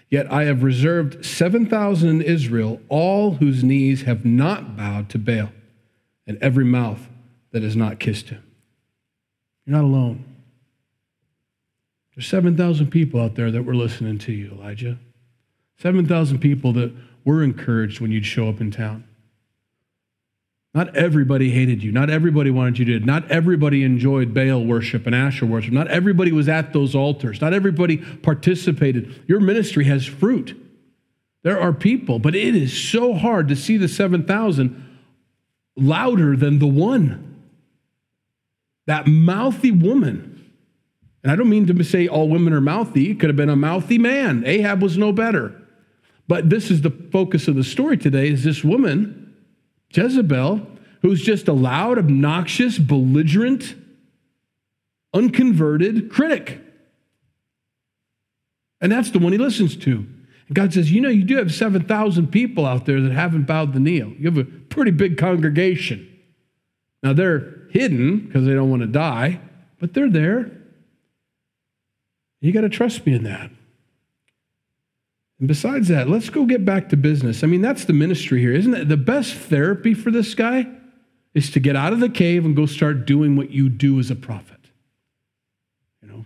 Yet 0.09 0.31
I 0.31 0.43
have 0.43 0.63
reserved 0.63 1.25
7,000 1.25 2.09
in 2.09 2.21
Israel, 2.21 2.81
all 2.89 3.35
whose 3.35 3.63
knees 3.63 4.01
have 4.01 4.25
not 4.25 4.75
bowed 4.75 5.09
to 5.09 5.17
Baal, 5.17 5.51
and 6.27 6.37
every 6.41 6.65
mouth 6.65 7.07
that 7.51 7.63
has 7.63 7.77
not 7.77 7.99
kissed 7.99 8.29
him. 8.29 8.43
You're 9.65 9.77
not 9.77 9.85
alone. 9.85 10.25
There's 12.15 12.27
7,000 12.27 12.87
people 12.87 13.21
out 13.21 13.35
there 13.35 13.51
that 13.51 13.63
were 13.63 13.75
listening 13.75 14.17
to 14.19 14.33
you, 14.33 14.51
Elijah. 14.51 14.99
7,000 15.77 16.39
people 16.39 16.73
that 16.73 16.91
were 17.23 17.41
encouraged 17.41 18.01
when 18.01 18.11
you'd 18.11 18.25
show 18.25 18.49
up 18.49 18.59
in 18.59 18.69
town. 18.69 19.05
Not 20.73 20.95
everybody 20.95 21.49
hated 21.49 21.83
you. 21.83 21.91
Not 21.91 22.09
everybody 22.09 22.49
wanted 22.49 22.79
you 22.79 22.99
to. 22.99 23.05
Not 23.05 23.29
everybody 23.29 23.83
enjoyed 23.83 24.33
Baal 24.33 24.63
worship 24.65 25.05
and 25.05 25.13
Asher 25.13 25.45
worship. 25.45 25.73
Not 25.73 25.89
everybody 25.89 26.31
was 26.31 26.47
at 26.47 26.71
those 26.71 26.95
altars. 26.95 27.41
Not 27.41 27.53
everybody 27.53 27.97
participated. 27.97 29.23
Your 29.27 29.41
ministry 29.41 29.83
has 29.85 30.05
fruit. 30.05 30.57
There 31.43 31.59
are 31.59 31.73
people, 31.73 32.19
but 32.19 32.35
it 32.35 32.55
is 32.55 32.71
so 32.71 33.13
hard 33.13 33.49
to 33.49 33.55
see 33.55 33.75
the 33.75 33.89
7,000 33.89 34.99
louder 35.75 36.37
than 36.37 36.59
the 36.59 36.67
one. 36.67 37.43
That 38.87 39.07
mouthy 39.07 39.71
woman. 39.71 40.51
And 41.23 41.31
I 41.31 41.35
don't 41.35 41.49
mean 41.49 41.67
to 41.67 41.83
say 41.83 42.07
all 42.07 42.29
women 42.29 42.53
are 42.53 42.61
mouthy. 42.61 43.11
It 43.11 43.19
could 43.19 43.29
have 43.29 43.37
been 43.37 43.49
a 43.49 43.55
mouthy 43.55 43.97
man. 43.97 44.43
Ahab 44.45 44.81
was 44.81 44.97
no 44.97 45.11
better. 45.11 45.53
But 46.27 46.49
this 46.49 46.71
is 46.71 46.81
the 46.81 46.91
focus 47.11 47.49
of 47.49 47.55
the 47.55 47.63
story 47.63 47.97
today 47.97 48.29
is 48.29 48.45
this 48.45 48.63
woman 48.63 49.20
Jezebel, 49.93 50.67
who's 51.01 51.21
just 51.21 51.47
a 51.47 51.53
loud, 51.53 51.97
obnoxious, 51.97 52.77
belligerent, 52.77 53.75
unconverted 55.13 56.11
critic. 56.11 56.59
And 58.79 58.91
that's 58.91 59.11
the 59.11 59.19
one 59.19 59.31
he 59.31 59.37
listens 59.37 59.75
to. 59.77 60.07
And 60.47 60.55
God 60.55 60.73
says, 60.73 60.91
You 60.91 61.01
know, 61.01 61.09
you 61.09 61.23
do 61.23 61.37
have 61.37 61.53
7,000 61.53 62.27
people 62.27 62.65
out 62.65 62.85
there 62.85 63.01
that 63.01 63.11
haven't 63.11 63.43
bowed 63.43 63.73
the 63.73 63.79
knee. 63.79 63.97
You 64.19 64.25
have 64.25 64.37
a 64.37 64.43
pretty 64.43 64.91
big 64.91 65.17
congregation. 65.17 66.07
Now, 67.03 67.13
they're 67.13 67.67
hidden 67.71 68.27
because 68.27 68.45
they 68.45 68.53
don't 68.53 68.69
want 68.69 68.81
to 68.81 68.87
die, 68.87 69.39
but 69.79 69.93
they're 69.93 70.09
there. 70.09 70.51
You 72.41 72.51
got 72.51 72.61
to 72.61 72.69
trust 72.69 73.05
me 73.05 73.13
in 73.13 73.23
that. 73.23 73.51
And 75.41 75.47
besides 75.47 75.87
that, 75.87 76.07
let's 76.07 76.29
go 76.29 76.45
get 76.45 76.65
back 76.65 76.89
to 76.89 76.95
business. 76.95 77.43
I 77.43 77.47
mean, 77.47 77.63
that's 77.63 77.85
the 77.85 77.93
ministry 77.93 78.39
here, 78.39 78.53
isn't 78.53 78.75
it? 78.75 78.89
The 78.89 78.95
best 78.95 79.33
therapy 79.33 79.95
for 79.95 80.11
this 80.11 80.35
guy 80.35 80.67
is 81.33 81.49
to 81.51 81.59
get 81.59 81.75
out 81.75 81.93
of 81.93 81.99
the 81.99 82.09
cave 82.09 82.45
and 82.45 82.55
go 82.55 82.67
start 82.67 83.07
doing 83.07 83.35
what 83.35 83.49
you 83.49 83.67
do 83.67 83.99
as 83.99 84.11
a 84.11 84.15
prophet. 84.15 84.59
You 86.03 86.09
know, 86.09 86.25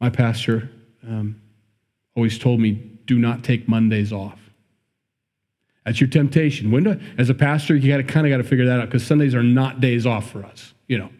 my 0.00 0.10
pastor 0.10 0.68
um, 1.06 1.40
always 2.16 2.36
told 2.36 2.58
me, 2.58 2.72
do 3.06 3.16
not 3.16 3.44
take 3.44 3.68
Mondays 3.68 4.12
off. 4.12 4.40
That's 5.86 6.00
your 6.00 6.10
temptation. 6.10 6.72
When 6.72 7.00
as 7.16 7.30
a 7.30 7.34
pastor, 7.34 7.76
you 7.76 7.92
got 7.92 7.98
to 7.98 8.02
kind 8.02 8.26
of 8.26 8.32
got 8.32 8.38
to 8.38 8.44
figure 8.44 8.66
that 8.66 8.80
out 8.80 8.86
because 8.86 9.06
Sundays 9.06 9.36
are 9.36 9.44
not 9.44 9.80
days 9.80 10.04
off 10.04 10.28
for 10.28 10.44
us, 10.44 10.74
you 10.88 10.98
know. 10.98 11.10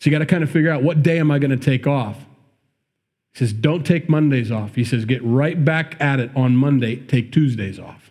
So 0.00 0.08
you 0.08 0.10
got 0.10 0.20
to 0.20 0.26
kind 0.26 0.42
of 0.42 0.50
figure 0.50 0.70
out 0.70 0.82
what 0.82 1.02
day 1.02 1.18
am 1.18 1.30
I 1.30 1.38
going 1.38 1.50
to 1.50 1.62
take 1.62 1.86
off? 1.86 2.16
He 3.36 3.44
says, 3.44 3.52
don't 3.52 3.84
take 3.84 4.08
Mondays 4.08 4.50
off. 4.50 4.76
He 4.76 4.84
says, 4.84 5.04
get 5.04 5.22
right 5.22 5.62
back 5.62 6.00
at 6.00 6.20
it 6.20 6.30
on 6.34 6.56
Monday, 6.56 6.96
take 6.96 7.32
Tuesdays 7.32 7.78
off. 7.78 8.10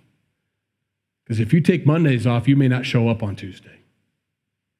Because 1.23 1.39
if 1.39 1.51
you 1.51 1.61
take 1.61 1.83
Mondays 1.83 2.27
off, 2.27 2.47
you 2.47 2.55
may 2.55 2.67
not 2.67 2.85
show 2.85 3.09
up 3.09 3.23
on 3.23 3.35
Tuesday. 3.35 3.79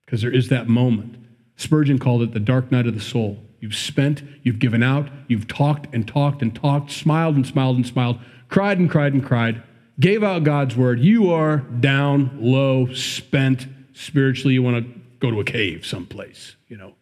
Because 0.06 0.22
there 0.22 0.32
is 0.32 0.50
that 0.50 0.68
moment. 0.68 1.18
Spurgeon 1.56 1.98
called 1.98 2.22
it 2.22 2.34
the 2.34 2.40
dark 2.40 2.72
night 2.72 2.86
of 2.86 2.94
the 2.94 3.02
soul. 3.02 3.40
You've 3.60 3.74
spent, 3.74 4.22
you've 4.44 4.60
given 4.60 4.84
out, 4.84 5.10
you've 5.28 5.48
talked 5.48 5.92
and 5.96 6.08
talked 6.08 6.44
and 6.44 6.56
talked, 6.56 6.92
smiled 6.92 7.36
and 7.36 7.48
smiled 7.48 7.78
and 7.78 7.88
smiled, 7.88 8.20
cried 8.48 8.78
and 8.78 8.88
cried 8.88 9.14
and 9.14 9.26
cried, 9.26 9.64
gave 10.00 10.24
out 10.24 10.44
God's 10.44 10.76
word. 10.76 11.00
You 11.00 11.32
are 11.32 11.58
down, 11.58 12.38
low, 12.40 12.94
spent 12.94 13.66
spiritually. 13.94 14.54
You 14.54 14.62
want 14.62 14.86
to 14.86 15.02
go 15.18 15.32
to 15.32 15.40
a 15.40 15.44
cave 15.44 15.88
someplace, 15.88 16.56
you 16.68 16.78
know 16.78 16.94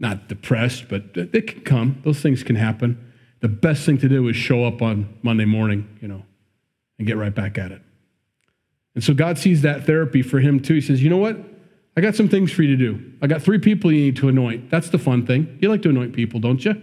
not 0.00 0.28
depressed, 0.28 0.88
but 0.88 1.14
they 1.14 1.40
can 1.40 1.62
come. 1.62 2.00
Those 2.04 2.20
things 2.20 2.42
can 2.42 2.56
happen. 2.56 3.12
The 3.40 3.48
best 3.48 3.84
thing 3.84 3.98
to 3.98 4.08
do 4.08 4.28
is 4.28 4.36
show 4.36 4.64
up 4.64 4.82
on 4.82 5.18
Monday 5.22 5.44
morning, 5.44 5.88
you 6.00 6.08
know, 6.08 6.22
and 6.98 7.06
get 7.06 7.16
right 7.16 7.34
back 7.34 7.58
at 7.58 7.72
it. 7.72 7.82
And 8.94 9.04
so 9.04 9.14
God 9.14 9.38
sees 9.38 9.62
that 9.62 9.86
therapy 9.86 10.22
for 10.22 10.40
him 10.40 10.60
too. 10.60 10.74
He 10.74 10.80
says, 10.80 11.02
You 11.02 11.10
know 11.10 11.18
what? 11.18 11.36
I 11.96 12.00
got 12.00 12.14
some 12.14 12.28
things 12.28 12.52
for 12.52 12.62
you 12.62 12.76
to 12.76 12.76
do. 12.76 13.12
I 13.20 13.26
got 13.26 13.42
three 13.42 13.58
people 13.58 13.90
you 13.90 14.02
need 14.02 14.16
to 14.16 14.28
anoint. 14.28 14.70
That's 14.70 14.90
the 14.90 14.98
fun 14.98 15.26
thing. 15.26 15.58
You 15.60 15.68
like 15.68 15.82
to 15.82 15.88
anoint 15.88 16.14
people, 16.14 16.38
don't 16.38 16.64
you? 16.64 16.80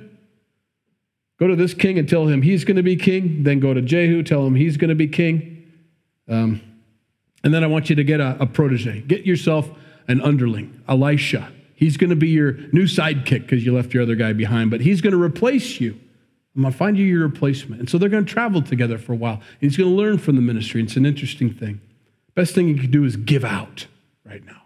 Go 1.40 1.48
to 1.48 1.56
this 1.56 1.74
king 1.74 2.00
and 2.00 2.08
tell 2.08 2.28
him 2.28 2.42
he's 2.42 2.64
going 2.64 2.78
to 2.78 2.84
be 2.84 2.96
king. 2.96 3.44
Then 3.44 3.60
go 3.60 3.74
to 3.74 3.82
Jehu, 3.82 4.24
tell 4.24 4.46
him 4.46 4.56
he's 4.56 4.78
going 4.78 4.90
to 4.90 4.96
be 4.96 5.08
king. 5.08 5.72
Um, 6.28 6.62
and 7.44 7.54
then 7.54 7.64
I 7.64 7.68
want 7.68 7.90
you 7.90 7.96
to 7.96 8.04
get 8.04 8.20
a, 8.20 8.38
a 8.42 8.46
protege. 8.46 9.02
Get 9.02 9.26
yourself 9.26 9.70
an 10.08 10.22
underling, 10.22 10.82
Elisha. 10.88 11.52
He's 11.76 11.98
going 11.98 12.10
to 12.10 12.16
be 12.16 12.30
your 12.30 12.54
new 12.72 12.86
sidekick 12.86 13.42
because 13.42 13.66
you 13.66 13.76
left 13.76 13.94
your 13.94 14.04
other 14.04 14.16
guy 14.16 14.34
behind, 14.34 14.72
but 14.72 14.82
he's 14.82 15.02
going 15.02 15.14
to 15.14 15.22
replace 15.22 15.80
you. 15.82 16.00
I'm 16.56 16.62
going 16.62 16.72
to 16.72 16.78
find 16.78 16.98
you 16.98 17.06
your 17.06 17.28
replacement. 17.28 17.82
And 17.82 17.90
so 17.90 17.98
they're 17.98 18.08
going 18.08 18.26
to 18.26 18.32
travel 18.32 18.62
together 18.62 18.98
for 18.98 19.12
a 19.12 19.18
while. 19.18 19.34
And 19.34 19.44
he's 19.60 19.76
going 19.76 19.90
to 19.90 19.96
learn 19.96 20.18
from 20.18 20.38
the 20.38 20.42
ministry. 20.42 20.82
It's 20.82 20.96
an 20.96 21.06
interesting 21.06 21.54
thing. 21.54 21.82
Best 22.34 22.56
thing 22.56 22.70
you 22.70 22.76
can 22.76 22.92
do 22.92 23.04
is 23.04 23.18
give 23.18 23.44
out 23.44 23.88
right 24.26 24.44
now. 24.46 24.62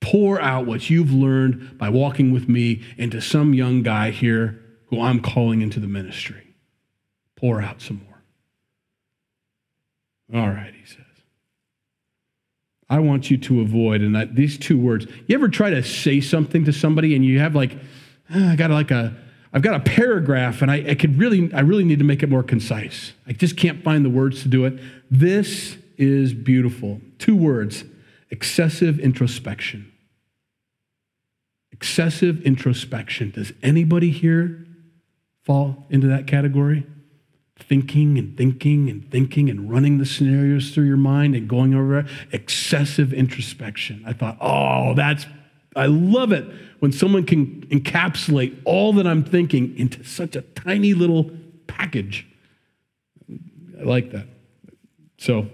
Pour 0.00 0.40
out 0.40 0.66
what 0.66 0.88
you've 0.88 1.12
learned 1.12 1.76
by 1.78 1.88
walking 1.88 2.32
with 2.32 2.48
me 2.48 2.82
into 2.96 3.20
some 3.20 3.54
young 3.54 3.82
guy 3.82 4.10
here 4.10 4.60
who 4.86 5.00
I'm 5.00 5.20
calling 5.20 5.62
into 5.62 5.80
the 5.80 5.88
ministry. 5.88 6.54
Pour 7.36 7.60
out 7.60 7.80
some 7.82 8.02
more. 10.30 10.42
All 10.42 10.48
right, 10.48 10.72
he 10.74 10.86
says. 10.86 11.09
I 12.90 12.98
want 12.98 13.30
you 13.30 13.38
to 13.38 13.60
avoid. 13.60 14.02
And 14.02 14.36
these 14.36 14.58
two 14.58 14.76
words. 14.76 15.06
You 15.28 15.36
ever 15.36 15.48
try 15.48 15.70
to 15.70 15.82
say 15.82 16.20
something 16.20 16.64
to 16.64 16.72
somebody 16.72 17.14
and 17.14 17.24
you 17.24 17.38
have 17.38 17.54
like, 17.54 17.78
oh, 18.34 18.48
I 18.48 18.56
got 18.56 18.70
like 18.70 18.90
a, 18.90 19.16
I've 19.52 19.62
got 19.62 19.76
a 19.76 19.80
paragraph 19.80 20.60
and 20.60 20.70
I, 20.70 20.90
I 20.90 20.94
could 20.96 21.16
really, 21.16 21.54
I 21.54 21.60
really 21.60 21.84
need 21.84 22.00
to 22.00 22.04
make 22.04 22.24
it 22.24 22.28
more 22.28 22.42
concise. 22.42 23.12
I 23.28 23.32
just 23.32 23.56
can't 23.56 23.82
find 23.84 24.04
the 24.04 24.10
words 24.10 24.42
to 24.42 24.48
do 24.48 24.64
it. 24.64 24.80
This 25.08 25.76
is 25.96 26.34
beautiful. 26.34 27.00
Two 27.18 27.36
words 27.36 27.84
excessive 28.30 28.98
introspection. 28.98 29.90
Excessive 31.72 32.42
introspection. 32.42 33.30
Does 33.30 33.52
anybody 33.62 34.10
here 34.10 34.66
fall 35.42 35.86
into 35.90 36.08
that 36.08 36.26
category? 36.26 36.86
Thinking 37.70 38.18
and 38.18 38.36
thinking 38.36 38.90
and 38.90 39.08
thinking 39.12 39.48
and 39.48 39.70
running 39.70 39.98
the 39.98 40.04
scenarios 40.04 40.70
through 40.72 40.86
your 40.86 40.96
mind 40.96 41.36
and 41.36 41.48
going 41.48 41.72
over 41.72 42.04
excessive 42.32 43.12
introspection. 43.12 44.02
I 44.04 44.12
thought, 44.12 44.36
oh, 44.40 44.94
that's, 44.94 45.24
I 45.76 45.86
love 45.86 46.32
it 46.32 46.44
when 46.80 46.90
someone 46.90 47.24
can 47.24 47.64
encapsulate 47.68 48.60
all 48.64 48.92
that 48.94 49.06
I'm 49.06 49.22
thinking 49.22 49.78
into 49.78 50.02
such 50.02 50.34
a 50.34 50.40
tiny 50.40 50.94
little 50.94 51.30
package. 51.68 52.26
I 53.78 53.84
like 53.84 54.10
that. 54.10 54.26
So, 55.18 55.46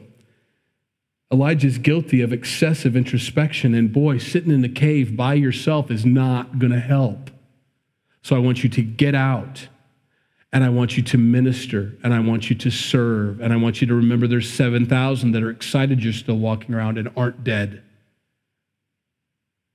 Elijah's 1.30 1.76
guilty 1.76 2.22
of 2.22 2.32
excessive 2.32 2.96
introspection, 2.96 3.74
and 3.74 3.92
boy, 3.92 4.16
sitting 4.16 4.52
in 4.52 4.62
the 4.62 4.70
cave 4.70 5.18
by 5.18 5.34
yourself 5.34 5.90
is 5.90 6.06
not 6.06 6.58
going 6.58 6.72
to 6.72 6.80
help. 6.80 7.30
So, 8.22 8.36
I 8.36 8.38
want 8.38 8.62
you 8.62 8.70
to 8.70 8.82
get 8.82 9.14
out, 9.14 9.68
and 10.52 10.64
I 10.64 10.68
want 10.68 10.96
you 10.96 11.02
to 11.02 11.18
minister, 11.18 11.96
and 12.02 12.14
I 12.14 12.20
want 12.20 12.48
you 12.48 12.56
to 12.56 12.70
serve, 12.70 13.40
and 13.40 13.52
I 13.52 13.56
want 13.56 13.80
you 13.80 13.86
to 13.88 13.94
remember 13.94 14.26
there's 14.26 14.50
7,000 14.50 15.32
that 15.32 15.42
are 15.42 15.50
excited 15.50 16.02
you're 16.02 16.12
still 16.12 16.38
walking 16.38 16.74
around 16.74 16.98
and 16.98 17.10
aren't 17.16 17.44
dead. 17.44 17.82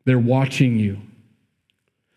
They're 0.05 0.17
watching 0.17 0.80
you. 0.80 0.99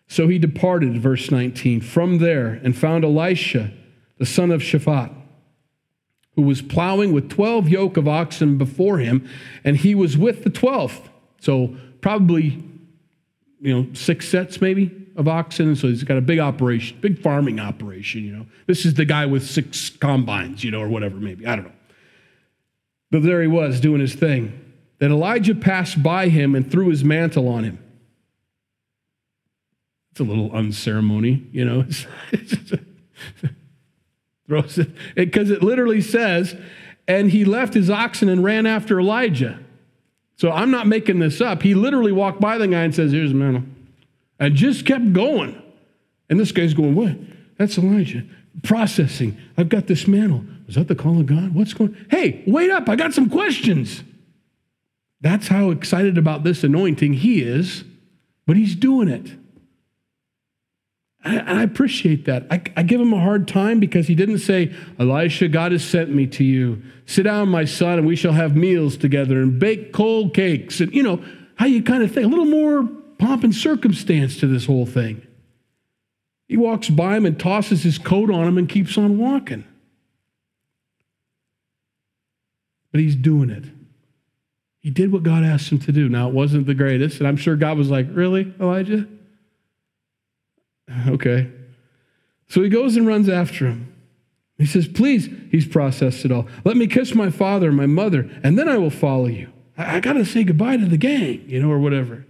So 0.07 0.29
he 0.29 0.39
departed, 0.39 1.01
verse 1.01 1.31
19, 1.31 1.81
from 1.81 2.19
there 2.19 2.61
and 2.63 2.77
found 2.77 3.05
Elisha, 3.05 3.73
the 4.19 4.27
son 4.27 4.51
of 4.51 4.61
Shaphat, 4.63 5.13
who 6.37 6.43
was 6.43 6.63
plowing 6.63 7.13
with 7.13 7.31
12 7.31 7.69
yoke 7.69 7.97
of 7.97 8.09
oxen 8.09 8.57
before 8.57 8.99
him, 8.99 9.29
and 9.65 9.77
he 9.77 9.95
was 9.95 10.17
with 10.17 10.45
the 10.45 10.51
12th. 10.51 11.09
So 11.41 11.77
probably, 12.01 12.63
you 13.61 13.75
know, 13.75 13.93
six 13.93 14.29
sets 14.29 14.61
maybe 14.61 15.04
of 15.17 15.29
oxen. 15.29 15.77
So 15.77 15.89
he's 15.89 16.05
got 16.05 16.17
a 16.17 16.21
big 16.21 16.39
operation, 16.39 16.99
big 17.01 17.21
farming 17.21 17.61
operation, 17.61 18.25
you 18.25 18.33
know. 18.33 18.47
This 18.67 18.85
is 18.85 18.95
the 18.95 19.05
guy 19.05 19.27
with 19.27 19.47
six 19.47 19.91
combines, 19.91 20.65
you 20.65 20.71
know, 20.71 20.81
or 20.81 20.89
whatever, 20.89 21.17
maybe. 21.17 21.47
I 21.47 21.57
don't 21.57 21.67
know. 21.67 21.73
But 23.11 23.23
there 23.23 23.43
he 23.43 23.49
was 23.49 23.81
doing 23.81 24.01
his 24.01 24.15
thing. 24.15 24.61
Then 24.99 25.13
Elijah 25.13 25.55
passed 25.55 26.03
by 26.03 26.29
him 26.29 26.55
and 26.55 26.71
threw 26.71 26.89
his 26.89 27.05
mantle 27.05 27.49
on 27.49 27.65
him. 27.65 27.79
It's 30.13 30.21
a 30.21 30.25
little 30.25 30.51
unceremony, 30.51 31.49
you 31.53 31.65
know. 31.65 31.85
Throws 34.47 34.79
it 34.79 34.91
because 35.15 35.51
it 35.51 35.63
literally 35.63 36.01
says, 36.01 36.55
and 37.09 37.31
he 37.31 37.45
left 37.45 37.75
his 37.75 37.91
oxen 37.91 38.29
and 38.29 38.45
ran 38.45 38.67
after 38.67 39.01
Elijah. 39.01 39.59
So 40.37 40.51
I'm 40.51 40.71
not 40.71 40.87
making 40.87 41.19
this 41.19 41.41
up. 41.41 41.63
He 41.63 41.75
literally 41.75 42.13
walked 42.13 42.41
by 42.41 42.59
the 42.59 42.69
guy 42.69 42.83
and 42.83 42.95
says, 42.95 43.13
Here's 43.13 43.33
a 43.33 43.35
mantle. 43.35 43.65
And 44.39 44.55
just 44.55 44.85
kept 44.85 45.13
going. 45.13 45.61
And 46.29 46.41
this 46.41 46.53
guy's 46.53 46.75
going, 46.75 46.95
What? 46.95 47.17
That's 47.59 47.79
Elijah. 47.79 48.25
Processing. 48.63 49.39
I've 49.57 49.69
got 49.69 49.87
this 49.87 50.07
mantle. 50.07 50.45
Was 50.67 50.77
that 50.77 50.89
the 50.89 50.95
call 50.95 51.21
of 51.21 51.27
God? 51.27 51.55
What's 51.55 51.75
going 51.75 51.97
Hey, 52.11 52.43
wait 52.47 52.71
up. 52.71 52.89
I 52.89 52.97
got 52.97 53.13
some 53.13 53.29
questions. 53.29 54.03
That's 55.21 55.49
how 55.49 55.71
excited 55.71 56.19
about 56.19 56.45
this 56.45 56.65
anointing 56.65 57.15
he 57.15 57.43
is, 57.43 57.85
but 58.47 58.57
he's 58.57 58.75
doing 58.75 59.09
it. 59.09 59.31
I, 61.25 61.39
I 61.39 61.63
appreciate 61.63 62.27
that. 62.27 62.47
I, 62.51 62.63
I, 62.77 62.83
give 62.83 63.01
him 63.01 63.15
a 63.15 63.19
hard 63.19 63.49
time 63.49 63.81
because 63.81 64.07
he 64.07 64.15
didn't 64.15 64.41
say, 64.41 64.75
Elisha, 64.99 65.49
God 65.49 65.73
has 65.73 65.83
sent 65.83 66.15
me 66.15 66.27
to 66.27 66.45
you. 66.45 66.83
Sit 67.07 67.23
down, 67.23 67.49
my 67.49 67.65
son, 67.65 67.99
and 67.99 68.07
we 68.07 68.17
shall 68.17 68.33
have 68.33 68.55
meals 68.55 68.99
together 68.99 69.41
and 69.41 69.59
bake 69.59 69.95
cold 69.95 70.35
cakes. 70.35 70.81
And, 70.81 70.93
you 70.95 71.03
know, 71.03 71.25
how 71.55 71.65
you 71.65 71.83
kind 71.83 72.03
of 72.03 72.13
think, 72.13 72.27
a 72.27 72.29
little 72.29 72.45
more 72.45 72.87
pomp 73.19 73.45
and 73.45 73.55
circumstance 73.55 74.39
to 74.39 74.47
this 74.47 74.67
whole 74.67 74.87
thing. 74.87 75.27
He 76.49 76.57
walks 76.57 76.91
by 76.91 77.17
him 77.17 77.27
and 77.27 77.39
tosses 77.39 77.83
his 77.83 77.99
coat 77.99 78.31
on 78.31 78.47
him 78.47 78.59
and 78.59 78.69
keeps 78.69 78.99
on 78.99 79.19
walking. 79.19 79.65
But 82.93 83.01
he's 83.01 83.17
doing 83.17 83.51
it. 83.51 83.65
He 84.79 84.91
did 84.91 85.11
what 85.13 85.23
God 85.23 85.43
asked 85.43 85.73
him 85.73 85.79
to 85.81 85.93
do. 85.93 86.09
Now, 86.09 86.29
it 86.29 86.35
wasn't 86.35 86.67
the 86.67 86.75
greatest, 86.75 87.19
and 87.19 87.27
I'm 87.27 87.39
sure 87.39 87.57
God 87.57 87.79
was 87.79 87.91
like, 87.91 88.07
Really, 88.11 88.53
Elijah? 88.61 89.09
Okay. 91.09 91.51
So 92.47 92.63
he 92.63 92.69
goes 92.69 92.95
and 92.97 93.07
runs 93.07 93.27
after 93.27 93.67
him. 93.67 93.95
He 94.59 94.67
says, 94.67 94.87
Please, 94.87 95.31
he's 95.51 95.67
processed 95.67 96.27
it 96.27 96.31
all. 96.31 96.47
Let 96.65 96.77
me 96.77 96.87
kiss 96.87 97.15
my 97.15 97.31
father 97.31 97.69
and 97.69 97.77
my 97.77 97.87
mother, 97.87 98.31
and 98.43 98.59
then 98.59 98.69
I 98.69 98.77
will 98.77 98.91
follow 98.91 99.27
you. 99.27 99.51
I, 99.79 99.97
I 99.97 100.01
got 100.01 100.13
to 100.13 100.25
say 100.27 100.45
goodbye 100.45 100.77
to 100.77 100.85
the 100.87 100.99
gang, 100.99 101.45
you 101.49 101.61
know, 101.61 101.71
or 101.71 101.79
whatever. 101.79 102.27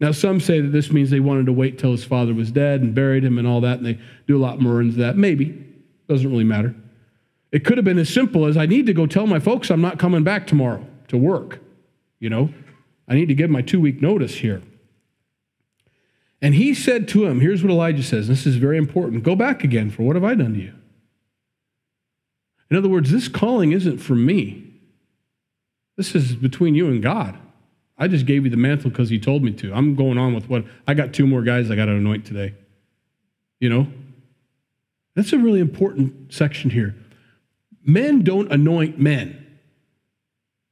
Now, 0.00 0.12
some 0.12 0.40
say 0.40 0.60
that 0.60 0.68
this 0.68 0.90
means 0.90 1.10
they 1.10 1.20
wanted 1.20 1.46
to 1.46 1.52
wait 1.52 1.78
till 1.78 1.92
his 1.92 2.04
father 2.04 2.34
was 2.34 2.50
dead 2.50 2.80
and 2.82 2.94
buried 2.94 3.24
him 3.24 3.38
and 3.38 3.46
all 3.46 3.60
that, 3.60 3.78
and 3.78 3.86
they 3.86 3.98
do 4.26 4.36
a 4.36 4.42
lot 4.42 4.60
more 4.60 4.80
into 4.80 4.96
that. 4.98 5.16
Maybe. 5.16 5.60
Doesn't 6.08 6.30
really 6.30 6.44
matter. 6.44 6.74
It 7.52 7.64
could 7.64 7.78
have 7.78 7.84
been 7.84 7.98
as 7.98 8.12
simple 8.12 8.46
as 8.46 8.56
I 8.56 8.66
need 8.66 8.86
to 8.86 8.92
go 8.92 9.06
tell 9.06 9.26
my 9.26 9.38
folks 9.38 9.70
I'm 9.70 9.80
not 9.80 9.98
coming 9.98 10.24
back 10.24 10.46
tomorrow 10.46 10.84
to 11.08 11.16
work. 11.16 11.60
You 12.18 12.28
know, 12.28 12.52
I 13.08 13.14
need 13.14 13.28
to 13.28 13.34
give 13.34 13.48
my 13.48 13.62
two 13.62 13.80
week 13.80 14.02
notice 14.02 14.34
here. 14.36 14.60
And 16.42 16.54
he 16.54 16.74
said 16.74 17.08
to 17.08 17.24
him, 17.24 17.40
here's 17.40 17.62
what 17.62 17.70
Elijah 17.70 18.02
says. 18.02 18.28
This 18.28 18.44
is 18.44 18.56
very 18.56 18.76
important. 18.76 19.22
Go 19.22 19.34
back 19.36 19.64
again, 19.64 19.90
for 19.90 20.02
what 20.02 20.16
have 20.16 20.24
I 20.24 20.34
done 20.34 20.54
to 20.54 20.60
you? 20.60 20.74
In 22.70 22.76
other 22.76 22.88
words, 22.88 23.10
this 23.10 23.28
calling 23.28 23.72
isn't 23.72 23.98
for 23.98 24.14
me. 24.14 24.72
This 25.96 26.14
is 26.14 26.34
between 26.34 26.74
you 26.74 26.88
and 26.88 27.02
God. 27.02 27.38
I 27.96 28.08
just 28.08 28.26
gave 28.26 28.44
you 28.44 28.50
the 28.50 28.56
mantle 28.56 28.90
because 28.90 29.08
he 29.08 29.18
told 29.18 29.42
me 29.42 29.52
to. 29.52 29.72
I'm 29.72 29.94
going 29.94 30.18
on 30.18 30.34
with 30.34 30.48
what 30.48 30.64
I 30.86 30.94
got 30.94 31.12
two 31.12 31.26
more 31.26 31.42
guys 31.42 31.70
I 31.70 31.76
got 31.76 31.86
to 31.86 31.92
anoint 31.92 32.26
today. 32.26 32.54
You 33.60 33.68
know? 33.68 33.86
That's 35.14 35.32
a 35.32 35.38
really 35.38 35.60
important 35.60 36.32
section 36.32 36.70
here. 36.70 36.96
Men 37.84 38.22
don't 38.22 38.50
anoint 38.50 38.98
men. 38.98 39.40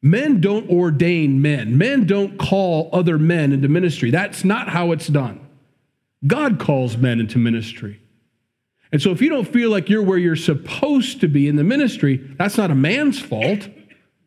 Men 0.03 0.41
don't 0.41 0.69
ordain 0.69 1.41
men. 1.41 1.79
Men 1.79 2.07
don't 2.07 2.39
call 2.39 2.91
other 2.93 3.19
men 3.19 3.53
into 3.53 3.69
ministry. 3.69 4.11
That's 4.11 4.45
not 4.45 4.69
how 4.69 4.91
it's 4.91 5.07
done. 5.07 5.47
God 6.27 6.59
calls 6.59 6.97
men 6.97 7.21
into 7.21 7.39
ministry. 7.39 8.01
And 8.91 9.01
so 9.01 9.11
if 9.11 9.23
you 9.23 9.29
don't 9.29 9.47
feel 9.47 9.71
like 9.71 9.89
you're 9.89 10.03
where 10.03 10.19
you're 10.19 10.37
supposed 10.37 11.21
to 11.21 11.29
be 11.29 11.49
in 11.49 11.57
the 11.57 11.65
ministry, 11.65 12.17
that's 12.37 12.59
not 12.59 12.71
a 12.71 12.75
man's 12.75 13.21
fault. 13.21 13.69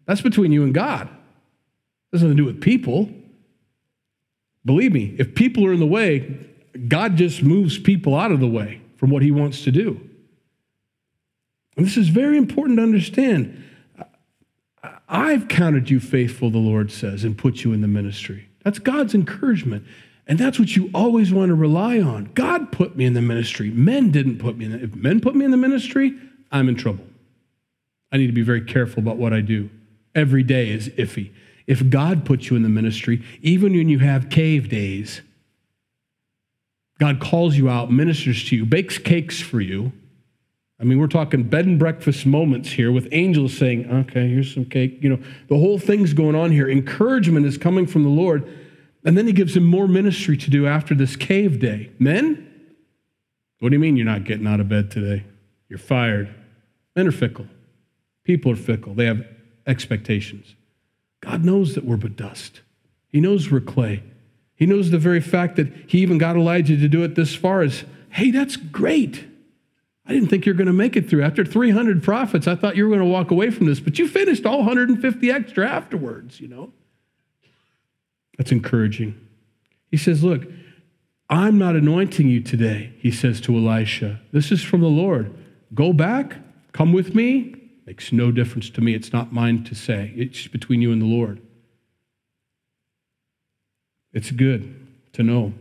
That's 0.05 0.21
between 0.21 0.51
you 0.51 0.63
and 0.63 0.73
God. 0.73 1.09
Has 2.15 2.23
nothing 2.23 2.37
to 2.37 2.43
do 2.43 2.45
with 2.45 2.61
people. 2.61 3.09
Believe 4.63 4.93
me, 4.93 5.15
if 5.19 5.35
people 5.35 5.65
are 5.65 5.73
in 5.73 5.81
the 5.81 5.85
way, 5.85 6.37
God 6.87 7.17
just 7.17 7.43
moves 7.43 7.77
people 7.77 8.15
out 8.15 8.31
of 8.31 8.39
the 8.39 8.47
way 8.47 8.81
from 8.95 9.09
what 9.09 9.21
he 9.21 9.31
wants 9.31 9.65
to 9.65 9.71
do. 9.71 9.99
And 11.75 11.85
this 11.85 11.97
is 11.97 12.07
very 12.07 12.37
important 12.37 12.77
to 12.77 12.83
understand. 12.83 13.61
I've 15.09 15.49
counted 15.49 15.89
you 15.89 15.99
faithful, 15.99 16.49
the 16.49 16.57
Lord 16.57 16.89
says, 16.89 17.25
and 17.25 17.37
put 17.37 17.65
you 17.65 17.73
in 17.73 17.81
the 17.81 17.87
ministry. 17.87 18.47
That's 18.63 18.79
God's 18.79 19.13
encouragement. 19.13 19.85
And 20.25 20.39
that's 20.39 20.57
what 20.57 20.73
you 20.75 20.89
always 20.93 21.33
want 21.33 21.49
to 21.49 21.55
rely 21.55 21.99
on. 21.99 22.31
God 22.33 22.71
put 22.71 22.95
me 22.95 23.03
in 23.03 23.13
the 23.13 23.21
ministry. 23.21 23.69
Men 23.71 24.09
didn't 24.09 24.37
put 24.37 24.57
me 24.57 24.65
in 24.65 24.71
it. 24.71 24.83
If 24.83 24.95
men 24.95 25.19
put 25.19 25.35
me 25.35 25.43
in 25.43 25.51
the 25.51 25.57
ministry, 25.57 26.13
I'm 26.49 26.69
in 26.69 26.75
trouble. 26.75 27.05
I 28.09 28.17
need 28.17 28.27
to 28.27 28.33
be 28.33 28.41
very 28.41 28.61
careful 28.61 28.99
about 28.99 29.17
what 29.17 29.33
I 29.33 29.41
do. 29.41 29.69
Every 30.15 30.43
day 30.43 30.69
is 30.69 30.87
iffy. 30.89 31.31
If 31.67 31.89
God 31.89 32.25
puts 32.25 32.49
you 32.49 32.55
in 32.55 32.63
the 32.63 32.69
ministry, 32.69 33.23
even 33.41 33.73
when 33.73 33.89
you 33.89 33.99
have 33.99 34.29
cave 34.29 34.69
days, 34.69 35.21
God 36.99 37.19
calls 37.19 37.57
you 37.57 37.69
out, 37.69 37.91
ministers 37.91 38.47
to 38.49 38.55
you, 38.55 38.65
bakes 38.65 38.97
cakes 38.97 39.41
for 39.41 39.59
you. 39.59 39.91
I 40.79 40.83
mean, 40.83 40.99
we're 40.99 41.07
talking 41.07 41.43
bed 41.43 41.65
and 41.65 41.79
breakfast 41.79 42.25
moments 42.25 42.71
here 42.71 42.91
with 42.91 43.07
angels 43.11 43.57
saying, 43.57 43.89
okay, 43.89 44.27
here's 44.27 44.53
some 44.53 44.65
cake. 44.65 44.99
You 45.01 45.09
know, 45.09 45.19
the 45.47 45.57
whole 45.57 45.79
thing's 45.79 46.13
going 46.13 46.35
on 46.35 46.51
here. 46.51 46.69
Encouragement 46.69 47.45
is 47.45 47.57
coming 47.57 47.87
from 47.87 48.03
the 48.03 48.09
Lord 48.09 48.47
and 49.05 49.15
then 49.15 49.27
he 49.27 49.33
gives 49.33 49.55
him 49.55 49.63
more 49.63 49.87
ministry 49.87 50.35
to 50.35 50.49
do 50.49 50.65
after 50.65 50.95
this 50.95 51.15
cave 51.15 51.59
day. 51.59 51.91
Men, 51.99 52.51
what 53.59 53.69
do 53.69 53.75
you 53.75 53.79
mean 53.79 53.95
you're 53.95 54.05
not 54.05 54.23
getting 54.23 54.47
out 54.47 54.59
of 54.59 54.67
bed 54.67 54.89
today? 54.89 55.23
You're 55.69 55.79
fired. 55.79 56.33
Men 56.95 57.07
are 57.07 57.11
fickle. 57.11 57.45
People 58.23 58.51
are 58.51 58.55
fickle. 58.55 58.95
They 58.95 59.05
have 59.05 59.23
expectations. 59.67 60.55
God 61.25 61.43
knows 61.43 61.73
that 61.75 61.83
we're 61.83 61.97
but 61.97 62.15
dust. 62.15 62.61
He 63.09 63.19
knows 63.19 63.49
we're 63.49 63.59
clay. 63.59 64.03
He 64.55 64.65
knows 64.65 64.91
the 64.91 64.99
very 64.99 65.21
fact 65.21 65.55
that 65.55 65.73
he 65.87 65.99
even 65.99 66.17
got 66.17 66.35
Elijah 66.35 66.77
to 66.77 66.87
do 66.87 67.03
it 67.03 67.15
this 67.15 67.35
far 67.35 67.63
is, 67.63 67.83
hey, 68.09 68.31
that's 68.31 68.55
great. 68.55 69.25
I 70.05 70.13
didn't 70.13 70.29
think 70.29 70.45
you're 70.45 70.55
going 70.55 70.67
to 70.67 70.73
make 70.73 70.95
it 70.95 71.09
through. 71.09 71.23
After 71.23 71.43
300 71.43 72.03
prophets, 72.03 72.47
I 72.47 72.55
thought 72.55 72.75
you 72.75 72.83
were 72.83 72.95
going 72.95 73.01
to 73.01 73.11
walk 73.11 73.31
away 73.31 73.49
from 73.49 73.65
this, 73.65 73.79
but 73.79 73.97
you 73.97 74.07
finished 74.07 74.45
all 74.45 74.59
150 74.59 75.31
extra 75.31 75.67
afterwards, 75.67 76.39
you 76.39 76.47
know. 76.47 76.71
That's 78.37 78.51
encouraging. 78.51 79.19
He 79.89 79.97
says, 79.97 80.23
Look, 80.23 80.43
I'm 81.29 81.57
not 81.57 81.75
anointing 81.75 82.27
you 82.27 82.41
today, 82.41 82.93
he 82.99 83.09
says 83.09 83.41
to 83.41 83.57
Elisha. 83.57 84.21
This 84.31 84.51
is 84.51 84.61
from 84.61 84.81
the 84.81 84.87
Lord. 84.87 85.33
Go 85.73 85.91
back, 85.91 86.37
come 86.71 86.93
with 86.93 87.15
me. 87.15 87.64
Makes 87.85 88.11
no 88.11 88.31
difference 88.31 88.69
to 88.71 88.81
me. 88.81 88.95
It's 88.95 89.13
not 89.13 89.31
mine 89.31 89.63
to 89.65 89.75
say, 89.75 90.11
it's 90.15 90.47
between 90.47 90.81
you 90.81 90.91
and 90.91 91.01
the 91.01 91.05
Lord. 91.05 91.41
It's 94.11 94.31
good 94.31 94.87
to 95.13 95.23
know. 95.23 95.53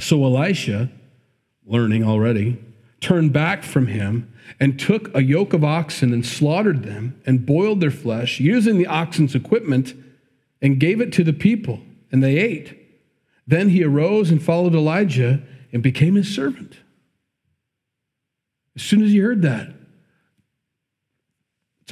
So 0.00 0.24
Elisha, 0.24 0.90
learning 1.66 2.04
already, 2.04 2.58
turned 3.00 3.32
back 3.32 3.64
from 3.64 3.88
him 3.88 4.32
and 4.58 4.78
took 4.78 5.14
a 5.14 5.22
yoke 5.22 5.52
of 5.52 5.64
oxen 5.64 6.12
and 6.12 6.24
slaughtered 6.24 6.84
them 6.84 7.20
and 7.26 7.44
boiled 7.44 7.80
their 7.80 7.90
flesh 7.90 8.40
using 8.40 8.78
the 8.78 8.86
oxen's 8.86 9.34
equipment 9.34 9.94
and 10.62 10.80
gave 10.80 11.00
it 11.00 11.12
to 11.12 11.24
the 11.24 11.32
people, 11.32 11.80
and 12.12 12.22
they 12.22 12.38
ate. 12.38 12.78
Then 13.46 13.70
he 13.70 13.82
arose 13.82 14.30
and 14.30 14.42
followed 14.42 14.74
Elijah 14.74 15.42
and 15.72 15.82
became 15.82 16.14
his 16.14 16.32
servant. 16.32 16.78
As 18.76 18.82
soon 18.82 19.02
as 19.02 19.10
he 19.10 19.18
heard 19.18 19.42
that, 19.42 19.74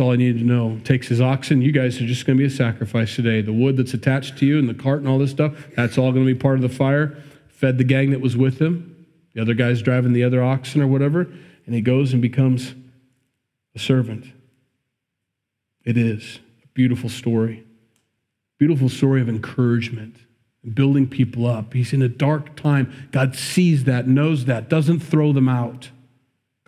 that's 0.01 0.07
all 0.07 0.15
I 0.15 0.17
needed 0.17 0.39
to 0.39 0.47
know. 0.47 0.81
Takes 0.83 1.09
his 1.09 1.21
oxen. 1.21 1.61
You 1.61 1.73
guys 1.73 2.01
are 2.01 2.07
just 2.07 2.25
going 2.25 2.39
to 2.39 2.41
be 2.41 2.47
a 2.47 2.51
sacrifice 2.51 3.15
today. 3.15 3.43
The 3.43 3.53
wood 3.53 3.77
that's 3.77 3.93
attached 3.93 4.39
to 4.39 4.47
you 4.47 4.59
and 4.59 4.67
the 4.67 4.73
cart 4.73 5.01
and 5.01 5.07
all 5.07 5.19
this 5.19 5.31
stuff, 5.31 5.53
that's 5.77 5.99
all 5.99 6.11
going 6.11 6.27
to 6.27 6.35
be 6.35 6.39
part 6.39 6.55
of 6.57 6.63
the 6.63 6.71
fire. 6.71 7.23
Fed 7.49 7.77
the 7.77 7.85
gang 7.85 8.11
that 8.13 8.23
was 8.23 8.35
with 8.35 8.59
him. 8.59 9.07
The 9.35 9.43
other 9.43 9.53
guy's 9.53 9.83
driving 9.83 10.15
the 10.15 10.25
other 10.25 10.43
oxen 10.43 10.81
or 10.81 10.87
whatever. 10.87 11.29
And 11.67 11.75
he 11.75 11.83
goes 11.83 12.15
and 12.15 12.23
becomes 12.23 12.75
a 13.75 13.79
servant. 13.79 14.25
It 15.85 15.99
is 15.99 16.39
a 16.65 16.69
beautiful 16.69 17.11
story. 17.11 17.67
Beautiful 18.59 18.89
story 18.89 19.21
of 19.21 19.29
encouragement 19.29 20.17
and 20.63 20.75
building 20.75 21.09
people 21.09 21.45
up. 21.45 21.75
He's 21.75 21.93
in 21.93 22.01
a 22.01 22.09
dark 22.09 22.57
time. 22.57 23.11
God 23.13 23.37
sees 23.37 23.85
that, 23.85 24.09
knows 24.09 24.47
that, 24.47 24.71
doesn't 24.71 25.01
throw 25.01 25.35
them 25.35 25.51
out. 25.51 25.91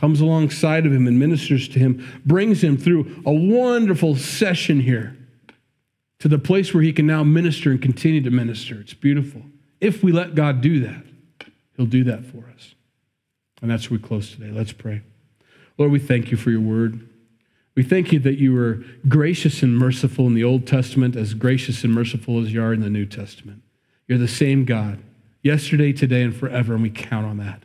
Comes 0.03 0.21
alongside 0.21 0.85
of 0.85 0.93
him 0.93 1.07
and 1.07 1.17
ministers 1.17 1.69
to 1.69 1.79
him, 1.79 2.05
brings 2.27 2.63
him 2.63 2.77
through 2.77 3.23
a 3.25 3.33
wonderful 3.33 4.17
session 4.17 4.81
here 4.81 5.17
to 6.19 6.27
the 6.27 6.41
place 6.41 6.75
where 6.75 6.83
he 6.83 6.93
can 6.93 7.07
now 7.07 7.23
minister 7.23 7.71
and 7.71 7.81
continue 7.81 8.21
to 8.21 8.31
minister. 8.31 8.81
It's 8.81 8.95
beautiful. 8.95 9.43
If 9.81 10.03
we 10.03 10.11
let 10.11 10.35
God 10.35 10.61
do 10.61 10.81
that, 10.81 11.05
he'll 11.77 11.87
do 11.87 12.03
that 12.03 12.27
for 12.27 12.51
us. 12.53 12.75
And 13.61 13.71
that's 13.71 13.93
where 13.93 14.01
we 14.01 14.05
close 14.05 14.33
today. 14.33 14.51
Let's 14.51 14.73
pray. 14.73 15.03
Lord, 15.79 15.93
we 15.93 16.01
thank 16.01 16.33
you 16.33 16.37
for 16.37 16.51
your 16.51 16.61
word. 16.61 17.09
We 17.77 17.85
thank 17.85 18.11
you 18.11 18.19
that 18.19 18.41
you 18.41 18.53
were 18.55 18.83
gracious 19.07 19.63
and 19.63 19.79
merciful 19.79 20.27
in 20.27 20.35
the 20.35 20.43
Old 20.43 20.67
Testament, 20.67 21.15
as 21.15 21.33
gracious 21.33 21.85
and 21.85 21.95
merciful 21.95 22.43
as 22.43 22.53
you 22.53 22.61
are 22.61 22.73
in 22.73 22.81
the 22.81 22.91
New 22.91 23.07
Testament. 23.07 23.63
You're 24.09 24.19
the 24.19 24.27
same 24.27 24.65
God, 24.65 24.99
yesterday, 25.43 25.93
today, 25.93 26.23
and 26.25 26.35
forever, 26.35 26.75
and 26.75 26.83
we 26.83 26.91
count 26.91 27.25
on 27.25 27.37
that. 27.37 27.63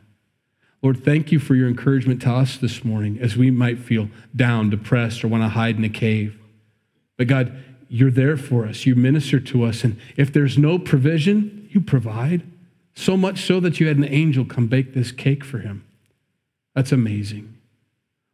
Lord, 0.82 1.04
thank 1.04 1.32
you 1.32 1.38
for 1.38 1.54
your 1.54 1.68
encouragement 1.68 2.22
to 2.22 2.30
us 2.30 2.56
this 2.56 2.84
morning 2.84 3.18
as 3.20 3.36
we 3.36 3.50
might 3.50 3.78
feel 3.78 4.08
down, 4.34 4.70
depressed, 4.70 5.24
or 5.24 5.28
want 5.28 5.42
to 5.42 5.48
hide 5.48 5.76
in 5.76 5.84
a 5.84 5.88
cave. 5.88 6.38
But 7.16 7.26
God, 7.26 7.56
you're 7.88 8.10
there 8.10 8.36
for 8.36 8.64
us. 8.64 8.86
You 8.86 8.94
minister 8.94 9.40
to 9.40 9.64
us. 9.64 9.82
And 9.82 9.98
if 10.16 10.32
there's 10.32 10.56
no 10.56 10.78
provision, 10.78 11.68
you 11.70 11.80
provide. 11.80 12.42
So 12.94 13.16
much 13.16 13.42
so 13.44 13.60
that 13.60 13.80
you 13.80 13.88
had 13.88 13.96
an 13.96 14.04
angel 14.04 14.44
come 14.44 14.68
bake 14.68 14.94
this 14.94 15.10
cake 15.10 15.44
for 15.44 15.58
him. 15.58 15.84
That's 16.74 16.92
amazing. 16.92 17.56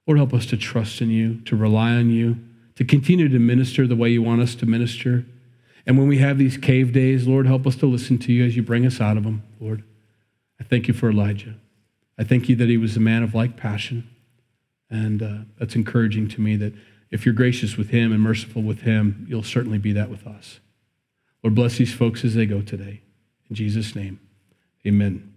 Lord, 0.06 0.18
help 0.18 0.34
us 0.34 0.44
to 0.46 0.56
trust 0.58 1.00
in 1.00 1.10
you, 1.10 1.40
to 1.42 1.56
rely 1.56 1.92
on 1.92 2.10
you, 2.10 2.38
to 2.76 2.84
continue 2.84 3.28
to 3.28 3.38
minister 3.38 3.86
the 3.86 3.96
way 3.96 4.10
you 4.10 4.22
want 4.22 4.42
us 4.42 4.54
to 4.56 4.66
minister. 4.66 5.24
And 5.86 5.98
when 5.98 6.08
we 6.08 6.18
have 6.18 6.36
these 6.36 6.58
cave 6.58 6.92
days, 6.92 7.26
Lord, 7.26 7.46
help 7.46 7.66
us 7.66 7.76
to 7.76 7.86
listen 7.86 8.18
to 8.18 8.32
you 8.32 8.44
as 8.44 8.56
you 8.56 8.62
bring 8.62 8.84
us 8.84 9.00
out 9.00 9.16
of 9.16 9.24
them, 9.24 9.42
Lord. 9.60 9.82
I 10.60 10.64
thank 10.64 10.88
you 10.88 10.94
for 10.94 11.10
Elijah. 11.10 11.54
I 12.18 12.24
thank 12.24 12.48
you 12.48 12.56
that 12.56 12.68
he 12.68 12.76
was 12.76 12.96
a 12.96 13.00
man 13.00 13.22
of 13.22 13.34
like 13.34 13.56
passion. 13.56 14.08
And 14.90 15.22
uh, 15.22 15.38
that's 15.58 15.74
encouraging 15.74 16.28
to 16.28 16.40
me 16.40 16.56
that 16.56 16.72
if 17.10 17.24
you're 17.24 17.34
gracious 17.34 17.76
with 17.76 17.90
him 17.90 18.12
and 18.12 18.20
merciful 18.20 18.62
with 18.62 18.82
him, 18.82 19.26
you'll 19.28 19.42
certainly 19.42 19.78
be 19.78 19.92
that 19.92 20.10
with 20.10 20.26
us. 20.26 20.60
Lord, 21.42 21.54
bless 21.54 21.76
these 21.76 21.92
folks 21.92 22.24
as 22.24 22.34
they 22.34 22.46
go 22.46 22.62
today. 22.62 23.02
In 23.50 23.56
Jesus' 23.56 23.94
name, 23.94 24.20
amen. 24.86 25.33